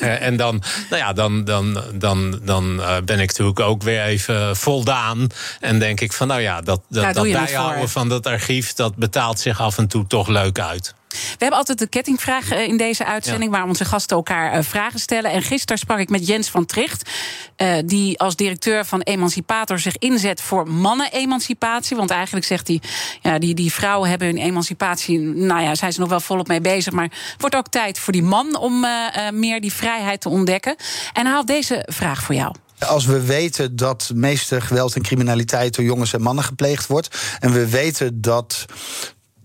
en 0.00 0.36
dan, 0.36 0.62
nou 0.90 1.02
ja, 1.02 1.12
dan, 1.12 1.44
dan, 1.44 1.82
dan, 1.94 2.40
dan 2.42 2.76
ben 2.76 3.20
ik 3.20 3.26
natuurlijk 3.26 3.43
ook 3.52 3.82
weer 3.82 4.04
even 4.04 4.56
voldaan. 4.56 5.26
En 5.60 5.78
denk 5.78 6.00
ik 6.00 6.12
van, 6.12 6.26
nou 6.26 6.40
ja, 6.40 6.60
dat, 6.60 6.80
dat, 6.88 7.02
ja, 7.02 7.12
dat 7.12 7.32
bijhouden 7.32 7.88
van 7.88 8.08
dat 8.08 8.26
archief... 8.26 8.72
dat 8.72 8.96
betaalt 8.96 9.40
zich 9.40 9.60
af 9.60 9.78
en 9.78 9.88
toe 9.88 10.06
toch 10.06 10.28
leuk 10.28 10.58
uit. 10.58 10.94
We 11.14 11.36
hebben 11.38 11.58
altijd 11.58 11.78
de 11.78 11.86
kettingvraag 11.86 12.50
in 12.50 12.76
deze 12.76 13.04
uitzending... 13.04 13.52
Ja. 13.52 13.58
waar 13.58 13.68
onze 13.68 13.84
gasten 13.84 14.16
elkaar 14.16 14.64
vragen 14.64 14.98
stellen. 14.98 15.30
En 15.30 15.42
gisteren 15.42 15.78
sprak 15.78 15.98
ik 15.98 16.08
met 16.08 16.26
Jens 16.26 16.48
van 16.48 16.66
Tricht... 16.66 17.10
Uh, 17.56 17.74
die 17.84 18.18
als 18.18 18.36
directeur 18.36 18.84
van 18.84 19.00
Emancipator 19.00 19.78
zich 19.78 19.96
inzet 19.98 20.40
voor 20.40 20.70
mannen-emancipatie. 20.70 21.96
Want 21.96 22.10
eigenlijk 22.10 22.46
zegt 22.46 22.68
hij... 22.68 22.80
Ja, 23.20 23.38
die, 23.38 23.54
die 23.54 23.72
vrouwen 23.72 24.08
hebben 24.08 24.28
hun 24.28 24.38
emancipatie... 24.38 25.18
nou 25.18 25.62
ja, 25.62 25.74
zijn 25.74 25.92
ze 25.92 26.00
nog 26.00 26.08
wel 26.08 26.20
volop 26.20 26.48
mee 26.48 26.60
bezig... 26.60 26.92
maar 26.92 27.04
het 27.04 27.34
wordt 27.38 27.56
ook 27.56 27.68
tijd 27.68 27.98
voor 27.98 28.12
die 28.12 28.22
man 28.22 28.56
om 28.56 28.84
uh, 28.84 28.90
meer 29.32 29.60
die 29.60 29.72
vrijheid 29.72 30.20
te 30.20 30.28
ontdekken. 30.28 30.76
En 31.12 31.26
hij 31.26 31.34
had 31.34 31.46
deze 31.46 31.86
vraag 31.90 32.22
voor 32.22 32.34
jou. 32.34 32.54
Als 32.78 33.04
we 33.04 33.22
weten 33.22 33.76
dat 33.76 34.10
meeste 34.14 34.60
geweld 34.60 34.94
en 34.94 35.02
criminaliteit 35.02 35.74
door 35.74 35.84
jongens 35.84 36.12
en 36.12 36.22
mannen 36.22 36.44
gepleegd 36.44 36.86
wordt. 36.86 37.36
En 37.40 37.52
we 37.52 37.68
weten 37.68 38.20
dat 38.20 38.66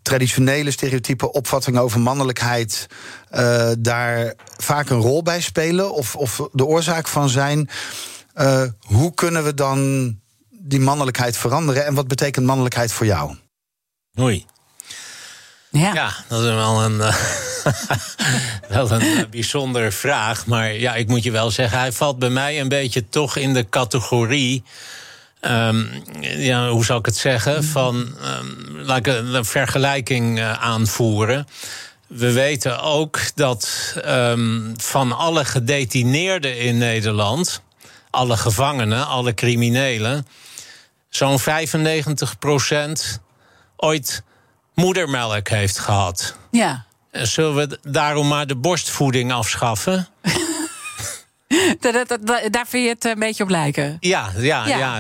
traditionele 0.01 0.71
stereotype 0.71 1.31
opvattingen 1.31 1.81
over 1.81 1.99
mannelijkheid 1.99 2.87
uh, 3.31 3.71
daar 3.79 4.33
vaak 4.57 4.89
een 4.89 5.01
rol 5.01 5.23
bij 5.23 5.41
spelen 5.41 5.93
of, 5.93 6.15
of 6.15 6.49
de 6.51 6.65
oorzaak 6.65 7.07
van 7.07 7.29
zijn. 7.29 7.69
Uh, 8.35 8.63
hoe 8.79 9.13
kunnen 9.13 9.43
we 9.43 9.53
dan 9.53 10.15
die 10.49 10.79
mannelijkheid 10.79 11.37
veranderen 11.37 11.85
en 11.85 11.93
wat 11.93 12.07
betekent 12.07 12.45
mannelijkheid 12.45 12.91
voor 12.91 13.05
jou? 13.05 13.35
Hoi. 14.11 14.45
Ja. 15.71 15.93
ja, 15.93 16.13
dat 16.27 16.39
is 16.39 16.45
wel 16.45 16.83
een, 16.83 16.97
uh, 16.97 17.15
wel 18.75 18.91
een 18.91 19.27
bijzondere 19.29 19.91
vraag. 19.91 20.45
Maar 20.45 20.73
ja, 20.73 20.95
ik 20.95 21.07
moet 21.07 21.23
je 21.23 21.31
wel 21.31 21.51
zeggen, 21.51 21.79
hij 21.79 21.91
valt 21.91 22.19
bij 22.19 22.29
mij 22.29 22.59
een 22.59 22.69
beetje 22.69 23.09
toch 23.09 23.35
in 23.35 23.53
de 23.53 23.69
categorie. 23.69 24.63
Um, 25.41 26.03
ja, 26.21 26.69
hoe 26.69 26.85
zou 26.85 26.99
ik 26.99 27.05
het 27.05 27.17
zeggen? 27.17 27.63
Van, 27.63 27.95
um, 27.95 28.81
laat 28.81 28.97
ik 28.97 29.07
een 29.07 29.45
vergelijking 29.45 30.37
uh, 30.37 30.51
aanvoeren. 30.63 31.47
We 32.07 32.31
weten 32.31 32.81
ook 32.81 33.19
dat 33.35 33.95
um, 34.05 34.73
van 34.77 35.17
alle 35.17 35.45
gedetineerden 35.45 36.57
in 36.57 36.77
Nederland, 36.77 37.61
alle 38.09 38.37
gevangenen, 38.37 39.07
alle 39.07 39.33
criminelen, 39.33 40.27
zo'n 41.09 41.39
95 41.39 42.39
procent 42.39 43.19
ooit 43.75 44.23
moedermelk 44.79 45.47
heeft 45.47 45.79
gehad. 45.79 46.35
Ja. 46.51 46.85
Zullen 47.11 47.55
we 47.55 47.79
daarom 47.81 48.27
maar 48.27 48.47
de 48.47 48.55
borstvoeding 48.55 49.31
afschaffen? 49.31 50.07
daar 52.51 52.65
vind 52.67 52.83
je 52.83 52.89
het 52.89 53.05
een 53.05 53.19
beetje 53.19 53.43
op 53.43 53.49
lijken. 53.49 53.97
Ja, 53.99 54.29
ja, 54.37 54.67
ja. 54.67 54.99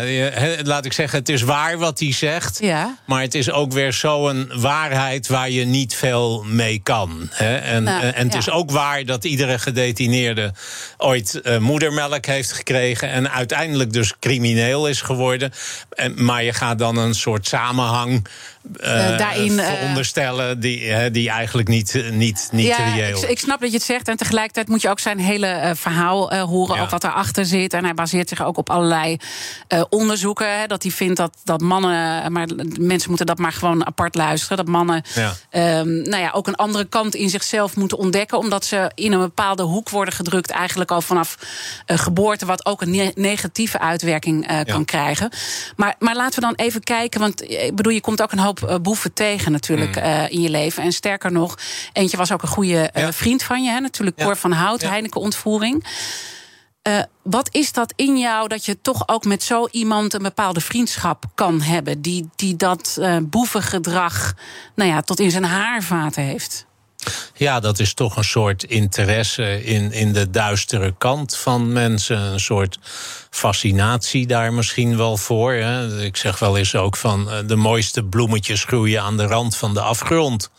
laat 0.63 0.85
ik 0.85 0.93
zeggen, 0.93 1.19
het 1.19 1.29
is 1.29 1.41
waar 1.41 1.77
wat 1.77 1.99
hij 1.99 2.13
zegt. 2.13 2.57
Ja. 2.61 2.97
Maar 3.05 3.21
het 3.21 3.35
is 3.35 3.51
ook 3.51 3.71
weer 3.71 3.93
zo'n 3.93 4.51
waarheid 4.55 5.27
waar 5.27 5.49
je 5.49 5.65
niet 5.65 5.95
veel 5.95 6.43
mee 6.47 6.79
kan. 6.83 7.27
Hè? 7.31 7.55
En, 7.57 7.83
Nou, 7.83 8.03
en 8.03 8.23
het 8.23 8.33
ja. 8.33 8.39
is 8.39 8.49
ook 8.49 8.71
waar 8.71 9.05
dat 9.05 9.23
iedere 9.25 9.59
gedetineerde 9.59 10.53
ooit 10.97 11.41
eh, 11.41 11.57
moedermelk 11.57 12.25
heeft 12.25 12.51
gekregen. 12.51 13.09
En 13.09 13.31
uiteindelijk 13.31 13.93
dus 13.93 14.13
crimineel 14.19 14.87
is 14.87 15.01
geworden. 15.01 15.51
En, 15.89 16.23
maar 16.25 16.43
je 16.43 16.53
gaat 16.53 16.79
dan 16.79 16.97
een 16.97 17.15
soort 17.15 17.47
samenhang. 17.47 18.27
eh, 18.79 19.11
Eh, 19.13 19.17
daarin, 19.17 19.51
veronderstellen 19.59 20.59
die, 20.59 21.11
die 21.11 21.29
eigenlijk 21.29 21.67
niet, 21.67 22.03
niet, 22.11 22.49
niet 22.51 22.65
ja, 22.67 22.93
reëel 22.93 23.17
ik, 23.17 23.23
is. 23.23 23.29
ik 23.29 23.39
snap 23.39 23.59
dat 23.59 23.69
je 23.69 23.75
het 23.77 23.85
zegt. 23.85 24.07
En 24.07 24.17
tegelijkertijd 24.17 24.67
moet 24.67 24.81
je 24.81 24.89
ook 24.89 24.99
zijn 24.99 25.19
hele 25.19 25.71
verhaal 25.75 26.31
eh, 26.39 26.47
horen. 26.47 26.75
Ja. 26.75 26.81
Ook 26.81 26.89
wat 26.89 27.03
erachter 27.03 27.45
zit. 27.45 27.73
En 27.73 27.83
hij 27.83 27.93
baseert 27.93 28.29
zich 28.29 28.43
ook 28.43 28.57
op 28.57 28.69
allerlei 28.69 29.17
eh, 29.67 29.81
onderzoeken. 29.89 30.59
Hè, 30.59 30.67
dat 30.67 30.83
hij 30.83 30.91
vindt 30.91 31.17
dat, 31.17 31.37
dat 31.43 31.61
mannen. 31.61 32.31
Maar 32.31 32.47
mensen 32.79 33.07
moeten 33.09 33.25
dat 33.27 33.37
maar 33.37 33.51
gewoon 33.51 33.85
apart 33.85 34.15
luisteren. 34.15 34.57
Dat 34.57 34.67
mannen 34.67 35.03
Ja. 35.15 35.33
ehm, 35.49 36.01
nou 36.01 36.17
ja, 36.23 36.31
ook 36.31 36.47
een 36.47 36.55
andere 36.55 36.85
kant 36.85 37.15
in 37.15 37.29
zichzelf 37.29 37.75
moeten 37.75 37.97
ontdekken. 37.97 38.37
Omdat 38.37 38.65
ze 38.65 38.91
in 38.95 39.11
een 39.11 39.19
bepaalde 39.19 39.63
hoek 39.63 39.89
worden 39.89 40.13
gedrukt. 40.13 40.49
Eigenlijk 40.51 40.91
al 40.91 41.01
vanaf 41.01 41.37
eh, 41.85 41.97
geboorte. 41.97 42.45
Wat 42.45 42.65
ook 42.65 42.81
een 42.81 42.91
ne- 42.91 43.11
negatieve 43.15 43.79
uitwerking 43.79 44.63
kan 44.65 44.85
krijgen. 44.85 45.29
Maar, 45.75 45.95
maar 45.99 46.15
laten 46.15 46.35
we 46.35 46.45
dan 46.45 46.55
even 46.65 46.83
kijken. 46.83 47.19
Want 47.19 47.41
ik 47.51 47.75
bedoel, 47.75 47.93
je 47.93 48.01
komt 48.01 48.21
ook 48.21 48.31
een 48.31 48.39
hoop 48.39 48.79
boeven 48.81 49.13
tegen 49.13 49.51
natuurlijk 49.51 49.77
Mm. 50.03 50.25
in 50.29 50.41
je 50.41 50.49
leven. 50.49 50.83
En 50.83 50.91
sterker 50.91 51.31
nog, 51.31 51.57
eentje 51.93 52.17
was 52.17 52.31
ook 52.31 52.41
een 52.41 52.47
goede 52.47 52.91
vriend 53.11 53.43
van 53.43 53.63
je. 53.63 53.69
Hè? 53.71 53.79
Natuurlijk. 53.79 54.17
Cor 54.17 54.35
van 54.37 54.51
Hout, 54.51 54.81
Ja. 54.81 54.89
Heineken-ontvoering. 54.89 55.83
Eh, 56.81 56.99
wat 57.23 57.49
is 57.51 57.71
dat 57.71 57.93
in 57.95 58.17
jou 58.17 58.47
dat 58.47 58.65
je 58.65 58.81
toch 58.81 59.07
ook 59.07 59.25
met 59.25 59.43
zo 59.43 59.67
iemand 59.71 60.13
een 60.13 60.23
bepaalde 60.23 60.61
vriendschap 60.61 61.25
kan 61.35 61.61
hebben? 61.61 62.01
Die, 62.01 62.29
die 62.35 62.55
dat 62.55 62.97
eh 63.01 63.17
boevengedrag 63.23 64.33
nou 64.75 64.89
ja, 64.89 65.01
tot 65.01 65.19
in 65.19 65.31
zijn 65.31 65.43
haarvaten 65.43 66.23
heeft? 66.23 66.67
Ja, 67.33 67.59
dat 67.59 67.79
is 67.79 67.93
toch 67.93 68.17
een 68.17 68.23
soort 68.23 68.63
interesse 68.63 69.63
in, 69.63 69.91
in 69.91 70.13
de 70.13 70.29
duistere 70.29 70.95
kant 70.97 71.37
van 71.37 71.73
mensen. 71.73 72.17
Een 72.17 72.39
soort 72.39 72.79
fascinatie 73.29 74.27
daar 74.27 74.53
misschien 74.53 74.97
wel 74.97 75.17
voor. 75.17 75.53
Hè. 75.53 76.03
Ik 76.03 76.17
zeg 76.17 76.39
wel 76.39 76.57
eens 76.57 76.75
ook 76.75 76.97
van 76.97 77.29
eh, 77.29 77.37
de 77.47 77.55
mooiste 77.55 78.03
bloemetjes 78.03 78.63
groeien 78.63 79.01
aan 79.01 79.17
de 79.17 79.25
rand 79.25 79.55
van 79.55 79.73
de 79.73 79.81
afgrond. 79.81 80.49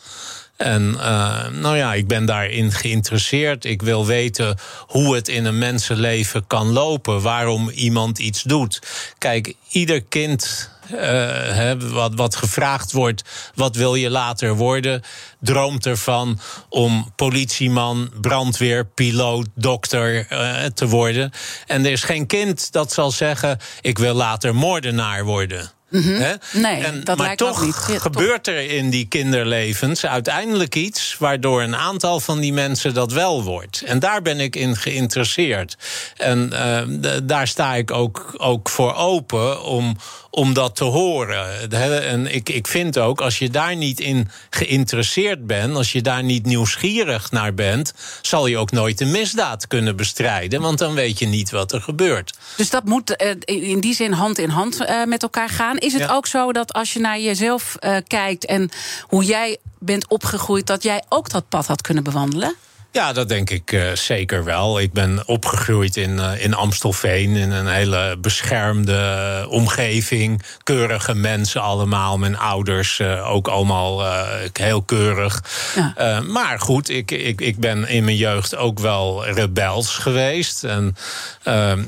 En 0.61 0.97
eh, 1.01 1.49
nou 1.49 1.77
ja, 1.77 1.95
ik 1.95 2.09
ben 2.09 2.25
daarin 2.25 2.73
geïnteresseerd. 2.73 3.65
Ik 3.65 3.83
wil 3.83 4.07
weten 4.07 4.59
hoe 4.87 5.15
het 5.15 5.29
in 5.29 5.45
een 5.45 5.59
mensenleven 5.59 6.47
kan 6.47 6.73
lopen. 6.73 7.23
Waarom 7.23 7.69
iemand 7.69 8.19
iets 8.19 8.43
doet. 8.43 8.83
Kijk, 9.19 9.55
ieder 9.69 10.03
kind 10.03 10.71
eh, 10.97 11.73
wat, 11.79 12.15
wat 12.15 12.37
gevraagd 12.37 12.93
wordt, 12.93 13.23
wat 13.55 13.77
wil 13.77 13.95
je 13.95 14.11
later 14.11 14.55
worden, 14.55 15.03
droomt 15.41 15.87
ervan 15.87 16.41
om 16.69 17.13
politieman, 17.17 18.11
brandweer, 18.21 18.87
piloot, 18.87 19.47
dokter 19.55 20.27
eh, 20.29 20.65
te 20.65 20.89
worden. 20.89 21.31
En 21.67 21.85
er 21.85 21.93
is 21.93 22.03
geen 22.03 22.27
kind 22.27 22.73
dat 22.73 22.93
zal 22.93 23.11
zeggen: 23.11 23.59
ik 23.81 23.99
wil 23.99 24.15
later 24.15 24.55
moordenaar 24.55 25.25
worden. 25.25 25.71
Hè? 25.91 26.32
Nee, 26.53 26.84
en, 26.84 27.05
dat 27.05 27.16
maar 27.18 27.36
toch 27.36 27.62
niet. 27.64 27.84
Ja, 27.88 27.99
gebeurt 27.99 28.47
er 28.47 28.70
in 28.70 28.91
die 28.91 29.07
kinderlevens 29.09 30.07
uiteindelijk 30.07 30.74
iets 30.74 31.16
waardoor 31.18 31.62
een 31.62 31.76
aantal 31.76 32.20
van 32.20 32.41
die 32.41 32.53
mensen 32.53 32.95
dat 32.95 33.12
wel 33.12 33.43
wordt. 33.45 33.82
En 33.86 33.99
daar 33.99 34.22
ben 34.22 34.41
ik 34.41 34.57
in 34.57 34.76
geïnteresseerd. 34.76 35.76
En 36.16 36.53
eh, 36.53 36.82
d- 37.18 37.28
daar 37.28 37.47
sta 37.49 37.74
ik 37.74 37.91
ook, 37.91 38.34
ook 38.36 38.68
voor 38.68 38.95
open 38.95 39.62
om, 39.64 39.97
om 40.30 40.55
dat 40.55 40.76
te 40.76 40.84
horen. 40.84 41.47
Hè, 41.70 41.99
En 41.99 42.34
ik, 42.34 42.49
ik 42.49 42.66
vind 42.66 42.99
ook, 42.99 43.20
als 43.20 43.38
je 43.38 43.51
daar 43.51 43.76
niet 43.76 44.01
in 44.01 44.28
geïnteresseerd 44.51 45.47
bent, 45.47 45.76
als 45.76 45.93
je 45.93 46.03
daar 46.03 46.22
niet 46.22 46.47
nieuwsgierig 46.47 47.30
naar 47.30 47.55
bent, 47.55 47.93
zal 48.22 48.47
je 48.47 48.59
ook 48.59 48.70
nooit 48.70 49.01
een 49.01 49.11
misdaad 49.11 49.66
kunnen 49.66 49.97
bestrijden. 49.97 50.61
Want 50.61 50.78
dan 50.78 50.95
weet 50.95 51.18
je 51.18 51.26
niet 51.26 51.51
wat 51.51 51.72
er 51.72 51.80
gebeurt. 51.82 52.34
Dus 52.57 52.70
dat 52.70 52.84
moet 52.84 53.16
eh, 53.16 53.30
in 53.45 53.80
die 53.80 53.95
zin 53.95 54.12
hand 54.12 54.38
in 54.38 54.49
hand 54.49 54.84
eh, 54.84 55.05
met 55.05 55.22
elkaar 55.22 55.49
gaan. 55.49 55.78
Is 55.81 55.93
het 55.93 56.03
Ja. 56.03 56.14
ook 56.14 56.26
zo 56.26 56.53
dat 56.53 56.72
als 56.72 56.93
je 56.93 57.01
naar 57.01 57.18
jezelf 57.20 57.76
eh, 57.76 57.97
kijkt 58.07 58.45
en 58.47 58.70
hoe 59.03 59.24
jij 59.24 59.59
bent 59.78 60.09
opgegroeid, 60.09 60.66
dat 60.66 60.83
jij 60.83 61.03
ook 61.09 61.31
dat 61.31 61.49
pad 61.49 61.66
had 61.66 61.81
kunnen 61.83 62.05
bewandelen? 62.05 62.55
Ja, 62.93 63.12
dat 63.12 63.28
denk 63.28 63.51
ik 63.51 63.72
eh, 63.72 63.93
zeker 63.93 64.45
wel. 64.45 64.80
Ik 64.80 64.93
ben 64.93 65.22
opgegroeid 65.26 65.97
in, 65.97 66.18
eh, 66.18 66.45
in 66.45 66.55
Amstelveen, 66.55 67.36
in 67.36 67.51
een 67.51 67.66
hele 67.66 68.16
beschermde 68.20 69.47
omgeving. 69.49 70.43
Keurige 70.62 71.14
mensen 71.14 71.61
allemaal, 71.62 72.18
mijn 72.18 72.38
ouders 72.38 72.99
eh, 72.99 73.30
ook 73.30 73.49
allemaal 73.49 74.05
heel 74.53 74.82
keurig. 74.82 75.43
Ja. 75.74 76.20
Maar 76.20 76.61
goed, 76.61 76.88
ik, 76.88 77.11
ik, 77.11 77.41
ik 77.41 77.59
ben 77.59 77.88
in 77.88 78.05
mijn 78.05 78.16
jeugd 78.16 78.57
ook 78.57 78.78
wel 78.78 79.26
rebels 79.26 79.95
geweest. 79.95 80.64
En 80.64 80.97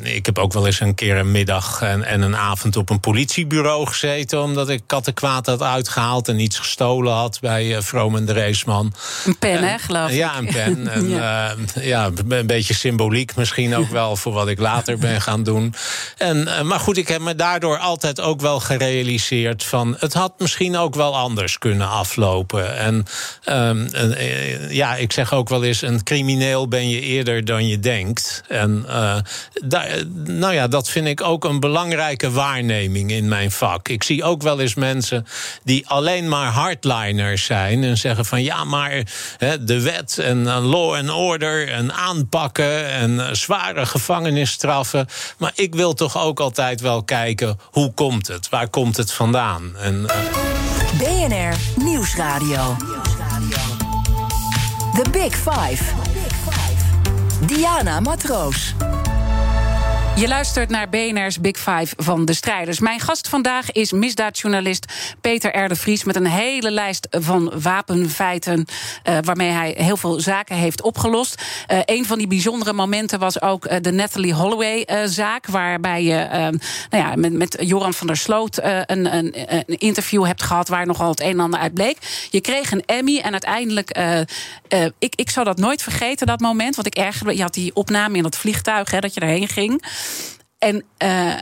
ik 0.02 0.26
heb 0.26 0.38
ook 0.38 0.52
wel 0.52 0.66
eens 0.66 0.80
een 0.80 0.94
keer 0.94 1.16
een 1.16 1.30
middag 1.30 1.82
en, 1.82 2.04
en 2.04 2.20
een 2.20 2.36
avond 2.36 2.76
op 2.76 2.90
een 2.90 3.00
politiebureau 3.00 3.86
gezeten... 3.86 4.42
omdat 4.42 4.68
ik 4.68 4.82
kattenkwaad 4.86 5.46
had 5.46 5.62
uitgehaald 5.62 6.28
en 6.28 6.38
iets 6.38 6.58
gestolen 6.58 7.12
had 7.12 7.40
bij 7.40 7.82
Vroom 7.82 8.16
en 8.16 8.24
de 8.24 8.32
Reesman. 8.32 8.92
Een 9.24 9.38
pen, 9.38 9.68
hè, 9.68 9.78
geloof 9.78 10.10
ik. 10.10 10.16
Ja, 10.16 10.38
een 10.38 10.46
pen. 10.46 10.90
En, 10.92 11.08
ja. 11.08 11.54
ja, 11.80 12.10
een 12.28 12.46
beetje 12.46 12.74
symboliek 12.74 13.36
misschien 13.36 13.74
ook 13.76 13.88
wel 13.88 14.16
voor 14.16 14.32
wat 14.32 14.48
ik 14.48 14.58
later 14.58 14.98
ben 14.98 15.20
gaan 15.28 15.42
doen. 15.42 15.74
En, 16.18 16.36
uh, 16.36 16.62
maar 16.62 16.80
goed, 16.80 16.96
ik 16.96 17.08
heb 17.08 17.20
me 17.20 17.34
daardoor 17.34 17.78
altijd 17.78 18.20
ook 18.20 18.40
wel 18.40 18.60
gerealiseerd 18.60 19.64
van 19.64 19.96
het 19.98 20.12
had 20.12 20.32
misschien 20.38 20.76
ook 20.76 20.94
wel 20.94 21.16
anders 21.16 21.58
kunnen 21.58 21.88
aflopen. 21.88 22.76
En 22.76 23.04
um, 23.48 23.88
uh, 23.94 24.70
ja, 24.70 24.96
ik 24.96 25.12
zeg 25.12 25.32
ook 25.32 25.48
wel 25.48 25.64
eens: 25.64 25.82
een 25.82 26.02
crimineel 26.02 26.68
ben 26.68 26.88
je 26.88 27.00
eerder 27.00 27.44
dan 27.44 27.68
je 27.68 27.78
denkt. 27.78 28.42
En 28.48 28.86
daar, 29.64 29.88
nou 30.24 30.54
ja, 30.54 30.68
dat 30.68 30.88
vind 30.88 31.06
ik 31.06 31.22
ook 31.22 31.44
een 31.44 31.60
belangrijke 31.60 32.30
waarneming 32.30 33.10
in 33.10 33.28
mijn 33.28 33.50
vak. 33.50 33.88
Ik 33.88 34.02
zie 34.02 34.24
ook 34.24 34.42
wel 34.42 34.60
eens 34.60 34.74
mensen 34.74 35.26
die 35.64 35.88
alleen 35.88 36.28
maar 36.28 36.50
hardliners 36.50 37.44
zijn 37.44 37.84
en 37.84 37.96
zeggen 37.96 38.24
van 38.24 38.42
ja, 38.42 38.64
maar 38.64 39.02
de 39.60 39.80
wet 39.80 40.18
en 40.18 40.46
law 40.82 40.94
and 40.94 41.10
order 41.10 41.68
en 41.68 41.92
aanpakken 41.92 42.90
en 42.90 43.10
uh, 43.10 43.32
zware 43.32 43.86
gevangenisstraffen. 43.86 45.08
Maar 45.38 45.52
ik 45.54 45.74
wil 45.74 45.94
toch 45.94 46.18
ook 46.18 46.40
altijd 46.40 46.80
wel 46.80 47.02
kijken 47.02 47.58
hoe 47.70 47.92
komt 47.92 48.26
het? 48.26 48.48
Waar 48.48 48.68
komt 48.68 48.96
het 48.96 49.12
vandaan? 49.12 49.76
En, 49.76 49.94
uh... 49.94 50.16
BNR 50.98 51.84
Nieuwsradio. 51.84 52.76
The 54.94 55.10
Big 55.10 55.34
Five. 55.34 55.84
Diana 57.46 58.00
Matroos. 58.00 58.74
Je 60.16 60.28
luistert 60.28 60.68
naar 60.68 60.88
BNR's 60.88 61.40
Big 61.40 61.56
Five 61.56 61.94
van 61.96 62.24
de 62.24 62.32
strijders. 62.32 62.78
Mijn 62.78 63.00
gast 63.00 63.28
vandaag 63.28 63.72
is 63.72 63.92
misdaadjournalist 63.92 64.92
Peter 65.20 65.64
R. 65.64 65.68
de 65.68 65.76
Vries... 65.76 66.04
met 66.04 66.16
een 66.16 66.26
hele 66.26 66.70
lijst 66.70 67.06
van 67.10 67.52
wapenfeiten... 67.62 68.66
Uh, 69.08 69.18
waarmee 69.24 69.50
hij 69.50 69.74
heel 69.78 69.96
veel 69.96 70.20
zaken 70.20 70.56
heeft 70.56 70.82
opgelost. 70.82 71.42
Uh, 71.72 71.78
een 71.84 72.06
van 72.06 72.18
die 72.18 72.26
bijzondere 72.26 72.72
momenten 72.72 73.18
was 73.18 73.40
ook 73.42 73.66
uh, 73.66 73.76
de 73.80 73.90
Natalie 73.90 74.34
Holloway-zaak... 74.34 75.46
waarbij 75.46 76.02
je 76.02 76.28
nou 76.90 77.02
ja, 77.02 77.16
met, 77.16 77.32
met 77.32 77.56
Joran 77.60 77.94
van 77.94 78.06
der 78.06 78.16
Sloot 78.16 78.58
een, 78.62 79.16
een, 79.16 79.34
een, 79.46 79.64
interview 79.66 80.24
hebt 80.26 80.42
gehad... 80.42 80.68
waar 80.68 80.86
nogal 80.86 81.10
het 81.10 81.20
een 81.20 81.30
en 81.30 81.40
ander 81.40 81.60
uit 81.60 81.74
bleek. 81.74 81.96
Je 82.30 82.40
kreeg 82.40 82.72
een 82.72 82.84
Emmy 82.86 83.18
en 83.18 83.32
uiteindelijk... 83.32 83.98
ik, 84.98 85.14
ik 85.14 85.30
zou 85.30 85.46
dat 85.46 85.58
nooit 85.58 85.82
vergeten, 85.82 86.26
dat 86.26 86.40
moment. 86.40 86.74
Want 86.74 86.86
ik 86.86 86.94
ergerde, 86.94 87.36
je 87.36 87.42
had 87.42 87.54
die 87.54 87.74
opname 87.74 88.16
in 88.16 88.22
dat 88.22 88.36
vliegtuig, 88.36 88.90
hè, 88.90 89.00
dat 89.00 89.14
je 89.14 89.20
erheen 89.20 89.48
ging... 89.48 89.82
En 90.58 90.84
uh, 90.98 91.34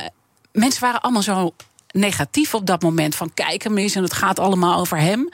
mensen 0.53 0.81
waren 0.81 1.01
allemaal 1.01 1.23
zo 1.23 1.55
negatief 1.91 2.55
op 2.55 2.67
dat 2.67 2.83
moment. 2.83 3.15
Van 3.15 3.35
kijk 3.35 3.63
hem 3.63 3.79
eens 3.79 3.95
en 3.95 4.03
het 4.03 4.13
gaat 4.13 4.39
allemaal 4.39 4.81
over 4.81 4.99
hem. 4.99 5.29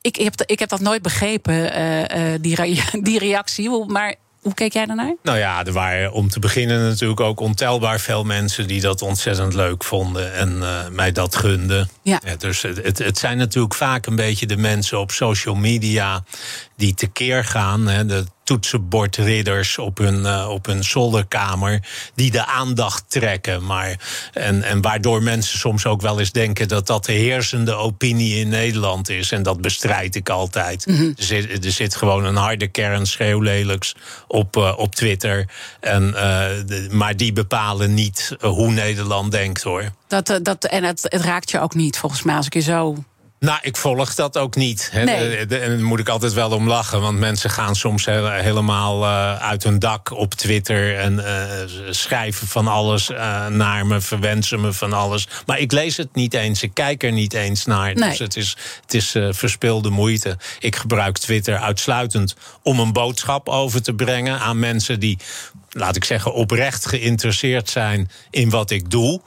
Ik, 0.00 0.16
heb, 0.16 0.42
ik 0.46 0.58
heb 0.58 0.68
dat 0.68 0.80
nooit 0.80 1.02
begrepen, 1.02 1.54
uh, 1.54 2.00
uh, 2.00 2.38
die, 2.40 2.54
re 2.54 2.82
die 3.02 3.18
reactie. 3.18 3.70
Maar 3.86 4.14
hoe 4.40 4.54
keek 4.54 4.72
jij 4.72 4.86
daarnaar? 4.86 5.14
Nou 5.22 5.38
ja, 5.38 5.64
er 5.64 5.72
waren 5.72 6.12
om 6.12 6.28
te 6.28 6.38
beginnen 6.38 6.82
natuurlijk 6.82 7.20
ook 7.20 7.40
ontelbaar 7.40 8.00
veel 8.00 8.24
mensen 8.24 8.66
die 8.66 8.80
dat 8.80 9.02
ontzettend 9.02 9.54
leuk 9.54 9.84
vonden 9.84 10.34
en 10.34 10.56
uh, 10.56 10.88
mij 10.88 11.12
dat 11.12 11.36
gunden. 11.36 11.88
Ja. 12.02 12.20
ja 12.24 12.36
dus 12.36 12.62
het, 12.62 12.82
het, 12.82 12.98
het, 12.98 13.18
zijn 13.18 13.36
natuurlijk 13.36 13.74
vaak 13.74 14.06
een 14.06 14.16
beetje 14.16 14.46
de 14.46 14.56
mensen 14.56 14.98
op 14.98 15.10
social 15.10 15.54
media 15.54 16.24
die 16.76 16.94
tekeer 16.94 17.44
gaan. 17.44 17.86
Hè, 17.86 18.06
de 18.06 18.24
toetsenbordridders 18.50 19.78
op 19.78 19.98
hun, 19.98 20.46
op 20.46 20.66
hun 20.66 20.84
zolderkamer. 20.84 21.82
die 22.14 22.30
de 22.30 22.46
aandacht 22.46 23.04
trekken. 23.08 23.64
Maar, 23.64 23.98
en, 24.32 24.62
en 24.62 24.80
waardoor 24.80 25.22
mensen 25.22 25.58
soms 25.58 25.86
ook 25.86 26.00
wel 26.00 26.18
eens 26.18 26.32
denken 26.32 26.68
dat 26.68 26.86
dat 26.86 27.04
de 27.04 27.12
heersende 27.12 27.74
opinie 27.74 28.34
in 28.34 28.48
Nederland 28.48 29.08
is. 29.08 29.32
En 29.32 29.42
dat 29.42 29.60
bestrijd 29.60 30.14
ik 30.14 30.28
altijd. 30.28 30.86
Mhm. 30.86 31.02
er, 31.02 31.24
zit, 31.24 31.64
er 31.64 31.72
zit 31.72 31.96
gewoon 31.96 32.24
een 32.24 32.36
harde 32.36 32.68
kern 32.68 33.06
schreeuwlelijks 33.06 33.94
op, 34.26 34.56
op 34.56 34.94
Twitter. 34.94 35.48
En, 35.80 36.14
maar 36.90 37.16
die 37.16 37.32
bepalen 37.32 37.94
niet 37.94 38.36
hoe 38.40 38.72
Nederland 38.72 39.32
denkt 39.32 39.62
hoor. 39.62 39.90
Dat, 40.06 40.38
dat, 40.42 40.64
en 40.64 40.84
het, 40.84 41.02
het 41.02 41.22
raakt 41.22 41.50
je 41.50 41.60
ook 41.60 41.74
niet, 41.74 41.98
volgens 41.98 42.22
mij, 42.22 42.36
als 42.36 42.46
ik 42.46 42.54
je 42.54 42.60
zo 42.60 43.04
nou, 43.40 43.58
ik 43.62 43.76
volg 43.76 44.14
dat 44.14 44.38
ook 44.38 44.56
niet. 44.56 44.90
Nee. 44.94 45.36
En 45.36 45.48
daar 45.48 45.80
moet 45.80 45.98
ik 45.98 46.08
altijd 46.08 46.32
wel 46.32 46.50
om 46.50 46.68
lachen. 46.68 47.00
Want 47.00 47.18
mensen 47.18 47.50
gaan 47.50 47.76
soms 47.76 48.04
helemaal 48.04 49.02
uh, 49.02 49.42
uit 49.42 49.62
hun 49.62 49.78
dak 49.78 50.10
op 50.10 50.34
Twitter. 50.34 50.98
En 50.98 51.14
uh, 51.14 51.90
schrijven 51.90 52.46
van 52.46 52.66
alles 52.66 53.10
uh, 53.10 53.46
naar 53.46 53.86
me, 53.86 54.00
verwensen 54.00 54.60
me 54.60 54.72
van 54.72 54.92
alles. 54.92 55.28
Maar 55.46 55.58
ik 55.58 55.72
lees 55.72 55.96
het 55.96 56.14
niet 56.14 56.34
eens. 56.34 56.62
Ik 56.62 56.74
kijk 56.74 57.02
er 57.02 57.12
niet 57.12 57.32
eens 57.32 57.64
naar. 57.64 57.94
Nee. 57.94 58.08
Dus 58.08 58.18
het 58.18 58.36
is, 58.36 58.56
het 58.80 58.94
is 58.94 59.16
verspilde 59.30 59.90
moeite. 59.90 60.38
Ik 60.58 60.76
gebruik 60.76 61.18
Twitter 61.18 61.58
uitsluitend 61.58 62.34
om 62.62 62.78
een 62.78 62.92
boodschap 62.92 63.48
over 63.48 63.82
te 63.82 63.94
brengen 63.94 64.40
aan 64.40 64.58
mensen 64.58 65.00
die 65.00 65.18
laat 65.72 65.96
ik 65.96 66.04
zeggen, 66.04 66.34
oprecht 66.34 66.86
geïnteresseerd 66.86 67.70
zijn 67.70 68.10
in 68.30 68.50
wat 68.50 68.70
ik 68.70 68.90
doe. 68.90 69.20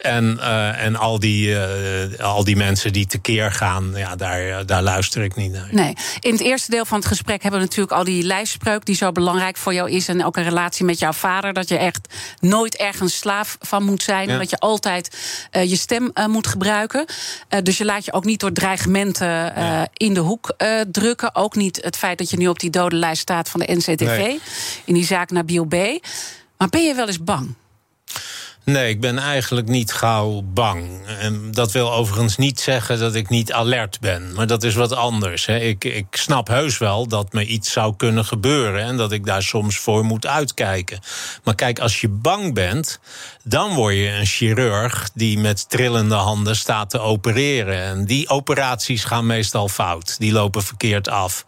En, 0.00 0.36
uh, 0.40 0.82
en 0.84 0.96
al, 0.96 1.18
die, 1.18 1.48
uh, 1.48 2.18
al 2.18 2.44
die 2.44 2.56
mensen 2.56 2.92
die 2.92 3.06
tekeer 3.06 3.52
gaan, 3.52 3.92
ja, 3.94 4.16
daar, 4.16 4.66
daar 4.66 4.82
luister 4.82 5.22
ik 5.22 5.36
niet 5.36 5.52
naar. 5.52 5.68
Nee. 5.70 5.94
In 6.20 6.32
het 6.32 6.40
eerste 6.40 6.70
deel 6.70 6.84
van 6.84 6.98
het 6.98 7.06
gesprek 7.06 7.42
hebben 7.42 7.60
we 7.60 7.66
natuurlijk 7.66 7.96
al 7.96 8.04
die 8.04 8.22
lijfspreuk 8.22 8.84
die 8.84 8.94
zo 8.94 9.12
belangrijk 9.12 9.56
voor 9.56 9.74
jou 9.74 9.90
is. 9.90 10.08
En 10.08 10.24
ook 10.24 10.36
een 10.36 10.44
relatie 10.44 10.84
met 10.84 10.98
jouw 10.98 11.12
vader. 11.12 11.52
Dat 11.52 11.68
je 11.68 11.76
echt 11.76 12.14
nooit 12.38 12.76
ergens 12.76 13.18
slaaf 13.18 13.56
van 13.60 13.84
moet 13.84 14.02
zijn. 14.02 14.28
Ja. 14.28 14.38
Dat 14.38 14.50
je 14.50 14.58
altijd 14.58 15.16
uh, 15.52 15.64
je 15.64 15.76
stem 15.76 16.12
moet 16.26 16.46
gebruiken. 16.46 17.04
dus 17.62 17.78
je 17.78 17.84
laat 17.84 18.04
je 18.04 18.12
ook 18.12 18.24
niet 18.24 18.40
door 18.40 18.52
dreigementen 18.52 19.28
ja. 19.28 19.88
in 19.92 20.14
de 20.14 20.20
hoek 20.20 20.54
drukken. 20.90 21.34
Ook 21.34 21.56
niet 21.56 21.78
het 21.82 21.96
feit 21.96 22.18
dat 22.18 22.30
je 22.30 22.36
nu 22.36 22.48
op 22.48 22.58
die 22.58 22.70
dodenlijst 22.70 23.22
staat 23.22 23.48
van 23.48 23.60
de 23.60 23.72
NCTV. 23.72 24.18
Nee. 24.18 24.40
In 24.84 24.94
die 24.94 25.04
zaak 25.04 25.30
naar 25.30 25.44
Bio 25.44 25.64
B. 25.64 25.74
Maar 26.56 26.68
ben 26.68 26.82
je 26.82 26.94
wel 26.94 27.06
eens 27.06 27.24
bang? 27.24 27.54
Nee, 28.64 28.88
ik 28.88 29.00
ben 29.00 29.18
eigenlijk 29.18 29.68
niet 29.68 29.92
gauw 29.92 30.42
bang. 30.44 31.06
En 31.06 31.50
dat 31.50 31.72
wil 31.72 31.92
overigens 31.92 32.36
niet 32.36 32.60
zeggen 32.60 32.98
dat 32.98 33.14
ik 33.14 33.28
niet 33.28 33.52
alert 33.52 34.00
ben. 34.00 34.32
Maar 34.34 34.46
dat 34.46 34.62
is 34.62 34.74
wat 34.74 34.92
anders. 34.92 35.46
Hè. 35.46 35.58
Ik, 35.58 35.84
ik 35.84 36.06
snap 36.10 36.48
heus 36.48 36.78
wel 36.78 37.08
dat 37.08 37.32
me 37.32 37.46
iets 37.46 37.72
zou 37.72 37.96
kunnen 37.96 38.24
gebeuren. 38.24 38.82
En 38.82 38.96
dat 38.96 39.12
ik 39.12 39.26
daar 39.26 39.42
soms 39.42 39.78
voor 39.78 40.04
moet 40.04 40.26
uitkijken. 40.26 41.00
Maar 41.44 41.54
kijk, 41.54 41.78
als 41.78 42.00
je 42.00 42.08
bang 42.08 42.54
bent, 42.54 43.00
dan 43.44 43.74
word 43.74 43.94
je 43.94 44.08
een 44.08 44.26
chirurg 44.26 45.10
die 45.14 45.38
met 45.38 45.68
trillende 45.68 46.14
handen 46.14 46.56
staat 46.56 46.90
te 46.90 46.98
opereren. 46.98 47.82
En 47.82 48.04
die 48.04 48.28
operaties 48.28 49.04
gaan 49.04 49.26
meestal 49.26 49.68
fout. 49.68 50.18
Die 50.18 50.32
lopen 50.32 50.62
verkeerd 50.62 51.08
af. 51.08 51.44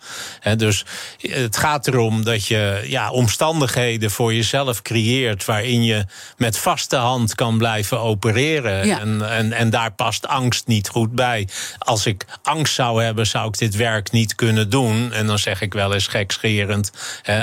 dus 0.57 0.85
het 1.21 1.57
gaat 1.57 1.87
erom 1.87 2.25
dat 2.25 2.47
je 2.47 2.85
ja, 2.87 3.11
omstandigheden 3.11 4.11
voor 4.11 4.35
jezelf 4.35 4.83
creëert 4.83 5.45
waarin 5.45 5.85
je 5.85 6.05
met 6.37 6.59
vaste 6.59 6.97
hand 7.03 7.35
kan 7.35 7.59
blijven 7.59 8.01
opereren. 8.01 9.01
En, 9.01 9.31
en, 9.31 9.53
en 9.53 9.71
daar 9.71 9.93
past 9.93 10.27
angst 10.27 10.67
niet 10.67 10.89
goed 10.89 11.13
bij. 11.13 11.49
Als 11.79 12.07
ik 12.07 12.25
angst 12.43 12.75
zou 12.75 13.03
hebben, 13.03 13.27
zou 13.27 13.49
ik 13.49 13.59
dit 13.59 13.77
werk 13.77 14.11
niet 14.11 14.35
kunnen 14.35 14.71
doen. 14.71 15.13
En 15.13 15.27
dan 15.27 15.39
zeg 15.39 15.61
ik 15.61 15.73
wel 15.73 15.95
eens 15.95 16.07
gekscherend: 16.07 16.93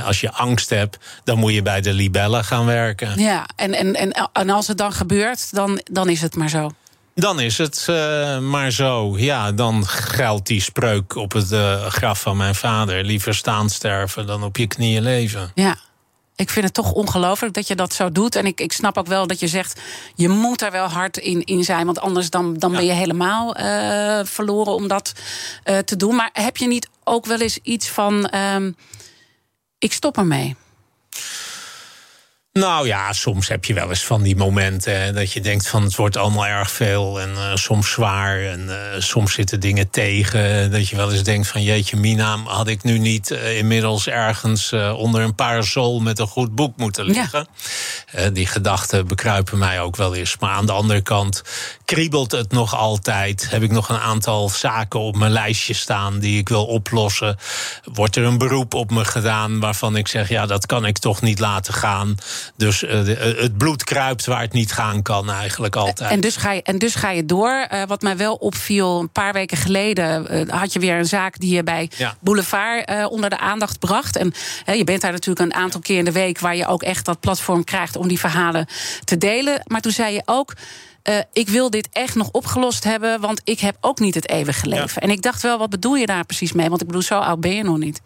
als 0.05 0.21
je 0.21 0.31
angst 0.31 0.69
hebt, 0.69 0.97
dan 1.23 1.37
moet 1.37 1.53
je 1.53 1.61
bij 1.61 1.81
de 1.81 1.93
libellen 1.93 2.43
gaan 2.43 2.65
werken. 2.65 3.19
Ja, 3.19 3.47
en, 3.55 3.73
en, 3.73 3.93
en 3.93 4.29
en 4.33 4.49
als 4.49 4.67
het 4.67 4.77
dan 4.77 4.93
gebeurt, 4.93 5.55
dan, 5.55 5.81
dan 5.91 6.09
is 6.09 6.21
het 6.21 6.35
maar 6.35 6.49
zo. 6.49 6.71
Dan 7.15 7.39
is 7.39 7.57
het 7.57 7.87
uh, 7.89 8.39
maar 8.39 8.71
zo. 8.71 9.17
Ja, 9.17 9.51
dan 9.51 9.87
geldt 9.87 10.47
die 10.47 10.61
spreuk 10.61 11.15
op 11.15 11.31
het 11.31 11.51
uh, 11.51 11.85
graf 11.85 12.21
van 12.21 12.37
mijn 12.37 12.55
vader. 12.55 13.03
Liever 13.03 13.35
staan 13.35 13.69
sterven 13.69 14.25
dan 14.25 14.43
op 14.43 14.57
je 14.57 14.67
knieën 14.67 15.01
leven. 15.01 15.51
Ja. 15.55 15.75
Ik 16.39 16.49
vind 16.49 16.65
het 16.65 16.73
toch 16.73 16.91
ongelooflijk 16.91 17.53
dat 17.53 17.67
je 17.67 17.75
dat 17.75 17.93
zo 17.93 18.11
doet. 18.11 18.35
En 18.35 18.45
ik, 18.45 18.61
ik 18.61 18.71
snap 18.71 18.97
ook 18.97 19.07
wel 19.07 19.27
dat 19.27 19.39
je 19.39 19.47
zegt, 19.47 19.81
je 20.15 20.29
moet 20.29 20.61
er 20.61 20.71
wel 20.71 20.87
hard 20.87 21.17
in, 21.17 21.43
in 21.43 21.63
zijn. 21.63 21.85
Want 21.85 21.99
anders 21.99 22.29
dan, 22.29 22.57
dan 22.57 22.71
ben 22.71 22.85
je 22.85 22.91
helemaal 22.91 23.59
uh, 23.59 24.19
verloren 24.23 24.73
om 24.73 24.87
dat 24.87 25.13
te 25.85 25.95
doen. 25.95 26.15
Maar 26.15 26.29
heb 26.33 26.57
je 26.57 26.67
niet 26.67 26.89
ook 27.03 27.25
wel 27.25 27.39
eens 27.39 27.57
iets 27.57 27.89
van, 27.89 28.33
um, 28.35 28.75
ik 29.77 29.93
stop 29.93 30.17
ermee? 30.17 30.55
Nou 32.53 32.87
ja, 32.87 33.13
soms 33.13 33.47
heb 33.47 33.65
je 33.65 33.73
wel 33.73 33.89
eens 33.89 34.05
van 34.05 34.21
die 34.21 34.35
momenten 34.35 35.15
dat 35.15 35.31
je 35.31 35.41
denkt 35.41 35.67
van 35.67 35.83
het 35.83 35.95
wordt 35.95 36.17
allemaal 36.17 36.45
erg 36.45 36.71
veel 36.71 37.21
en 37.21 37.29
uh, 37.29 37.55
soms 37.55 37.91
zwaar 37.91 38.39
en 38.41 38.65
uh, 38.67 38.75
soms 38.97 39.33
zitten 39.33 39.59
dingen 39.59 39.89
tegen. 39.89 40.71
Dat 40.71 40.87
je 40.87 40.95
wel 40.95 41.11
eens 41.11 41.23
denkt 41.23 41.47
van 41.47 41.63
jeetje 41.63 41.97
mina, 41.97 42.37
had 42.37 42.67
ik 42.67 42.83
nu 42.83 42.97
niet 42.97 43.31
uh, 43.31 43.57
inmiddels 43.57 44.07
ergens 44.07 44.73
onder 44.95 45.21
een 45.21 45.35
parasol 45.35 45.99
met 45.99 46.19
een 46.19 46.27
goed 46.27 46.55
boek 46.55 46.77
moeten 46.77 47.05
liggen. 47.05 47.47
Ja. 48.11 48.29
die 48.29 48.45
gedachten 48.45 49.07
bekruipen 49.07 49.57
mij 49.57 49.81
ook 49.81 49.95
wel 49.95 50.15
eens. 50.15 50.37
Maar 50.39 50.51
aan 50.51 50.65
de 50.65 50.71
andere 50.71 51.01
kant 51.01 51.43
kriebelt 51.85 52.31
het 52.31 52.51
nog 52.51 52.75
altijd. 52.75 53.47
Heb 53.49 53.63
ik 53.63 53.71
nog 53.71 53.89
een 53.89 53.99
aantal 53.99 54.49
zaken 54.49 54.99
op 54.99 55.15
mijn 55.15 55.31
lijstje 55.31 55.73
staan 55.73 56.19
die 56.19 56.39
ik 56.39 56.49
wil 56.49 56.65
oplossen. 56.65 57.37
Wordt 57.83 58.15
er 58.15 58.23
een 58.23 58.37
beroep 58.37 58.73
op 58.73 58.91
me 58.91 59.05
gedaan 59.05 59.59
waarvan 59.59 59.95
ik 59.95 60.07
zeg 60.07 60.29
ja 60.29 60.45
dat 60.45 60.65
kan 60.65 60.85
ik 60.85 60.97
toch 60.97 61.21
niet 61.21 61.39
laten 61.39 61.73
gaan. 61.73 62.17
Dus 62.55 62.83
uh, 62.83 62.89
het 63.17 63.57
bloed 63.57 63.83
kruipt 63.83 64.25
waar 64.25 64.41
het 64.41 64.53
niet 64.53 64.71
gaan 64.71 65.01
kan, 65.01 65.31
eigenlijk 65.31 65.75
altijd. 65.75 66.11
En 66.11 66.19
dus 66.19 66.35
ga 66.35 66.51
je, 66.51 66.63
en 66.63 66.77
dus 66.77 66.95
ga 66.95 67.09
je 67.09 67.25
door. 67.25 67.67
Uh, 67.73 67.83
wat 67.87 68.01
mij 68.01 68.17
wel 68.17 68.35
opviel, 68.35 68.99
een 68.99 69.11
paar 69.11 69.33
weken 69.33 69.57
geleden 69.57 70.35
uh, 70.35 70.49
had 70.49 70.73
je 70.73 70.79
weer 70.79 70.97
een 70.97 71.05
zaak 71.05 71.39
die 71.39 71.55
je 71.55 71.63
bij 71.63 71.91
ja. 71.97 72.15
Boulevard 72.19 73.07
onder 73.09 73.29
de 73.29 73.37
aandacht 73.39 73.79
bracht. 73.79 74.15
En 74.15 74.33
je 74.65 74.83
bent 74.83 75.01
daar 75.01 75.11
natuurlijk 75.11 75.51
een 75.51 75.61
aantal 75.61 75.79
keer 75.79 75.97
in 75.97 76.05
de 76.05 76.11
week 76.11 76.39
waar 76.39 76.55
je 76.55 76.67
ook 76.67 76.83
echt 76.83 77.05
dat 77.05 77.19
platform 77.19 77.63
krijgt 77.63 77.95
om 77.95 78.07
die 78.07 78.19
verhalen 78.19 78.67
te 79.03 79.17
delen. 79.17 79.61
Maar 79.65 79.81
toen 79.81 79.91
zei 79.91 80.13
je 80.13 80.21
ook. 80.25 80.53
Uh, 81.03 81.17
ik 81.33 81.49
wil 81.49 81.69
dit 81.69 81.89
echt 81.91 82.15
nog 82.15 82.29
opgelost 82.31 82.83
hebben, 82.83 83.21
want 83.21 83.41
ik 83.43 83.59
heb 83.59 83.77
ook 83.81 83.99
niet 83.99 84.15
het 84.15 84.29
eeuwige 84.29 84.67
leven. 84.67 84.89
Ja. 84.93 85.01
En 85.01 85.09
ik 85.09 85.21
dacht 85.21 85.41
wel, 85.41 85.57
wat 85.57 85.69
bedoel 85.69 85.95
je 85.95 86.05
daar 86.05 86.25
precies 86.25 86.51
mee? 86.51 86.69
Want 86.69 86.81
ik 86.81 86.87
bedoel, 86.87 87.01
zo 87.01 87.19
oud 87.19 87.39
ben 87.39 87.55
je 87.55 87.63
nog 87.63 87.77
niet. 87.77 88.01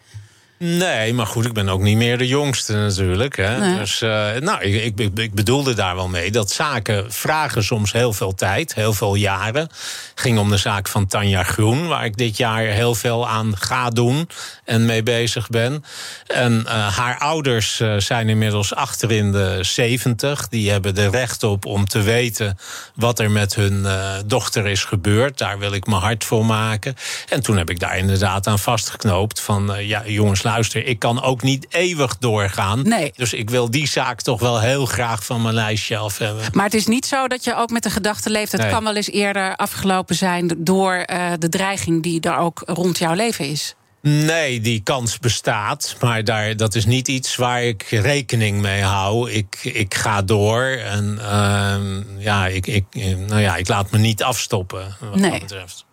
Nee, 0.58 1.14
maar 1.14 1.26
goed, 1.26 1.44
ik 1.44 1.52
ben 1.52 1.68
ook 1.68 1.80
niet 1.80 1.96
meer 1.96 2.18
de 2.18 2.26
jongste 2.26 2.72
natuurlijk. 2.72 3.36
Hè. 3.36 3.58
Nee. 3.58 3.78
Dus 3.78 4.00
uh, 4.02 4.32
nou, 4.40 4.62
ik, 4.62 4.98
ik, 4.98 5.18
ik, 5.18 5.34
bedoelde 5.34 5.74
daar 5.74 5.94
wel 5.94 6.08
mee 6.08 6.30
dat 6.30 6.50
zaken 6.50 7.12
vragen 7.12 7.64
soms 7.64 7.92
heel 7.92 8.12
veel 8.12 8.34
tijd, 8.34 8.74
heel 8.74 8.92
veel 8.92 9.14
jaren. 9.14 9.62
Het 9.62 10.20
ging 10.20 10.38
om 10.38 10.50
de 10.50 10.56
zaak 10.56 10.88
van 10.88 11.06
Tanja 11.06 11.42
Groen, 11.42 11.86
waar 11.86 12.04
ik 12.04 12.16
dit 12.16 12.36
jaar 12.36 12.62
heel 12.62 12.94
veel 12.94 13.28
aan 13.28 13.56
ga 13.56 13.90
doen 13.90 14.28
en 14.64 14.86
mee 14.86 15.02
bezig 15.02 15.48
ben. 15.48 15.84
En 16.26 16.62
uh, 16.66 16.96
haar 16.96 17.18
ouders 17.18 17.80
uh, 17.80 17.96
zijn 17.98 18.28
inmiddels 18.28 18.74
achter 18.74 19.12
in 19.12 19.32
de 19.32 19.58
zeventig. 19.60 20.48
Die 20.48 20.70
hebben 20.70 20.96
er 20.96 21.10
recht 21.10 21.42
op 21.42 21.66
om 21.66 21.86
te 21.86 22.02
weten 22.02 22.58
wat 22.94 23.18
er 23.18 23.30
met 23.30 23.54
hun 23.54 23.86
dochter 24.26 24.66
is 24.66 24.84
gebeurd. 24.84 25.38
Daar 25.38 25.58
wil 25.58 25.72
ik 25.72 25.86
mijn 25.86 26.00
hart 26.00 26.24
voor 26.24 26.44
maken. 26.44 26.94
En 27.28 27.42
toen 27.42 27.56
heb 27.56 27.70
ik 27.70 27.80
daar 27.80 27.98
inderdaad 27.98 28.46
aan 28.46 28.58
vastgeknoopt 28.58 29.40
van 29.40 29.72
ja, 29.78 30.02
jongens 30.06 30.42
luister, 30.44 30.86
ik 30.86 30.98
kan 30.98 31.22
ook 31.22 31.42
niet 31.42 31.66
eeuwig 31.70 32.16
doorgaan. 32.18 32.88
Nee. 32.88 33.12
Dus 33.16 33.32
ik 33.32 33.50
wil 33.50 33.70
die 33.70 33.88
zaak 33.88 34.22
toch 34.22 34.40
wel 34.40 34.60
heel 34.60 34.86
graag 34.86 35.24
van 35.24 35.42
mijn 35.42 35.54
lijstje 35.54 35.96
af 35.96 36.18
hebben. 36.18 36.44
Maar 36.52 36.64
het 36.64 36.74
is 36.74 36.86
niet 36.86 37.06
zo 37.06 37.28
dat 37.28 37.44
je 37.44 37.56
ook 37.56 37.70
met 37.70 37.82
de 37.82 37.90
gedachte 37.90 38.30
leeft... 38.30 38.52
het 38.52 38.68
kan 38.68 38.84
wel 38.84 38.96
eens 38.96 39.10
eerder 39.10 39.56
afgelopen 39.56 40.14
zijn 40.14 40.54
door 40.58 41.04
uh, 41.12 41.32
de 41.38 41.48
dreiging... 41.48 42.02
die 42.02 42.20
er 42.20 42.36
ook 42.36 42.62
rond 42.66 42.98
jouw 42.98 43.14
leven 43.14 43.48
is. 43.48 43.74
Nee, 44.00 44.60
die 44.60 44.80
kans 44.82 45.18
bestaat. 45.18 45.96
Maar 46.00 46.24
daar, 46.24 46.56
dat 46.56 46.74
is 46.74 46.84
niet 46.84 47.08
iets 47.08 47.36
waar 47.36 47.62
ik 47.62 47.82
rekening 47.82 48.60
mee 48.60 48.82
hou. 48.82 49.30
Ik, 49.30 49.60
ik 49.62 49.94
ga 49.94 50.22
door 50.22 50.64
en 50.64 51.18
uh, 51.20 52.22
ja, 52.22 52.46
ik, 52.46 52.66
ik, 52.66 52.84
nou 53.26 53.40
ja, 53.40 53.56
ik 53.56 53.68
laat 53.68 53.90
me 53.90 53.98
niet 53.98 54.22
afstoppen. 54.22 54.96
Wat 55.00 55.14
nee. 55.14 55.30
dat 55.30 55.40
betreft. 55.40 55.84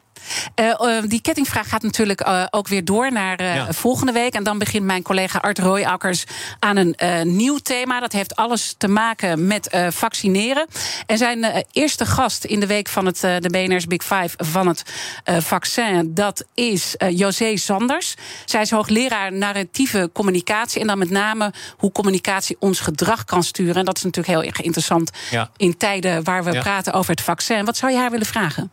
Uh, 0.55 1.01
die 1.05 1.21
kettingvraag 1.21 1.69
gaat 1.69 1.81
natuurlijk 1.81 2.27
uh, 2.27 2.43
ook 2.49 2.67
weer 2.67 2.85
door 2.85 3.11
naar 3.11 3.43
ja. 3.43 3.73
volgende 3.73 4.11
week. 4.11 4.33
En 4.33 4.43
dan 4.43 4.57
begint 4.57 4.85
mijn 4.85 5.01
collega 5.01 5.39
Art 5.39 5.59
Rooijakkers 5.59 6.23
aan 6.59 6.77
een 6.77 6.95
nieuw 7.35 7.57
thema. 7.57 7.99
Dat 7.99 8.11
heeft 8.11 8.35
alles 8.35 8.75
te 8.77 8.87
maken 8.87 9.47
met 9.47 9.77
vaccineren. 9.89 10.67
En 11.05 11.17
zijn 11.17 11.65
eerste 11.71 12.05
gast 12.05 12.43
in 12.43 12.59
de 12.59 12.67
week 12.67 12.87
van 12.87 13.05
het, 13.05 13.19
de 13.19 13.49
BNR's 13.51 13.85
Big 13.85 14.03
Five 14.03 14.29
van 14.37 14.67
het 14.67 14.83
vaccin... 15.25 16.13
dat 16.13 16.45
is 16.53 16.95
José 17.09 17.57
Sanders. 17.57 18.15
Zij 18.45 18.61
is 18.61 18.71
hoogleraar 18.71 19.33
narratieve 19.33 20.09
communicatie. 20.13 20.81
En 20.81 20.87
dan 20.87 20.97
met 20.97 21.09
name 21.09 21.53
hoe 21.77 21.91
communicatie 21.91 22.55
ons 22.59 22.79
gedrag 22.79 23.25
kan 23.25 23.43
sturen. 23.43 23.75
En 23.75 23.85
dat 23.85 23.97
is 23.97 24.03
natuurlijk 24.03 24.37
heel 24.37 24.47
erg 24.47 24.61
interessant 24.61 25.11
ja. 25.29 25.49
in 25.57 25.77
tijden 25.77 26.23
waar 26.23 26.43
we 26.43 26.51
ja. 26.51 26.61
praten 26.61 26.93
over 26.93 27.11
het 27.11 27.21
vaccin. 27.21 27.65
Wat 27.65 27.77
zou 27.77 27.91
je 27.91 27.97
haar 27.97 28.11
willen 28.11 28.25
vragen? 28.25 28.71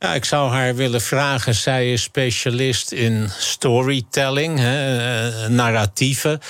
Ja, 0.00 0.14
ik 0.14 0.24
zou 0.24 0.50
haar 0.50 0.74
willen 0.74 1.00
vragen. 1.00 1.54
Zij 1.54 1.92
is 1.92 2.02
specialist 2.02 2.92
in 2.92 3.30
storytelling, 3.38 4.58
hè, 4.58 4.98
eh, 4.98 5.48
narratieven. 5.48 6.40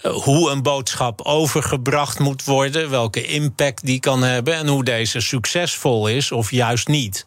Eh, 0.00 0.12
hoe 0.12 0.50
een 0.50 0.62
boodschap 0.62 1.20
overgebracht 1.20 2.18
moet 2.18 2.44
worden, 2.44 2.90
welke 2.90 3.26
impact 3.26 3.84
die 3.84 4.00
kan 4.00 4.22
hebben 4.22 4.54
en 4.54 4.66
hoe 4.66 4.84
deze 4.84 5.20
succesvol 5.20 6.08
is 6.08 6.32
of 6.32 6.50
juist 6.50 6.88
niet. 6.88 7.26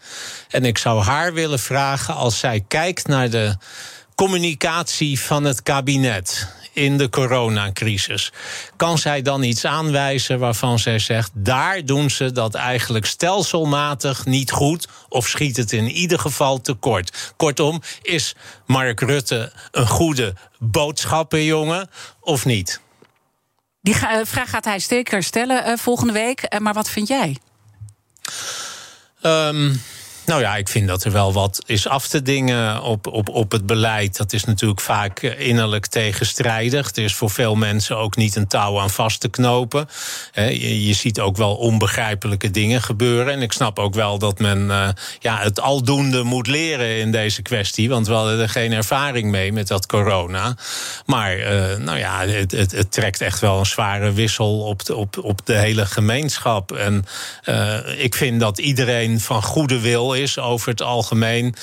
En 0.49 0.65
ik 0.65 0.77
zou 0.77 1.03
haar 1.03 1.33
willen 1.33 1.59
vragen 1.59 2.15
als 2.15 2.39
zij 2.39 2.63
kijkt 2.67 3.07
naar 3.07 3.29
de 3.29 3.55
communicatie 4.15 5.19
van 5.19 5.43
het 5.43 5.63
kabinet 5.63 6.47
in 6.73 6.97
de 6.97 7.09
coronacrisis. 7.09 8.31
Kan 8.75 8.97
zij 8.97 9.21
dan 9.21 9.43
iets 9.43 9.65
aanwijzen 9.65 10.39
waarvan 10.39 10.79
zij 10.79 10.99
zegt: 10.99 11.31
daar 11.33 11.85
doen 11.85 12.09
ze 12.09 12.31
dat 12.31 12.55
eigenlijk 12.55 13.05
stelselmatig 13.05 14.25
niet 14.25 14.51
goed 14.51 14.87
of 15.09 15.27
schiet 15.27 15.57
het 15.57 15.71
in 15.71 15.89
ieder 15.89 16.19
geval 16.19 16.61
tekort? 16.61 17.33
Kortom, 17.37 17.81
is 18.01 18.35
Mark 18.65 18.99
Rutte 18.99 19.51
een 19.71 19.87
goede 19.87 20.33
boodschappenjongen 20.59 21.89
of 22.19 22.45
niet? 22.45 22.79
Die 23.81 23.95
vraag 24.23 24.49
gaat 24.49 24.65
hij 24.65 24.79
zeker 24.79 25.23
stellen 25.23 25.67
uh, 25.67 25.77
volgende 25.77 26.13
week. 26.13 26.45
Uh, 26.49 26.59
maar 26.59 26.73
wat 26.73 26.89
vind 26.89 27.07
jij? 27.07 27.37
Um, 29.23 29.81
nou 30.31 30.43
ja, 30.43 30.55
ik 30.55 30.69
vind 30.69 30.87
dat 30.87 31.03
er 31.03 31.11
wel 31.11 31.33
wat 31.33 31.63
is 31.65 31.87
af 31.87 32.07
te 32.07 32.21
dingen 32.21 32.81
op, 32.81 33.07
op, 33.07 33.29
op 33.29 33.51
het 33.51 33.65
beleid. 33.65 34.17
Dat 34.17 34.33
is 34.33 34.43
natuurlijk 34.43 34.81
vaak 34.81 35.19
eh, 35.19 35.47
innerlijk 35.47 35.85
tegenstrijdig. 35.85 36.87
Het 36.87 36.97
is 36.97 37.13
voor 37.13 37.29
veel 37.29 37.55
mensen 37.55 37.97
ook 37.97 38.15
niet 38.15 38.35
een 38.35 38.47
touw 38.47 38.79
aan 38.79 38.89
vast 38.89 39.19
te 39.19 39.29
knopen. 39.29 39.89
Je, 40.33 40.85
je 40.85 40.93
ziet 40.93 41.19
ook 41.19 41.37
wel 41.37 41.55
onbegrijpelijke 41.55 42.51
dingen 42.51 42.81
gebeuren. 42.81 43.33
En 43.33 43.41
ik 43.41 43.51
snap 43.51 43.79
ook 43.79 43.93
wel 43.93 44.17
dat 44.17 44.39
men 44.39 44.59
uh, 44.67 44.89
ja, 45.19 45.37
het 45.37 45.61
aldoende 45.61 46.23
moet 46.23 46.47
leren 46.47 46.97
in 46.97 47.11
deze 47.11 47.41
kwestie. 47.41 47.89
Want 47.89 48.07
we 48.07 48.13
hadden 48.13 48.39
er 48.39 48.49
geen 48.49 48.71
ervaring 48.71 49.31
mee 49.31 49.53
met 49.53 49.67
dat 49.67 49.85
corona. 49.85 50.55
Maar 51.05 51.37
uh, 51.37 51.75
nou 51.77 51.97
ja, 51.97 52.25
het, 52.25 52.51
het, 52.51 52.71
het, 52.71 52.91
trekt 52.91 53.21
echt 53.21 53.39
wel 53.39 53.59
een 53.59 53.65
zware 53.65 54.11
wissel 54.11 54.59
op 54.59 54.85
de, 54.85 54.95
op, 54.95 55.17
op 55.23 55.45
de 55.45 55.57
hele 55.57 55.85
gemeenschap. 55.85 56.71
En 56.71 57.05
ik 57.97 58.15
vind 58.15 58.39
dat 58.39 58.59
iedereen 58.59 59.19
van 59.19 59.43
goede 59.43 59.79
wil 59.79 60.13
over 60.39 60.69
het 60.69 60.81
algemeen. 60.81 61.55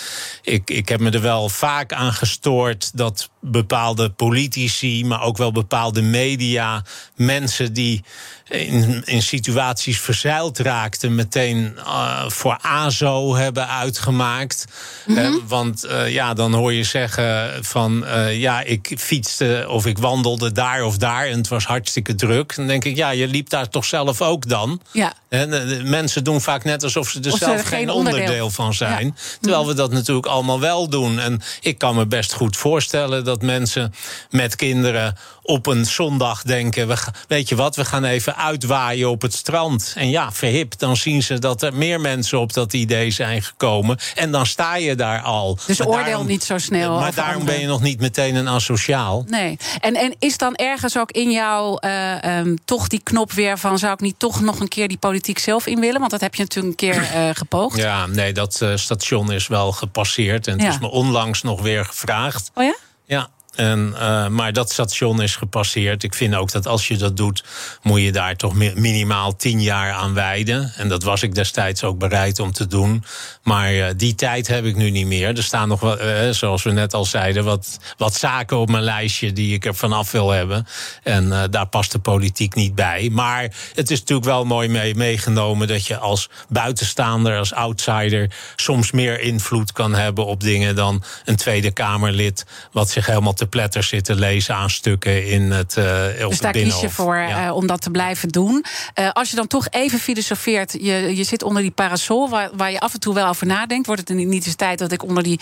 Ik, 0.43 0.71
ik 0.71 0.89
heb 0.89 1.01
me 1.01 1.11
er 1.11 1.21
wel 1.21 1.49
vaak 1.49 1.93
aan 1.93 2.13
gestoord 2.13 2.97
dat 2.97 3.31
bepaalde 3.41 4.11
politici, 4.11 5.05
maar 5.05 5.23
ook 5.23 5.37
wel 5.37 5.53
bepaalde 5.53 6.03
media, 6.03 6.83
mensen 7.15 7.73
die 7.73 8.05
in, 8.49 9.03
in 9.05 9.23
situaties 9.23 10.01
verzeild 10.01 10.59
raakten, 10.59 11.15
meteen 11.15 11.75
uh, 11.77 12.29
voor 12.29 12.59
AZO 12.61 13.35
hebben 13.35 13.69
uitgemaakt. 13.69 14.65
Mm 15.07 15.17
-hmm. 15.17 15.35
uh, 15.35 15.41
want 15.47 15.85
uh, 15.85 16.13
ja, 16.13 16.35
dan 16.35 16.55
hoor 16.55 16.73
je 16.73 16.85
zeggen 16.85 17.65
van 17.65 18.05
ja, 18.31 18.61
ik 18.61 18.95
fietste 18.99 19.67
of 19.69 19.87
ik 19.87 19.99
wandelde 19.99 20.53
daar 20.53 20.85
of 20.85 20.97
daar 20.97 21.27
en 21.27 21.37
het 21.37 21.49
was 21.49 21.65
hartstikke 21.65 22.15
druk. 22.15 22.57
Dan 22.57 22.67
denk 22.67 22.85
ik, 22.85 22.97
ja, 22.97 23.11
je 23.11 23.27
liep 23.27 23.49
daar 23.49 23.69
toch 23.69 23.85
zelf 23.85 24.23
ook 24.23 24.49
dan. 24.49 24.81
Ja. 24.93 25.13
En 25.29 25.89
mensen 25.91 26.25
doen 26.25 26.41
vaak 26.41 26.65
net 26.65 26.83
alsof 26.83 27.09
ze 27.09 27.21
er 27.21 27.33
of 27.33 27.39
zelf 27.39 27.63
geen 27.63 27.91
onderdeel, 27.91 28.21
onderdeel 28.21 28.51
van 28.51 28.75
zijn. 28.75 29.07
Ja. 29.07 29.13
Terwijl 29.41 29.67
we 29.67 29.75
dat 29.75 29.93
natuurlijk 29.93 30.27
allemaal 30.27 30.61
wel 30.61 30.89
doen. 30.89 31.19
En 31.19 31.43
ik 31.61 31.79
kan 31.79 31.95
me 31.95 32.07
best 32.07 32.33
goed 32.33 32.57
voorstellen 32.57 33.25
dat 33.29 33.43
mensen 33.43 33.95
met 34.31 34.57
kinderen 34.57 35.17
op 35.43 35.67
een 35.67 35.87
zondag 35.87 36.43
denken: 36.43 36.89
we, 36.89 36.97
weet 37.29 37.49
je 37.49 37.57
wat, 37.57 37.77
we 37.77 37.85
gaan 37.85 38.05
even 38.05 38.37
uitwaaien 38.37 39.11
op 39.11 39.23
het 39.23 39.35
strand. 39.35 39.93
En 39.97 40.11
ja, 40.11 40.33
verhip, 40.33 40.79
dan 40.79 40.97
zien 40.97 41.23
ze 41.23 41.39
dat 41.39 41.63
er 41.63 41.75
meer 41.75 42.01
mensen 42.01 42.39
op 42.39 42.53
dat 42.53 42.73
idee 42.73 43.11
zijn 43.11 43.43
gekomen. 43.43 43.99
En 44.15 44.31
dan 44.31 44.47
sta 44.47 44.77
je 44.77 44.95
daar 44.95 45.21
al. 45.21 45.59
Dus 45.67 45.79
maar 45.79 45.89
oordeel 45.89 46.05
daarom, 46.05 46.27
niet 46.27 46.45
zo 46.45 46.59
snel. 46.59 46.99
Maar 46.99 47.15
daarom 47.15 47.45
ben 47.45 47.61
je 47.61 47.67
nog 47.67 47.83
niet 47.83 48.01
meteen 48.01 48.35
een 48.35 48.49
asociaal. 48.49 49.25
Nee. 49.27 49.59
En, 49.81 49.95
en 49.95 50.15
is 50.19 50.37
dan 50.37 50.55
ergens 50.55 50.99
ook 50.99 51.11
in 51.11 51.31
jou 51.31 51.79
uh, 51.87 52.39
um, 52.39 52.59
toch 52.65 52.89
die 52.89 53.01
knop 53.03 53.33
weer 53.33 53.59
van: 53.59 53.79
zou 53.79 53.93
ik 53.93 54.01
niet 54.01 54.19
toch 54.19 54.41
nog 54.41 54.61
een 54.61 54.69
keer 54.69 54.89
die 54.89 54.99
politiek 54.99 55.39
zelf 55.39 55.67
in 55.67 55.81
willen? 55.81 55.99
Want 55.99 56.11
dat 56.11 56.21
heb 56.21 56.35
je 56.35 56.43
natuurlijk 56.43 56.83
een 56.83 56.91
keer 56.91 57.03
uh, 57.03 57.31
gepoogd. 57.33 57.77
Ja, 57.77 58.07
nee, 58.07 58.33
dat 58.33 58.61
uh, 58.63 58.77
station 58.77 59.33
is 59.33 59.47
wel 59.47 59.73
gepasseerd. 59.73 60.47
En 60.47 60.53
het 60.53 60.63
ja. 60.63 60.69
is 60.69 60.79
me 60.79 60.91
onlangs 60.91 61.43
nog 61.43 61.61
weer 61.61 61.85
gevraagd. 61.85 62.51
Oh 62.55 62.65
ja? 62.65 62.77
Ja, 63.09 63.31
en, 63.59 63.95
uh, 63.95 64.29
maar 64.29 64.53
dat 64.53 64.73
station 64.73 65.23
is 65.23 65.37
gepasseerd. 65.37 66.03
Ik 66.03 66.15
vind 66.15 66.35
ook 66.35 66.53
dat 66.53 66.67
als 66.67 66.89
je 66.89 66.97
dat 66.97 67.17
doet, 67.17 67.45
moet 67.83 68.01
je 68.01 68.13
daar 68.13 68.37
toch 68.37 68.55
minimaal 68.55 69.37
tien 69.37 69.63
jaar 69.63 69.93
aan 69.93 70.15
wijden. 70.15 70.73
En 70.77 70.89
dat 70.89 71.03
was 71.03 71.23
ik 71.23 71.35
destijds 71.35 71.85
ook 71.85 71.99
bereid 71.99 72.39
om 72.39 72.53
te 72.53 72.67
doen. 72.67 73.05
Maar 73.43 73.75
uh, 73.75 73.87
die 73.97 74.15
tijd 74.15 74.47
heb 74.47 74.65
ik 74.65 74.77
nu 74.77 74.91
niet 74.91 75.07
meer. 75.07 75.37
Er 75.37 75.43
staan 75.43 75.69
nog, 75.69 75.99
uh, 76.01 76.31
zoals 76.31 76.63
we 76.63 76.71
net 76.71 76.95
al 76.95 77.05
zeiden, 77.05 77.45
wat, 77.45 77.79
wat 77.97 78.15
zaken 78.15 78.59
op 78.59 78.71
mijn 78.71 78.83
lijstje 78.83 79.33
die 79.33 79.55
ik 79.55 79.65
er 79.65 79.75
vanaf 79.75 80.11
wil 80.11 80.31
hebben. 80.31 80.67
En 81.03 81.49
daar 81.51 81.67
past 81.67 81.93
de 81.93 81.99
politiek 81.99 82.55
niet 82.55 82.75
bij. 82.75 83.11
Maar 83.13 83.43
het 83.75 83.91
is 83.91 83.99
natuurlijk 83.99 84.29
wel 84.29 84.45
mooi 84.45 84.69
mee, 84.69 84.95
meegenomen 84.95 85.69
dat 85.69 85.87
je 85.87 85.97
als 85.97 86.29
buitenstaander, 86.49 87.39
als 87.39 87.53
outsider, 87.53 88.31
soms 88.57 88.91
meer 88.91 89.21
invloed 89.21 89.73
kan 89.73 89.95
hebben 89.95 90.27
op 90.27 90.41
dingen 90.41 90.75
dan 90.75 91.03
een 91.25 91.37
Tweede 91.37 91.71
Kamerlid, 91.71 92.47
wat 92.73 92.91
zich 92.91 93.07
helemaal 93.07 93.35
te 93.35 93.47
pletter 93.49 93.83
zitten 93.83 94.19
lezen 94.19 94.55
aan 94.55 94.71
stukken 94.71 95.27
in 95.27 95.51
het 95.51 95.77
uh, 95.79 95.85
Dus 96.29 96.41
daar 96.41 96.53
kies 96.53 96.81
je 96.81 96.91
voor 96.91 97.17
ja. 97.17 97.47
uh, 97.47 97.55
om 97.55 97.67
dat 97.67 97.81
te 97.81 97.91
blijven 97.91 98.29
doen. 98.29 98.65
Uh, 98.95 99.11
als 99.13 99.31
je 99.31 99.37
dan 99.37 99.47
toch 99.47 99.67
even 99.71 99.99
filosofeert, 99.99 100.73
je, 100.73 101.17
je 101.17 101.25
zit 101.25 101.43
onder 101.43 101.63
die 101.63 101.71
parasol... 101.71 102.29
Waar, 102.29 102.51
waar 102.53 102.71
je 102.71 102.81
af 102.81 102.95
en 102.95 103.01
toe 103.01 103.15
wel 103.15 103.29
over 103.29 103.47
nadenkt. 103.47 103.87
Wordt 103.87 104.09
het 104.09 104.19
niet 104.19 104.47
eens 104.47 104.55
tijd 104.55 104.79
dat 104.79 104.93
ik 104.93 105.03
onder 105.03 105.23
die 105.23 105.41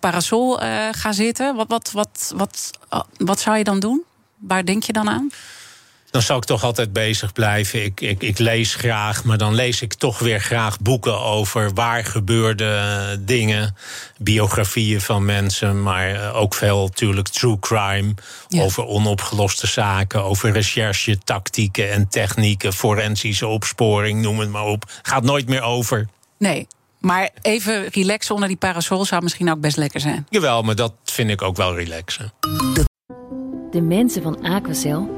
parasol 0.00 0.58
ga 0.90 1.12
zitten? 1.12 1.54
Wat, 1.56 1.68
wat, 1.68 1.90
wat, 1.92 2.32
wat, 2.36 2.70
wat 3.16 3.40
zou 3.40 3.56
je 3.56 3.64
dan 3.64 3.80
doen? 3.80 4.02
Waar 4.36 4.64
denk 4.64 4.82
je 4.82 4.92
dan 4.92 5.08
aan? 5.08 5.30
Dan 6.10 6.22
zou 6.22 6.38
ik 6.38 6.44
toch 6.44 6.64
altijd 6.64 6.92
bezig 6.92 7.32
blijven. 7.32 7.84
Ik, 7.84 8.00
ik, 8.00 8.22
ik, 8.22 8.38
lees 8.38 8.74
graag, 8.74 9.24
maar 9.24 9.38
dan 9.38 9.54
lees 9.54 9.82
ik 9.82 9.94
toch 9.94 10.18
weer 10.18 10.40
graag 10.40 10.80
boeken 10.80 11.20
over 11.20 11.74
waar 11.74 12.04
gebeurde 12.04 13.20
dingen. 13.20 13.76
Biografieën 14.18 15.00
van 15.00 15.24
mensen, 15.24 15.82
maar 15.82 16.14
eh, 16.14 16.36
ook 16.36 16.54
veel 16.54 16.82
natuurlijk 16.82 17.28
true 17.28 17.58
crime. 17.58 18.14
Ja. 18.48 18.62
Over 18.62 18.86
onopgeloste 18.86 19.66
zaken, 19.66 20.24
over 20.24 20.52
recherche, 20.52 21.18
tactieken 21.18 21.90
en 21.90 22.08
technieken, 22.08 22.72
forensische 22.72 23.46
opsporing, 23.46 24.22
noem 24.22 24.38
het 24.38 24.50
maar 24.50 24.66
op. 24.66 24.84
Gaat 25.02 25.22
nooit 25.22 25.48
meer 25.48 25.62
over. 25.62 26.08
Nee, 26.38 26.66
maar 27.00 27.30
even 27.42 27.88
relaxen 27.88 28.34
onder 28.34 28.48
die 28.48 28.58
parasol 28.58 29.04
zou 29.04 29.22
misschien 29.22 29.50
ook 29.50 29.60
best 29.60 29.76
lekker 29.76 30.00
zijn. 30.00 30.26
Jawel, 30.28 30.62
maar 30.62 30.74
dat 30.74 30.92
vind 31.04 31.30
ik 31.30 31.42
ook 31.42 31.56
wel 31.56 31.74
relaxen. 31.74 32.32
De 33.70 33.80
mensen 33.82 34.22
van 34.22 34.42
Aquacel 34.42 35.17